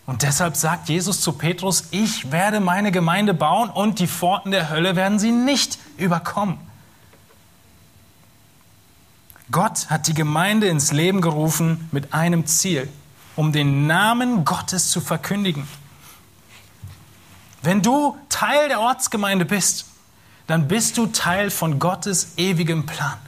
Und 0.07 0.23
deshalb 0.23 0.57
sagt 0.57 0.89
Jesus 0.89 1.21
zu 1.21 1.33
Petrus, 1.33 1.85
ich 1.91 2.31
werde 2.31 2.61
meine 2.61 2.93
Gemeinde 2.93 3.35
bauen 3.35 3.69
und 3.69 3.99
die 3.99 4.07
Pforten 4.07 4.53
der 4.53 4.71
Hölle 4.71 4.97
werden 4.97 5.19
sie 5.19 5.33
nicht 5.33 5.79
überkommen. 5.97 6.59
Gott 9.51 9.91
hat 9.91 10.07
die 10.07 10.15
Gemeinde 10.15 10.69
ins 10.69 10.93
Leben 10.93 11.21
gerufen 11.21 11.89
mit 11.93 12.15
einem 12.15 12.47
Ziel, 12.47 12.89
um 13.37 13.53
den 13.53 13.87
Namen 13.87 14.45
Gottes 14.45 14.91
zu 14.91 15.01
verkündigen. 15.01 15.67
Wenn 17.63 17.83
du 17.83 18.17
Teil 18.29 18.69
der 18.69 18.81
Ortsgemeinde 18.81 19.45
bist, 19.45 19.87
dann 20.47 20.69
bist 20.69 20.99
du 20.99 21.07
Teil 21.07 21.51
von 21.51 21.79
Gottes 21.79 22.35
ewigem 22.37 22.85
Plan. 22.85 23.19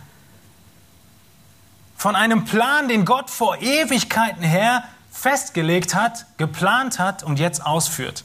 Von 1.96 2.16
einem 2.16 2.44
Plan, 2.44 2.88
den 2.88 3.05
Gott 3.05 3.30
vor 3.30 3.57
Ewigkeiten 3.62 4.42
her 4.42 4.84
festgelegt 5.11 5.94
hat, 5.94 6.26
geplant 6.36 6.98
hat 6.98 7.22
und 7.22 7.38
jetzt 7.38 7.64
ausführt. 7.64 8.24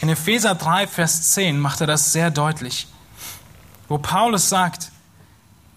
In 0.00 0.08
Epheser 0.08 0.54
3, 0.54 0.86
Vers 0.86 1.32
10 1.32 1.58
macht 1.58 1.80
er 1.80 1.86
das 1.88 2.12
sehr 2.12 2.30
deutlich, 2.30 2.86
wo 3.88 3.98
Paulus 3.98 4.48
sagt, 4.48 4.92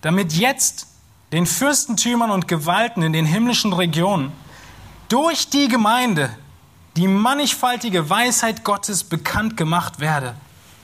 damit 0.01 0.33
jetzt 0.33 0.87
den 1.31 1.45
Fürstentümern 1.45 2.31
und 2.31 2.47
Gewalten 2.47 3.03
in 3.03 3.13
den 3.13 3.25
himmlischen 3.25 3.73
Regionen 3.73 4.31
durch 5.07 5.49
die 5.49 5.67
Gemeinde 5.67 6.35
die 6.97 7.07
mannigfaltige 7.07 8.09
Weisheit 8.09 8.63
Gottes 8.63 9.03
bekannt 9.03 9.55
gemacht 9.55 9.99
werde, 9.99 10.35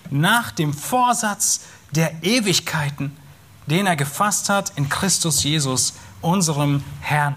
nach 0.09 0.51
dem 0.51 0.73
Vorsatz 0.73 1.61
der 1.91 2.23
Ewigkeiten, 2.23 3.15
den 3.65 3.87
er 3.87 3.97
gefasst 3.97 4.49
hat 4.49 4.71
in 4.77 4.87
Christus 4.87 5.43
Jesus, 5.43 5.93
unserem 6.21 6.83
Herrn. 7.01 7.35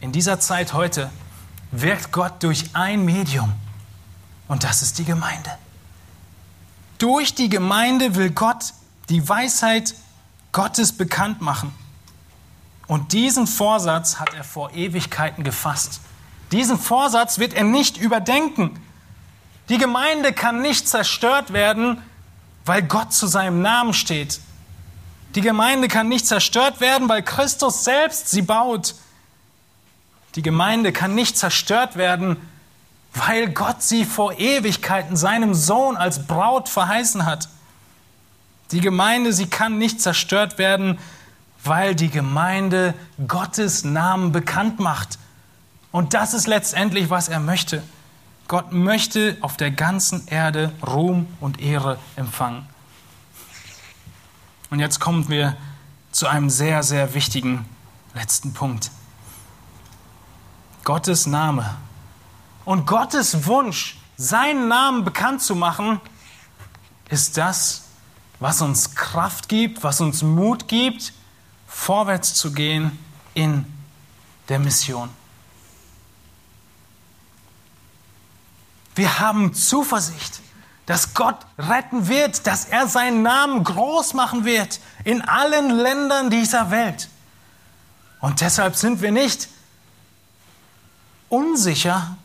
In 0.00 0.12
dieser 0.12 0.38
Zeit 0.38 0.72
heute 0.72 1.10
wirkt 1.72 2.12
Gott 2.12 2.42
durch 2.42 2.70
ein 2.74 3.04
Medium 3.04 3.52
und 4.48 4.64
das 4.64 4.82
ist 4.82 4.98
die 4.98 5.04
Gemeinde. 5.04 5.50
Durch 6.98 7.34
die 7.34 7.48
Gemeinde 7.48 8.14
will 8.14 8.30
Gott 8.30 8.74
die 9.08 9.28
Weisheit 9.28 9.94
Gottes 10.52 10.92
bekannt 10.92 11.40
machen. 11.40 11.74
Und 12.86 13.12
diesen 13.12 13.46
Vorsatz 13.46 14.20
hat 14.20 14.34
er 14.34 14.44
vor 14.44 14.72
Ewigkeiten 14.72 15.44
gefasst. 15.44 16.00
Diesen 16.52 16.78
Vorsatz 16.78 17.38
wird 17.38 17.54
er 17.54 17.64
nicht 17.64 17.96
überdenken. 17.96 18.78
Die 19.70 19.78
Gemeinde 19.78 20.32
kann 20.32 20.60
nicht 20.60 20.86
zerstört 20.86 21.52
werden, 21.54 22.02
weil 22.66 22.82
Gott 22.82 23.12
zu 23.12 23.26
seinem 23.26 23.62
Namen 23.62 23.94
steht. 23.94 24.40
Die 25.34 25.40
Gemeinde 25.40 25.88
kann 25.88 26.08
nicht 26.08 26.26
zerstört 26.26 26.80
werden, 26.80 27.08
weil 27.08 27.22
Christus 27.22 27.84
selbst 27.84 28.28
sie 28.28 28.42
baut. 28.42 28.94
Die 30.34 30.42
Gemeinde 30.42 30.92
kann 30.92 31.14
nicht 31.14 31.38
zerstört 31.38 31.96
werden, 31.96 32.36
weil 33.14 33.48
Gott 33.48 33.82
sie 33.82 34.04
vor 34.04 34.38
Ewigkeiten 34.38 35.16
seinem 35.16 35.54
Sohn 35.54 35.96
als 35.96 36.26
Braut 36.26 36.68
verheißen 36.68 37.24
hat. 37.24 37.48
Die 38.72 38.80
Gemeinde, 38.80 39.32
sie 39.32 39.46
kann 39.46 39.78
nicht 39.78 40.00
zerstört 40.00 40.58
werden, 40.58 40.98
weil 41.64 41.94
die 41.94 42.10
Gemeinde 42.10 42.94
Gottes 43.28 43.84
Namen 43.84 44.32
bekannt 44.32 44.80
macht. 44.80 45.18
Und 45.92 46.14
das 46.14 46.34
ist 46.34 46.46
letztendlich, 46.46 47.10
was 47.10 47.28
er 47.28 47.38
möchte. 47.38 47.82
Gott 48.48 48.72
möchte 48.72 49.36
auf 49.40 49.56
der 49.56 49.70
ganzen 49.70 50.26
Erde 50.26 50.72
Ruhm 50.86 51.26
und 51.40 51.60
Ehre 51.60 51.98
empfangen. 52.16 52.66
Und 54.70 54.80
jetzt 54.80 55.00
kommen 55.00 55.28
wir 55.28 55.56
zu 56.10 56.26
einem 56.26 56.50
sehr, 56.50 56.82
sehr 56.82 57.14
wichtigen 57.14 57.66
letzten 58.14 58.52
Punkt. 58.52 58.90
Gottes 60.84 61.26
Name 61.26 61.76
und 62.64 62.86
Gottes 62.86 63.46
Wunsch, 63.46 63.98
seinen 64.16 64.68
Namen 64.68 65.04
bekannt 65.04 65.42
zu 65.42 65.54
machen, 65.54 66.00
ist 67.08 67.36
das, 67.36 67.84
was 68.42 68.60
uns 68.60 68.96
Kraft 68.96 69.48
gibt, 69.48 69.84
was 69.84 70.00
uns 70.00 70.22
Mut 70.22 70.66
gibt, 70.66 71.12
vorwärts 71.68 72.34
zu 72.34 72.52
gehen 72.52 72.98
in 73.34 73.64
der 74.48 74.58
Mission. 74.58 75.08
Wir 78.96 79.20
haben 79.20 79.54
Zuversicht, 79.54 80.40
dass 80.86 81.14
Gott 81.14 81.36
retten 81.56 82.08
wird, 82.08 82.46
dass 82.48 82.64
er 82.64 82.88
seinen 82.88 83.22
Namen 83.22 83.62
groß 83.62 84.14
machen 84.14 84.44
wird 84.44 84.80
in 85.04 85.22
allen 85.22 85.70
Ländern 85.70 86.28
dieser 86.28 86.72
Welt. 86.72 87.08
Und 88.20 88.40
deshalb 88.40 88.74
sind 88.74 89.00
wir 89.02 89.12
nicht 89.12 89.48
unsicher, 91.28 92.16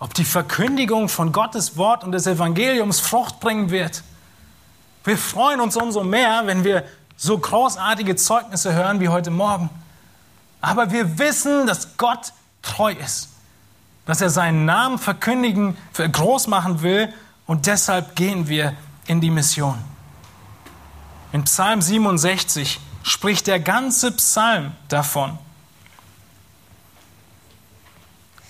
ob 0.00 0.14
die 0.14 0.24
Verkündigung 0.24 1.08
von 1.08 1.30
Gottes 1.30 1.76
Wort 1.76 2.02
und 2.02 2.10
des 2.10 2.26
Evangeliums 2.26 2.98
Frucht 2.98 3.38
bringen 3.38 3.70
wird. 3.70 4.02
Wir 5.04 5.16
freuen 5.16 5.60
uns 5.60 5.76
umso 5.76 6.04
mehr, 6.04 6.42
wenn 6.46 6.64
wir 6.64 6.84
so 7.16 7.38
großartige 7.38 8.16
Zeugnisse 8.16 8.74
hören 8.74 9.00
wie 9.00 9.08
heute 9.08 9.30
Morgen. 9.30 9.70
Aber 10.60 10.90
wir 10.90 11.18
wissen, 11.18 11.66
dass 11.66 11.96
Gott 11.96 12.32
treu 12.62 12.92
ist, 12.92 13.30
dass 14.06 14.20
er 14.20 14.30
seinen 14.30 14.64
Namen 14.64 14.98
verkündigen, 14.98 15.76
groß 15.94 16.46
machen 16.48 16.82
will 16.82 17.12
und 17.46 17.66
deshalb 17.66 18.16
gehen 18.16 18.48
wir 18.48 18.74
in 19.06 19.20
die 19.20 19.30
Mission. 19.30 19.78
In 21.32 21.44
Psalm 21.44 21.80
67 21.80 22.80
spricht 23.02 23.46
der 23.46 23.60
ganze 23.60 24.12
Psalm 24.12 24.72
davon. 24.88 25.38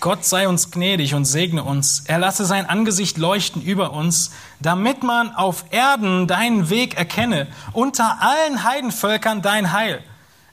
Gott 0.00 0.24
sei 0.24 0.48
uns 0.48 0.70
gnädig 0.70 1.14
und 1.14 1.26
segne 1.26 1.62
uns. 1.62 2.04
Er 2.06 2.18
lasse 2.18 2.46
sein 2.46 2.64
Angesicht 2.64 3.18
leuchten 3.18 3.60
über 3.60 3.92
uns, 3.92 4.30
damit 4.58 5.02
man 5.02 5.34
auf 5.34 5.64
Erden 5.70 6.26
deinen 6.26 6.70
Weg 6.70 6.96
erkenne, 6.96 7.46
unter 7.74 8.22
allen 8.22 8.64
Heidenvölkern 8.64 9.42
dein 9.42 9.72
Heil. 9.72 10.02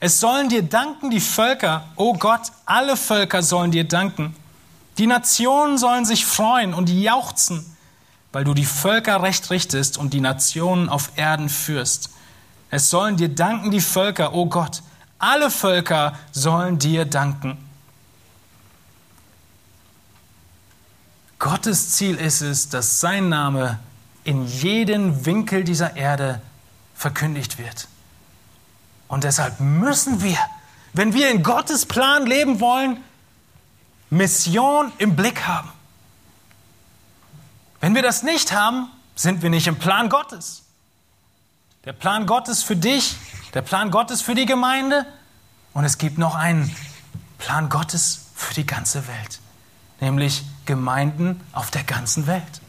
Es 0.02 0.20
sollen 0.20 0.50
dir 0.50 0.64
danken 0.64 1.10
die 1.10 1.22
Völker, 1.22 1.86
o 1.95 2.10
oh 2.10 2.14
Gott, 2.14 2.52
alle 2.66 2.98
Völker 2.98 3.41
sollen 3.41 3.72
dir 3.72 3.86
danken. 3.86 4.36
Die 4.98 5.08
Nationen 5.08 5.78
sollen 5.78 6.06
sich 6.06 6.26
freuen 6.26 6.74
und 6.74 6.89
jauchzen, 6.89 7.66
weil 8.34 8.43
du 8.43 8.54
die 8.54 8.66
Völker 8.66 9.24
recht 9.24 9.50
richtest 9.50 9.98
und 9.98 10.14
die 10.14 10.22
Nationen 10.22 10.89
auf 10.89 11.12
Erden 11.16 11.48
führst. 11.48 12.10
Es 12.70 12.89
sollen 12.89 13.16
dir 13.16 13.30
danken 13.30 13.72
die 13.72 13.82
Völker, 13.82 14.34
o 14.34 14.41
oh 14.41 14.45
Gott, 14.48 14.84
alle 15.20 15.50
Völker 15.50 16.14
sollen 16.32 16.78
dir 16.78 17.06
danken. 17.06 17.58
Gottes 21.40 21.92
Ziel 21.92 22.16
ist 22.16 22.42
es, 22.42 22.70
dass 22.70 23.00
sein 23.00 23.30
Name 23.30 23.80
in 24.24 24.46
jeden 24.46 25.26
Winkel 25.26 25.64
dieser 25.64 25.96
Erde 25.96 26.42
verkündigt 26.96 27.58
wird. 27.58 27.88
Und 29.08 29.24
deshalb 29.24 29.60
müssen 29.60 30.22
wir 30.22 30.38
wenn 30.98 31.14
wir 31.14 31.30
in 31.30 31.44
Gottes 31.44 31.86
Plan 31.86 32.26
leben 32.26 32.60
wollen, 32.60 33.04
Mission 34.10 34.92
im 34.98 35.16
Blick 35.16 35.46
haben. 35.46 35.70
Wenn 37.80 37.94
wir 37.94 38.02
das 38.02 38.24
nicht 38.24 38.52
haben, 38.52 38.90
sind 39.16 39.44
wir 39.44 39.52
nicht 39.52 39.68
im 39.68 39.78
Plan 39.78 40.10
Gottes. 40.10 40.64
Der 41.86 41.94
Plan 41.94 42.26
Gottes 42.26 42.64
für 42.64 42.76
dich, 42.76 43.16
der 43.54 43.62
Plan 43.62 43.92
Gottes 43.92 44.24
für 44.24 44.34
die 44.34 44.48
Gemeinde 44.48 45.06
und 45.74 45.84
es 45.86 46.00
gibt 46.00 46.18
noch 46.18 46.34
einen 46.34 46.76
Plan 47.38 47.70
Gottes 47.70 48.26
für 48.34 48.56
die 48.56 48.66
ganze 48.66 49.08
Welt, 49.08 49.40
nämlich 50.00 50.43
Gemeinden 50.66 51.41
auf 51.54 51.72
der 51.72 51.84
ganzen 51.84 52.28
Welt. 52.28 52.62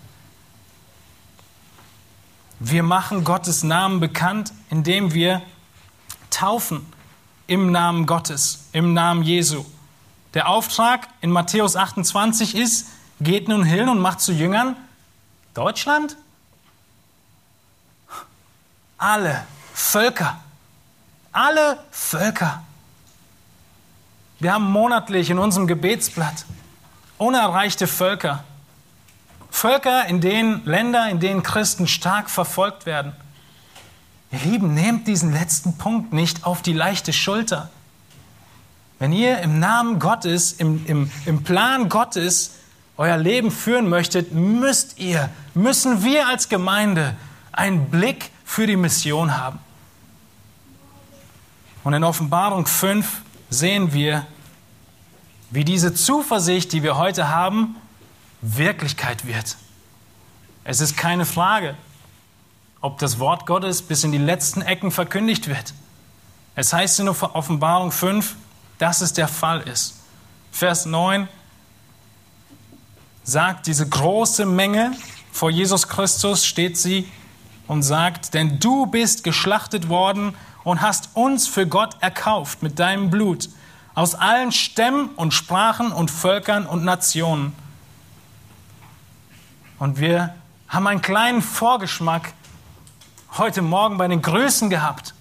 Wir 2.61 2.83
machen 2.83 3.25
Gottes 3.25 3.63
Namen 3.63 4.01
bekannt, 4.01 4.53
indem 4.71 5.15
wir 5.15 5.43
taufen 6.31 6.85
im 7.47 7.71
Namen 7.71 8.07
Gottes, 8.07 8.67
im 8.73 8.95
Namen 8.95 9.23
Jesu. 9.23 9.65
Der 10.35 10.49
Auftrag 10.49 11.09
in 11.21 11.31
Matthäus 11.31 11.77
28 11.77 12.55
ist, 12.55 12.89
geht 13.21 13.49
nun 13.49 13.65
hin 13.65 13.89
und 13.89 14.01
macht 14.01 14.21
zu 14.21 14.33
Jüngern 14.33 14.77
Deutschland, 15.55 16.17
alle 18.99 19.45
Völker, 19.73 20.41
alle 21.33 21.79
Völker. 21.91 22.63
Wir 24.41 24.53
haben 24.53 24.71
monatlich 24.71 25.31
in 25.31 25.39
unserem 25.39 25.67
Gebetsblatt 25.67 26.45
unerreichte 27.19 27.87
Völker. 27.87 28.45
Völker, 29.51 30.07
in 30.07 30.21
denen 30.21 30.65
Länder, 30.65 31.09
in 31.09 31.21
denen 31.21 31.43
Christen 31.43 31.87
stark 31.87 32.31
verfolgt 32.31 32.87
werden. 32.87 33.13
Ihr 34.31 34.39
Lieben, 34.41 34.75
nehmt 34.75 35.07
diesen 35.07 35.33
letzten 35.33 35.79
Punkt 35.79 36.13
nicht 36.13 36.45
auf 36.45 36.63
die 36.63 36.73
leichte 36.73 37.13
Schulter. 37.13 37.71
Wenn 38.99 39.13
ihr 39.13 39.39
im 39.41 39.59
Namen 39.59 39.99
Gottes, 39.99 40.53
im, 40.53 40.85
im, 40.87 41.11
im 41.25 41.45
Plan 41.45 41.89
Gottes 41.89 42.57
euer 42.97 43.17
Leben 43.17 43.51
führen 43.51 43.89
möchtet, 43.89 44.33
müsst 44.33 44.99
ihr, 44.99 45.31
müssen 45.55 46.03
wir 46.03 46.27
als 46.27 46.49
Gemeinde 46.49 47.17
einen 47.53 47.91
Blick 47.91 48.31
für 48.45 48.67
die 48.67 48.77
Mission 48.77 49.37
haben. 49.37 49.61
Und 51.85 51.95
in 51.95 52.05
Offenbarung 52.05 52.67
5 52.67 53.23
sehen 53.51 53.93
wir, 53.93 54.27
wie 55.51 55.65
diese 55.65 55.95
Zuversicht, 55.95 56.73
die 56.73 56.83
wir 56.83 56.97
heute 56.97 57.29
haben, 57.29 57.77
Wirklichkeit 58.41 59.27
wird. 59.27 59.57
Es 60.65 60.81
ist 60.81 60.97
keine 60.97 61.25
Frage, 61.25 61.77
ob 62.81 62.99
das 62.99 63.19
Wort 63.19 63.47
Gottes 63.47 63.83
bis 63.83 64.05
in 64.05 64.13
die 64.13 64.19
letzten 64.19 64.63
Ecken 64.63 64.91
verkündigt 64.91 65.49
wird. 65.49 65.75
Es 66.55 66.73
heißt 66.73 67.01
in 67.01 67.09
Offenbarung 67.09 67.91
5, 67.91 68.37
dass 68.79 69.01
es 69.01 69.13
der 69.13 69.29
Fall 69.29 69.63
ist. 69.63 69.95
Vers 70.53 70.87
9 70.87 71.29
sagt 73.25 73.67
diese 73.67 73.89
große 73.89 74.47
Menge, 74.47 74.93
vor 75.33 75.51
Jesus 75.51 75.89
Christus 75.89 76.45
steht 76.45 76.77
sie 76.77 77.11
und 77.67 77.83
sagt, 77.83 78.35
denn 78.35 78.59
du 78.59 78.87
bist 78.87 79.25
geschlachtet 79.25 79.89
worden 79.89 80.35
und 80.65 80.81
hast 80.81 81.11
uns 81.15 81.47
für 81.47 81.67
Gott 81.67 81.97
erkauft 82.01 82.63
mit 82.63 82.79
deinem 82.79 83.11
Blut 83.11 83.49
aus 83.99 84.15
allen 84.15 84.53
Stämmen 84.53 85.09
und 85.17 85.35
Sprachen 85.35 85.91
und 85.91 86.13
Völkern 86.13 86.67
und 86.67 86.85
Nationen. 86.85 87.53
Und 89.81 89.99
wir 89.99 90.37
haben 90.69 90.87
einen 90.87 91.03
kleinen 91.03 91.43
Vorgeschmack 91.43 92.33
heute 93.39 93.61
Morgen 93.61 93.99
bei 93.99 94.07
den 94.07 94.23
Größen 94.23 94.71
gehabt. 94.71 95.15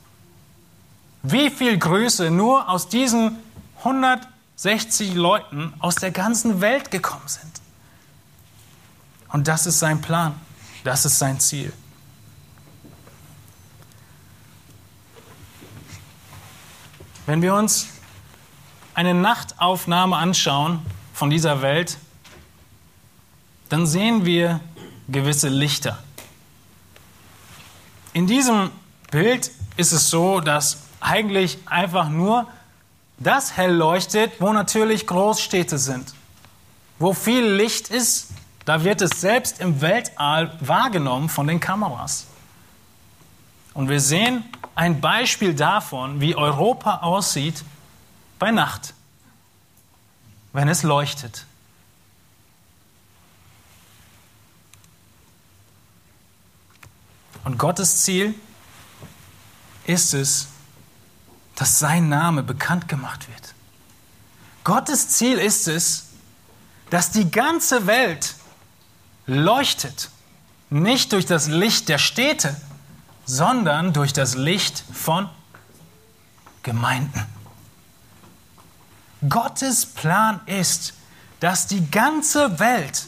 Wie 1.24 1.50
viel 1.50 1.80
Größe 1.80 2.30
nur 2.30 2.70
aus 2.70 2.88
diesen 2.88 3.38
160 3.80 5.16
Leuten 5.16 5.74
aus 5.80 5.96
der 5.96 6.12
ganzen 6.12 6.62
Welt 6.62 6.92
gekommen 6.92 7.28
sind. 7.28 7.60
Und 9.30 9.48
das 9.48 9.66
ist 9.66 9.80
sein 9.80 10.02
Plan, 10.02 10.36
das 10.84 11.04
ist 11.04 11.18
sein 11.18 11.40
Ziel. 11.40 11.74
Wenn 17.26 17.42
wir 17.42 17.56
uns 17.56 17.88
eine 18.98 19.14
Nachtaufnahme 19.14 20.18
anschauen 20.18 20.80
von 21.14 21.30
dieser 21.30 21.62
Welt, 21.62 22.00
dann 23.70 23.86
sehen 23.86 24.26
wir 24.26 24.60
gewisse 25.08 25.50
Lichter. 25.50 26.00
In 28.14 28.26
diesem 28.26 28.72
Bild 29.12 29.52
ist 29.76 29.92
es 29.92 30.10
so, 30.10 30.40
dass 30.40 30.80
eigentlich 31.00 31.60
einfach 31.68 32.10
nur 32.10 32.48
das 33.20 33.56
hell 33.56 33.72
leuchtet, 33.72 34.42
wo 34.42 34.52
natürlich 34.52 35.06
Großstädte 35.06 35.78
sind. 35.78 36.16
Wo 36.98 37.14
viel 37.14 37.46
Licht 37.46 37.90
ist, 37.90 38.32
da 38.66 38.84
wird 38.84 39.02
es 39.04 39.22
selbst 39.22 39.60
im 39.60 39.80
Weltall 39.80 40.58
wahrgenommen 40.60 41.30
von 41.30 41.46
den 41.46 41.60
Kameras. 41.60 42.26
Und 43.76 43.90
wir 43.90 44.02
sehen 44.02 44.44
ein 44.74 45.00
Beispiel 45.00 45.54
davon, 45.54 46.20
wie 46.20 46.36
Europa 46.36 47.02
aussieht 47.02 47.64
bei 48.40 48.52
Nacht, 48.52 48.94
wenn 50.54 50.68
es 50.68 50.84
leuchtet. 50.84 51.46
Und 57.44 57.58
Gottes 57.58 58.04
Ziel 58.04 58.36
ist 59.86 60.14
es, 60.14 60.48
dass 61.56 61.80
sein 61.80 62.10
Name 62.10 62.44
bekannt 62.44 62.88
gemacht 62.88 63.28
wird. 63.30 63.54
Gottes 64.64 65.10
Ziel 65.10 65.38
ist 65.38 65.68
es, 65.68 66.08
dass 66.90 67.12
die 67.12 67.32
ganze 67.32 67.88
Welt 67.88 68.36
leuchtet, 69.26 70.10
nicht 70.70 71.14
durch 71.14 71.26
das 71.26 71.48
Licht 71.48 71.88
der 71.88 71.98
Städte, 71.98 72.60
sondern 73.26 73.94
durch 73.94 74.12
das 74.12 74.36
Licht 74.36 74.84
von 74.92 75.30
Gemeinden. 76.64 77.37
Gottes 79.28 79.86
Plan 79.86 80.42
ist, 80.46 80.94
dass 81.40 81.68
die 81.68 81.90
ganze 81.90 82.60
Welt 82.60 83.08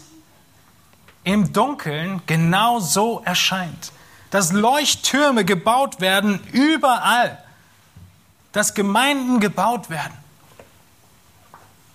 im 1.24 1.51
Dunkeln 1.53 2.22
genau 2.26 2.80
so 2.80 3.22
erscheint. 3.26 3.91
Dass 4.32 4.51
Leuchttürme 4.51 5.45
gebaut 5.45 6.01
werden 6.01 6.39
überall. 6.51 7.38
Dass 8.51 8.74
Gemeinden 8.74 9.39
gebaut 9.39 9.89
werden. 9.89 10.14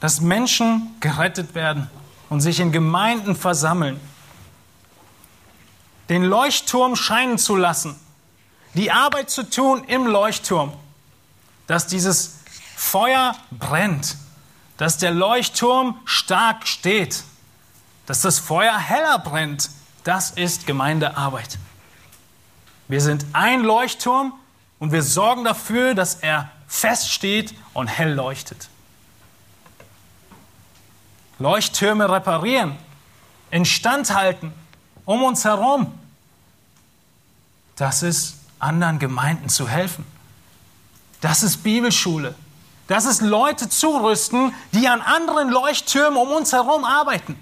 Dass 0.00 0.20
Menschen 0.20 0.94
gerettet 1.00 1.54
werden 1.54 1.90
und 2.28 2.40
sich 2.40 2.60
in 2.60 2.72
Gemeinden 2.72 3.36
versammeln. 3.36 4.00
Den 6.08 6.24
Leuchtturm 6.24 6.96
scheinen 6.96 7.38
zu 7.38 7.56
lassen 7.56 7.98
die 8.74 8.90
Arbeit 8.90 9.30
zu 9.30 9.48
tun 9.48 9.84
im 9.84 10.06
Leuchtturm, 10.06 10.72
dass 11.66 11.86
dieses 11.86 12.40
Feuer 12.84 13.34
brennt, 13.50 14.16
dass 14.76 14.98
der 14.98 15.10
Leuchtturm 15.10 15.98
stark 16.04 16.68
steht, 16.68 17.24
dass 18.06 18.20
das 18.20 18.38
Feuer 18.38 18.78
heller 18.78 19.18
brennt, 19.18 19.70
das 20.04 20.30
ist 20.30 20.66
Gemeindearbeit. 20.66 21.58
Wir 22.86 23.00
sind 23.00 23.24
ein 23.32 23.62
Leuchtturm 23.62 24.34
und 24.78 24.92
wir 24.92 25.02
sorgen 25.02 25.44
dafür, 25.44 25.94
dass 25.94 26.16
er 26.16 26.50
fest 26.68 27.10
steht 27.10 27.54
und 27.72 27.88
hell 27.88 28.12
leuchtet. 28.12 28.68
Leuchttürme 31.38 32.08
reparieren, 32.10 32.76
instand 33.50 34.14
halten, 34.14 34.52
um 35.06 35.22
uns 35.22 35.44
herum. 35.44 35.98
Das 37.76 38.02
ist 38.02 38.36
anderen 38.58 38.98
Gemeinden 38.98 39.48
zu 39.48 39.68
helfen. 39.68 40.04
Das 41.22 41.42
ist 41.42 41.62
Bibelschule. 41.62 42.34
Das 42.88 43.06
ist 43.06 43.22
Leute 43.22 43.68
zurüsten, 43.68 44.54
die 44.72 44.88
an 44.88 45.00
anderen 45.00 45.48
Leuchttürmen 45.48 46.18
um 46.18 46.28
uns 46.28 46.52
herum 46.52 46.84
arbeiten. 46.84 47.38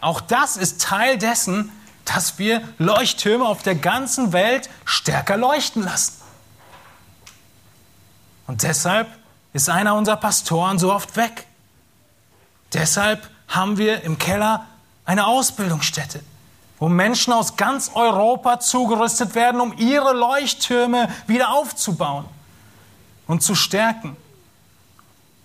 Auch 0.00 0.20
das 0.20 0.56
ist 0.56 0.80
Teil 0.80 1.18
dessen, 1.18 1.72
dass 2.04 2.38
wir 2.38 2.62
Leuchttürme 2.78 3.44
auf 3.44 3.62
der 3.62 3.74
ganzen 3.74 4.32
Welt 4.32 4.68
stärker 4.84 5.36
leuchten 5.36 5.82
lassen. 5.82 6.20
Und 8.46 8.62
deshalb 8.62 9.08
ist 9.52 9.68
einer 9.68 9.94
unserer 9.94 10.16
Pastoren 10.16 10.78
so 10.78 10.92
oft 10.92 11.16
weg. 11.16 11.46
Deshalb 12.72 13.28
haben 13.48 13.76
wir 13.78 14.02
im 14.02 14.18
Keller 14.18 14.66
eine 15.04 15.26
Ausbildungsstätte 15.26 16.20
wo 16.82 16.88
Menschen 16.88 17.32
aus 17.32 17.56
ganz 17.56 17.92
Europa 17.94 18.58
zugerüstet 18.58 19.36
werden, 19.36 19.60
um 19.60 19.72
ihre 19.78 20.14
Leuchttürme 20.14 21.08
wieder 21.28 21.50
aufzubauen 21.50 22.24
und 23.32 23.42
zu 23.42 23.54
stärken. 23.54 24.14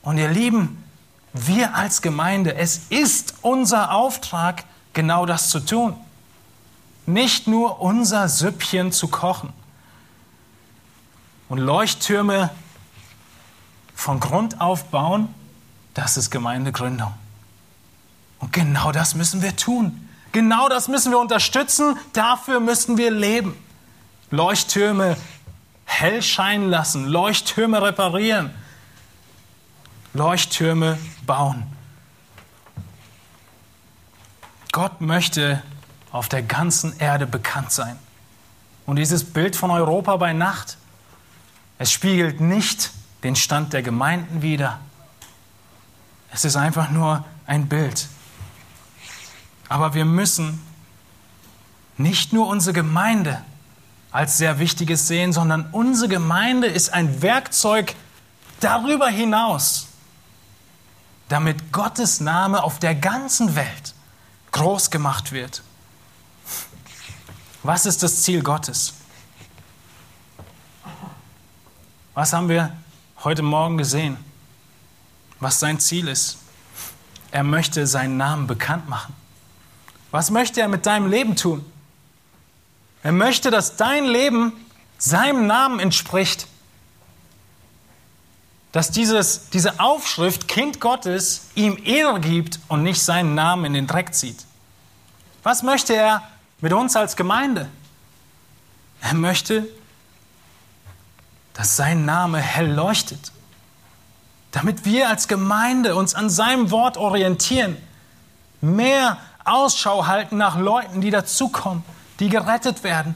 Und 0.02 0.18
ihr 0.18 0.28
Lieben, 0.28 0.84
wir 1.32 1.74
als 1.74 2.02
Gemeinde, 2.02 2.56
es 2.56 2.82
ist 2.90 3.36
unser 3.44 3.94
Auftrag, 3.94 4.66
genau 4.92 5.26
das 5.26 5.50
zu 5.50 5.62
tun. 5.62 5.96
Nicht 7.06 7.48
nur 7.48 7.80
unser 7.80 8.28
Süppchen 8.28 8.92
zu 8.92 9.08
kochen. 9.08 9.54
Und 11.48 11.60
Leuchttürme 11.60 12.50
von 13.96 14.20
Grund 14.20 14.60
auf 14.60 14.90
bauen, 14.92 15.34
das 15.94 16.18
ist 16.18 16.30
Gemeindegründung. 16.30 17.14
Und 18.40 18.52
genau 18.52 18.92
das 18.92 19.16
müssen 19.16 19.42
wir 19.42 19.56
tun. 19.56 20.10
Genau 20.34 20.68
das 20.68 20.90
müssen 20.90 21.10
wir 21.10 21.20
unterstützen. 21.20 21.98
Dafür 22.12 22.60
müssen 22.60 22.98
wir 22.98 23.12
leben. 23.12 23.56
Leuchttürme 24.30 25.16
hell 25.88 26.22
scheinen 26.22 26.70
lassen, 26.70 27.08
Leuchttürme 27.08 27.82
reparieren, 27.82 28.52
Leuchttürme 30.14 31.00
bauen. 31.26 31.64
Gott 34.72 35.02
möchte 35.02 35.64
auf 36.12 36.30
der 36.30 36.44
ganzen 36.44 37.00
Erde 37.00 37.26
bekannt 37.26 37.72
sein. 37.72 37.98
Und 38.86 38.98
dieses 38.98 39.24
Bild 39.34 39.56
von 39.56 39.72
Europa 39.72 40.16
bei 40.18 40.34
Nacht, 40.34 40.78
es 41.80 41.92
spiegelt 41.92 42.42
nicht 42.42 42.92
den 43.24 43.36
Stand 43.36 43.74
der 43.74 43.82
Gemeinden 43.82 44.42
wider. 44.42 44.80
Es 46.32 46.46
ist 46.46 46.56
einfach 46.56 46.92
nur 46.92 47.26
ein 47.48 47.68
Bild. 47.68 48.08
Aber 49.70 49.94
wir 49.94 50.06
müssen 50.06 50.62
nicht 51.98 52.32
nur 52.34 52.48
unsere 52.48 52.74
Gemeinde 52.74 53.42
als 54.12 54.38
sehr 54.38 54.60
wichtiges 54.60 55.08
sehen, 55.08 55.34
sondern 55.34 55.70
unsere 55.72 56.10
Gemeinde 56.10 56.68
ist 56.68 56.94
ein 56.94 57.22
Werkzeug 57.22 57.96
darüber 58.60 59.10
hinaus, 59.10 59.88
damit 61.30 61.72
Gottes 61.72 62.20
Name 62.20 62.64
auf 62.64 62.80
der 62.80 62.96
ganzen 62.96 63.56
Welt 63.56 63.94
groß 64.52 64.90
gemacht 64.90 65.32
wird. 65.32 65.62
Was 67.64 67.86
ist 67.86 68.02
das 68.02 68.24
Ziel 68.24 68.42
Gottes? 68.42 68.94
Was 72.14 72.34
haben 72.34 72.50
wir 72.50 72.76
heute 73.24 73.44
Morgen 73.44 73.78
gesehen? 73.78 74.18
Was 75.40 75.60
sein 75.60 75.80
Ziel 75.80 76.08
ist? 76.08 76.38
Er 77.30 77.44
möchte 77.44 77.86
seinen 77.86 78.18
Namen 78.18 78.48
bekannt 78.48 78.90
machen. 78.90 79.14
Was 80.12 80.32
möchte 80.32 80.62
er 80.62 80.68
mit 80.68 80.86
deinem 80.86 81.10
Leben 81.12 81.36
tun? 81.36 81.64
Er 83.04 83.12
möchte, 83.12 83.52
dass 83.52 83.76
dein 83.76 84.06
Leben 84.06 84.54
seinem 84.98 85.48
Namen 85.48 85.80
entspricht. 85.80 86.48
Dass 88.72 88.92
dieses, 88.92 89.50
diese 89.50 89.80
Aufschrift 89.80 90.48
Kind 90.48 90.82
Gottes 90.82 91.48
ihm 91.56 91.78
Ehre 91.84 92.20
gibt 92.20 92.60
und 92.68 92.84
nicht 92.84 93.02
seinen 93.02 93.36
Namen 93.36 93.66
in 93.66 93.74
den 93.74 93.88
Dreck 93.88 94.14
zieht. 94.14 94.46
Was 95.44 95.64
möchte 95.64 95.96
er 95.96 96.24
mit 96.60 96.74
uns 96.74 96.96
als 96.96 97.16
Gemeinde? 97.16 97.70
Er 99.02 99.14
möchte, 99.14 99.68
dass 101.54 101.76
sein 101.76 102.06
Name 102.06 102.40
hell 102.40 102.72
leuchtet, 102.72 103.32
damit 104.52 104.86
wir 104.86 105.10
als 105.10 105.28
Gemeinde 105.28 105.96
uns 105.96 106.14
an 106.14 106.30
seinem 106.30 106.72
Wort 106.72 106.98
orientieren, 106.98 107.78
mehr 108.62 109.18
Ausschau 109.44 110.08
halten 110.08 110.38
nach 110.38 110.58
Leuten, 110.58 111.00
die 111.00 111.12
dazukommen, 111.12 111.84
die 112.20 112.30
gerettet 112.30 112.84
werden. 112.84 113.16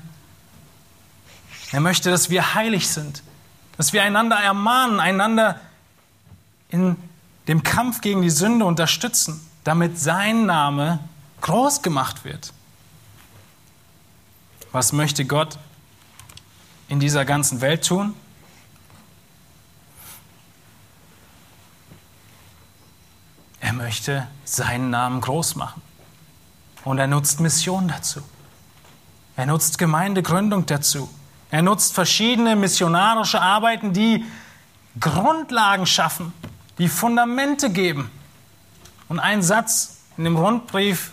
Er 1.71 1.79
möchte, 1.79 2.09
dass 2.09 2.29
wir 2.29 2.53
heilig 2.53 2.89
sind, 2.89 3.23
dass 3.77 3.93
wir 3.93 4.03
einander 4.03 4.37
ermahnen, 4.37 4.99
einander 4.99 5.59
in 6.69 6.97
dem 7.47 7.63
Kampf 7.63 8.01
gegen 8.01 8.21
die 8.21 8.29
Sünde 8.29 8.65
unterstützen, 8.65 9.45
damit 9.63 9.99
sein 9.99 10.45
Name 10.45 10.99
groß 11.41 11.81
gemacht 11.81 12.23
wird. 12.23 12.53
Was 14.71 14.93
möchte 14.93 15.25
Gott 15.25 15.57
in 16.87 16.99
dieser 16.99 17.25
ganzen 17.25 17.61
Welt 17.61 17.85
tun? 17.85 18.13
Er 23.59 23.73
möchte 23.73 24.27
seinen 24.43 24.89
Namen 24.89 25.21
groß 25.21 25.55
machen. 25.55 25.81
Und 26.83 26.97
er 26.97 27.07
nutzt 27.07 27.39
Mission 27.39 27.87
dazu. 27.87 28.21
Er 29.41 29.47
nutzt 29.47 29.79
Gemeindegründung 29.79 30.67
dazu. 30.67 31.09
Er 31.49 31.63
nutzt 31.63 31.95
verschiedene 31.95 32.55
missionarische 32.55 33.41
Arbeiten, 33.41 33.91
die 33.91 34.23
Grundlagen 34.99 35.87
schaffen, 35.87 36.31
die 36.77 36.87
Fundamente 36.87 37.71
geben. 37.71 38.11
Und 39.09 39.19
ein 39.19 39.41
Satz 39.41 40.03
in 40.15 40.25
dem 40.25 40.37
Rundbrief, 40.37 41.09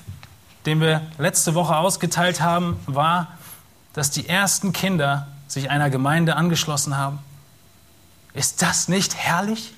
den 0.67 0.83
wir 0.83 1.11
letzte 1.17 1.55
Woche 1.55 1.75
ausgeteilt 1.75 2.43
haben, 2.43 2.79
war, 2.85 3.29
dass 3.95 4.11
die 4.11 4.29
ersten 4.29 4.75
Kinder 4.75 5.29
sich 5.47 5.71
einer 5.71 5.89
Gemeinde 5.89 6.37
angeschlossen 6.37 6.99
haben. 6.99 7.21
Ist 8.35 8.61
das 8.61 8.89
nicht 8.89 9.15
herrlich? 9.17 9.73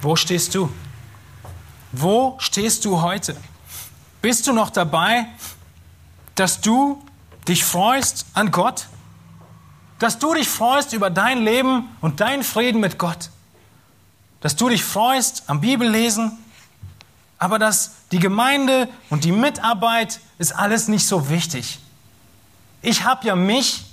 Wo 0.00 0.16
stehst 0.16 0.54
du? 0.54 0.72
Wo 1.96 2.34
stehst 2.38 2.84
du 2.84 3.02
heute? 3.02 3.36
Bist 4.20 4.48
du 4.48 4.52
noch 4.52 4.70
dabei, 4.70 5.26
dass 6.34 6.60
du 6.60 7.00
dich 7.46 7.64
freust 7.64 8.26
an 8.34 8.50
Gott? 8.50 8.88
Dass 10.00 10.18
du 10.18 10.34
dich 10.34 10.48
freust 10.48 10.92
über 10.92 11.08
dein 11.08 11.44
Leben 11.44 11.88
und 12.00 12.18
deinen 12.18 12.42
Frieden 12.42 12.80
mit 12.80 12.98
Gott? 12.98 13.30
Dass 14.40 14.56
du 14.56 14.68
dich 14.68 14.82
freust 14.82 15.44
am 15.46 15.60
Bibellesen? 15.60 16.32
Aber 17.38 17.60
dass 17.60 17.92
die 18.10 18.18
Gemeinde 18.18 18.88
und 19.08 19.22
die 19.22 19.32
Mitarbeit 19.32 20.18
ist 20.38 20.52
alles 20.52 20.88
nicht 20.88 21.06
so 21.06 21.28
wichtig. 21.28 21.78
Ich 22.82 23.04
habe 23.04 23.24
ja 23.24 23.36
mich, 23.36 23.84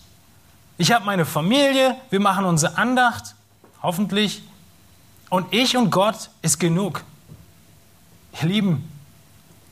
ich 0.79 0.91
habe 0.91 1.05
meine 1.05 1.25
Familie, 1.25 1.95
wir 2.09 2.19
machen 2.19 2.45
unsere 2.45 2.77
Andacht, 2.77 3.35
hoffentlich, 3.83 4.41
und 5.29 5.53
ich 5.53 5.77
und 5.77 5.91
Gott 5.91 6.31
ist 6.41 6.59
genug. 6.59 7.03
Ihr 8.33 8.47
Lieben, 8.47 8.91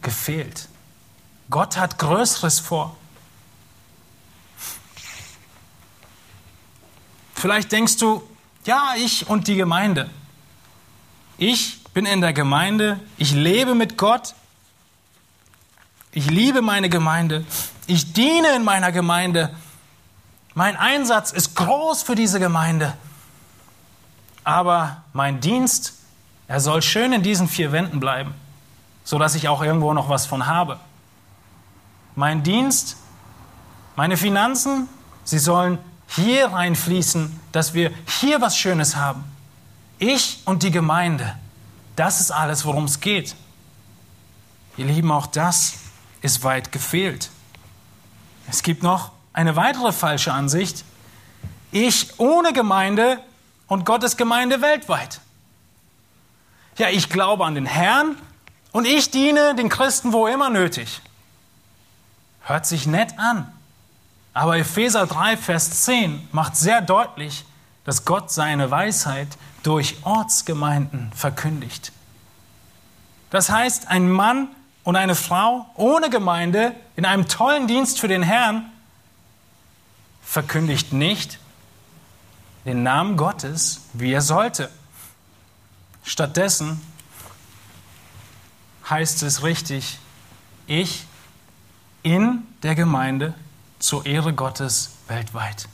gefehlt. 0.01 0.68
Gott 1.49 1.78
hat 1.78 1.97
Größeres 1.97 2.60
vor. 2.60 2.95
Vielleicht 7.36 7.72
denkst 7.72 7.97
du, 7.97 8.22
ja, 8.66 8.93
ich 8.97 9.30
und 9.30 9.47
die 9.47 9.55
Gemeinde. 9.55 10.10
Ich 11.38 11.84
bin 11.93 12.05
in 12.05 12.22
der 12.22 12.34
Gemeinde, 12.34 12.99
ich 13.18 13.32
lebe 13.32 13.76
mit 13.76 13.97
Gott, 13.97 14.36
ich 16.12 16.30
liebe 16.30 16.62
meine 16.62 16.89
Gemeinde, 16.89 17.45
ich 17.88 18.14
diene 18.14 18.55
in 18.55 18.64
meiner 18.64 18.91
Gemeinde. 18.91 19.55
Mein 20.53 20.76
Einsatz 20.76 21.32
ist 21.32 21.55
groß 21.55 22.03
für 22.03 22.16
diese 22.16 22.39
Gemeinde 22.39 22.97
aber 24.49 25.03
mein 25.14 25.41
Dienst, 25.41 25.93
er 26.47 26.60
soll 26.60 26.82
schön 26.82 27.14
in 27.14 27.22
diesen 27.22 27.47
vier 27.47 27.72
Wänden 27.72 27.99
bleiben, 27.99 28.34
sodass 29.10 29.34
ich 29.34 29.47
auch 29.47 29.64
irgendwo 29.64 29.91
noch 29.91 30.07
was 30.07 30.28
von 30.28 30.45
habe. 30.45 30.80
Mein 32.14 32.43
Dienst, 32.43 32.95
meine 33.95 34.18
Finanzen, 34.18 34.88
sie 35.24 35.39
sollen 35.39 35.80
hier 36.10 36.53
reinfließen, 36.53 37.39
dass 37.51 37.74
wir 37.74 37.91
hier 38.20 38.39
was 38.39 38.55
Schönes 38.55 38.97
haben. 38.97 39.24
Ich 39.97 40.43
und 40.45 40.62
die 40.62 40.70
Gemeinde, 40.70 41.36
das 41.95 42.22
ist 42.22 42.30
alles, 42.30 42.66
worum 42.66 42.84
es 42.84 42.99
geht. 42.99 43.36
Ihr 44.78 44.86
Lieben, 44.86 45.12
auch 45.12 45.26
das 45.26 45.74
ist 46.22 46.43
weit 46.43 46.72
gefehlt. 46.72 47.32
Es 48.47 48.62
gibt 48.62 48.84
noch 48.84 49.12
eine 49.34 49.55
weitere 49.55 49.91
falsche 49.91 50.34
Ansicht. 50.34 50.86
Ich 51.72 52.20
ohne 52.20 52.53
Gemeinde 52.53 53.18
und 53.66 53.88
Gottes 53.88 54.18
Gemeinde 54.18 54.62
weltweit. 54.62 55.20
Ja, 56.78 56.89
ich 56.89 57.10
glaube 57.10 57.43
an 57.43 57.55
den 57.55 57.66
Herrn 57.66 58.16
und 58.72 58.86
ich 58.86 59.12
diene 59.12 59.56
den 59.56 59.70
Christen 59.70 60.14
wo 60.14 60.28
immer 60.28 60.50
nötig. 60.50 61.02
Hört 62.42 62.66
sich 62.66 62.88
nett 62.88 63.18
an. 63.18 63.52
Aber 64.34 64.58
Epheser 64.58 65.08
3, 65.08 65.38
Vers 65.38 65.84
10 65.84 66.28
macht 66.32 66.56
sehr 66.56 66.82
deutlich, 66.82 67.46
dass 67.84 68.06
Gott 68.06 68.32
seine 68.32 68.72
Weisheit 68.72 69.28
durch 69.64 69.98
Ortsgemeinden 70.04 71.12
verkündigt. 71.14 71.92
Das 73.30 73.50
heißt, 73.50 73.88
ein 73.88 74.10
Mann 74.10 74.48
und 74.84 74.96
eine 74.96 75.16
Frau 75.16 75.66
ohne 75.76 76.10
Gemeinde 76.10 76.76
in 76.96 77.06
einem 77.06 77.28
tollen 77.28 77.68
Dienst 77.68 78.00
für 78.00 78.08
den 78.08 78.24
Herrn 78.24 78.72
verkündigt 80.24 80.94
nicht, 80.94 81.40
den 82.66 82.84
Namen 82.84 83.18
Gottes, 83.18 83.82
wie 83.94 84.12
er 84.12 84.22
sollte. 84.22 84.70
Stattdessen 86.04 86.82
heißt 88.90 89.24
es 89.24 89.44
richtig, 89.44 90.00
ich 90.68 91.04
in 92.04 92.44
der 92.64 92.76
Gemeinde 92.76 93.34
zur 93.80 94.06
Ehre 94.06 94.34
Gottes 94.34 94.92
weltweit. 95.08 95.68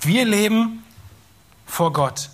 Wir 0.00 0.24
leben 0.24 0.82
vor 1.66 1.92
Gott 1.92 2.30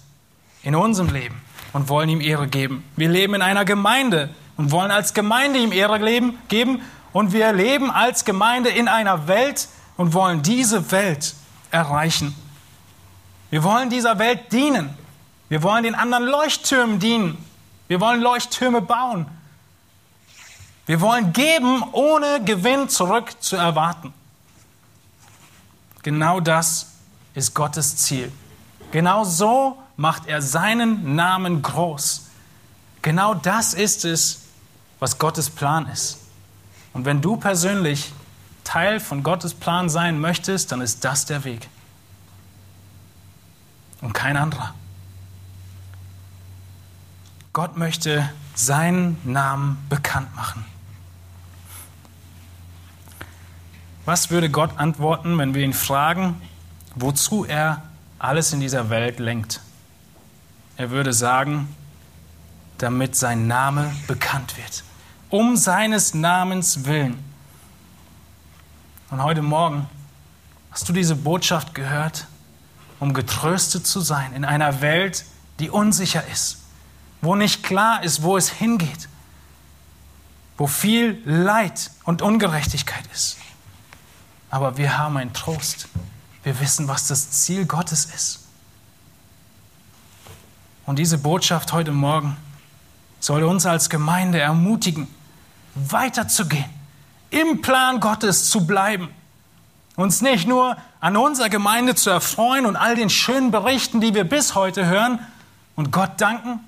in 0.62 0.74
unserem 0.74 1.10
Leben 1.10 1.40
und 1.72 1.88
wollen 1.88 2.08
ihm 2.08 2.20
Ehre 2.20 2.48
geben. 2.48 2.84
Wir 2.96 3.08
leben 3.08 3.34
in 3.34 3.42
einer 3.42 3.64
Gemeinde 3.64 4.30
und 4.56 4.70
wollen 4.70 4.90
als 4.90 5.14
Gemeinde 5.14 5.58
ihm 5.58 5.72
Ehre 5.72 6.00
geben. 6.48 6.82
Und 7.12 7.32
wir 7.32 7.52
leben 7.52 7.90
als 7.90 8.24
Gemeinde 8.24 8.70
in 8.70 8.88
einer 8.88 9.28
Welt 9.28 9.68
und 9.96 10.12
wollen 10.12 10.42
diese 10.42 10.90
Welt 10.90 11.34
erreichen. 11.70 12.34
Wir 13.50 13.62
wollen 13.62 13.90
dieser 13.90 14.18
Welt 14.18 14.52
dienen. 14.52 14.90
Wir 15.48 15.62
wollen 15.62 15.84
den 15.84 15.94
anderen 15.94 16.24
Leuchttürmen 16.24 16.98
dienen. 16.98 17.38
Wir 17.88 18.00
wollen 18.00 18.20
Leuchttürme 18.20 18.82
bauen. 18.82 19.26
Wir 20.88 21.02
wollen 21.02 21.34
geben, 21.34 21.84
ohne 21.92 22.42
Gewinn 22.42 22.88
zurück 22.88 23.42
zu 23.42 23.56
erwarten. 23.56 24.14
Genau 26.02 26.40
das 26.40 26.92
ist 27.34 27.52
Gottes 27.52 27.98
Ziel. 27.98 28.32
Genau 28.90 29.22
so 29.24 29.76
macht 29.98 30.26
er 30.26 30.40
seinen 30.40 31.14
Namen 31.14 31.60
groß. 31.60 32.28
Genau 33.02 33.34
das 33.34 33.74
ist 33.74 34.06
es, 34.06 34.44
was 34.98 35.18
Gottes 35.18 35.50
Plan 35.50 35.86
ist. 35.88 36.20
Und 36.94 37.04
wenn 37.04 37.20
du 37.20 37.36
persönlich 37.36 38.10
Teil 38.64 38.98
von 38.98 39.22
Gottes 39.22 39.52
Plan 39.52 39.90
sein 39.90 40.18
möchtest, 40.18 40.72
dann 40.72 40.80
ist 40.80 41.04
das 41.04 41.26
der 41.26 41.44
Weg. 41.44 41.68
Und 44.00 44.14
kein 44.14 44.38
anderer. 44.38 44.74
Gott 47.52 47.76
möchte 47.76 48.30
seinen 48.54 49.20
Namen 49.24 49.76
bekannt 49.90 50.34
machen. 50.34 50.64
Was 54.08 54.30
würde 54.30 54.48
Gott 54.48 54.70
antworten, 54.78 55.36
wenn 55.36 55.52
wir 55.52 55.62
ihn 55.62 55.74
fragen, 55.74 56.40
wozu 56.94 57.44
er 57.44 57.82
alles 58.18 58.54
in 58.54 58.60
dieser 58.60 58.88
Welt 58.88 59.18
lenkt? 59.18 59.60
Er 60.78 60.88
würde 60.88 61.12
sagen, 61.12 61.76
damit 62.78 63.16
sein 63.16 63.46
Name 63.46 63.94
bekannt 64.06 64.56
wird. 64.56 64.82
Um 65.28 65.58
seines 65.58 66.14
Namens 66.14 66.86
willen. 66.86 67.22
Und 69.10 69.22
heute 69.22 69.42
Morgen 69.42 69.86
hast 70.70 70.88
du 70.88 70.94
diese 70.94 71.14
Botschaft 71.14 71.74
gehört, 71.74 72.28
um 73.00 73.12
getröstet 73.12 73.86
zu 73.86 74.00
sein 74.00 74.32
in 74.32 74.46
einer 74.46 74.80
Welt, 74.80 75.26
die 75.58 75.68
unsicher 75.68 76.26
ist, 76.28 76.62
wo 77.20 77.34
nicht 77.34 77.62
klar 77.62 78.02
ist, 78.02 78.22
wo 78.22 78.38
es 78.38 78.48
hingeht, 78.48 79.06
wo 80.56 80.66
viel 80.66 81.20
Leid 81.26 81.90
und 82.04 82.22
Ungerechtigkeit 82.22 83.04
ist. 83.12 83.36
Aber 84.50 84.76
wir 84.76 84.98
haben 84.98 85.16
einen 85.16 85.32
Trost. 85.32 85.88
Wir 86.42 86.58
wissen, 86.60 86.88
was 86.88 87.06
das 87.06 87.30
Ziel 87.30 87.66
Gottes 87.66 88.06
ist. 88.06 88.46
Und 90.86 90.98
diese 90.98 91.18
Botschaft 91.18 91.72
heute 91.72 91.92
Morgen 91.92 92.36
soll 93.20 93.42
uns 93.42 93.66
als 93.66 93.90
Gemeinde 93.90 94.40
ermutigen, 94.40 95.08
weiterzugehen, 95.74 96.64
im 97.30 97.60
Plan 97.60 98.00
Gottes 98.00 98.48
zu 98.48 98.66
bleiben, 98.66 99.10
uns 99.96 100.22
nicht 100.22 100.48
nur 100.48 100.78
an 101.00 101.16
unserer 101.16 101.50
Gemeinde 101.50 101.94
zu 101.94 102.08
erfreuen 102.08 102.64
und 102.64 102.76
all 102.76 102.94
den 102.94 103.10
schönen 103.10 103.50
Berichten, 103.50 104.00
die 104.00 104.14
wir 104.14 104.24
bis 104.24 104.54
heute 104.54 104.86
hören 104.86 105.18
und 105.76 105.92
Gott 105.92 106.12
danken, 106.18 106.60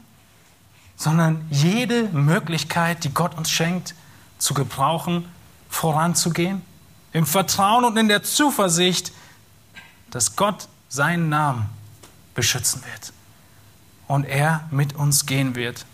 sondern 0.97 1.47
jede 1.51 2.05
Möglichkeit, 2.11 3.05
die 3.05 3.14
Gott 3.14 3.39
uns 3.39 3.51
schenkt, 3.51 3.95
zu 4.39 4.53
gebrauchen, 4.53 5.24
voranzugehen 5.70 6.62
im 7.12 7.26
Vertrauen 7.26 7.84
und 7.84 7.96
in 7.96 8.08
der 8.08 8.22
Zuversicht, 8.22 9.12
dass 10.11 10.36
Gott 10.36 10.68
seinen 10.88 11.28
Namen 11.28 11.68
beschützen 12.34 12.82
wird 12.84 13.12
und 14.06 14.24
er 14.24 14.68
mit 14.70 14.94
uns 14.94 15.26
gehen 15.26 15.54
wird 15.54 15.84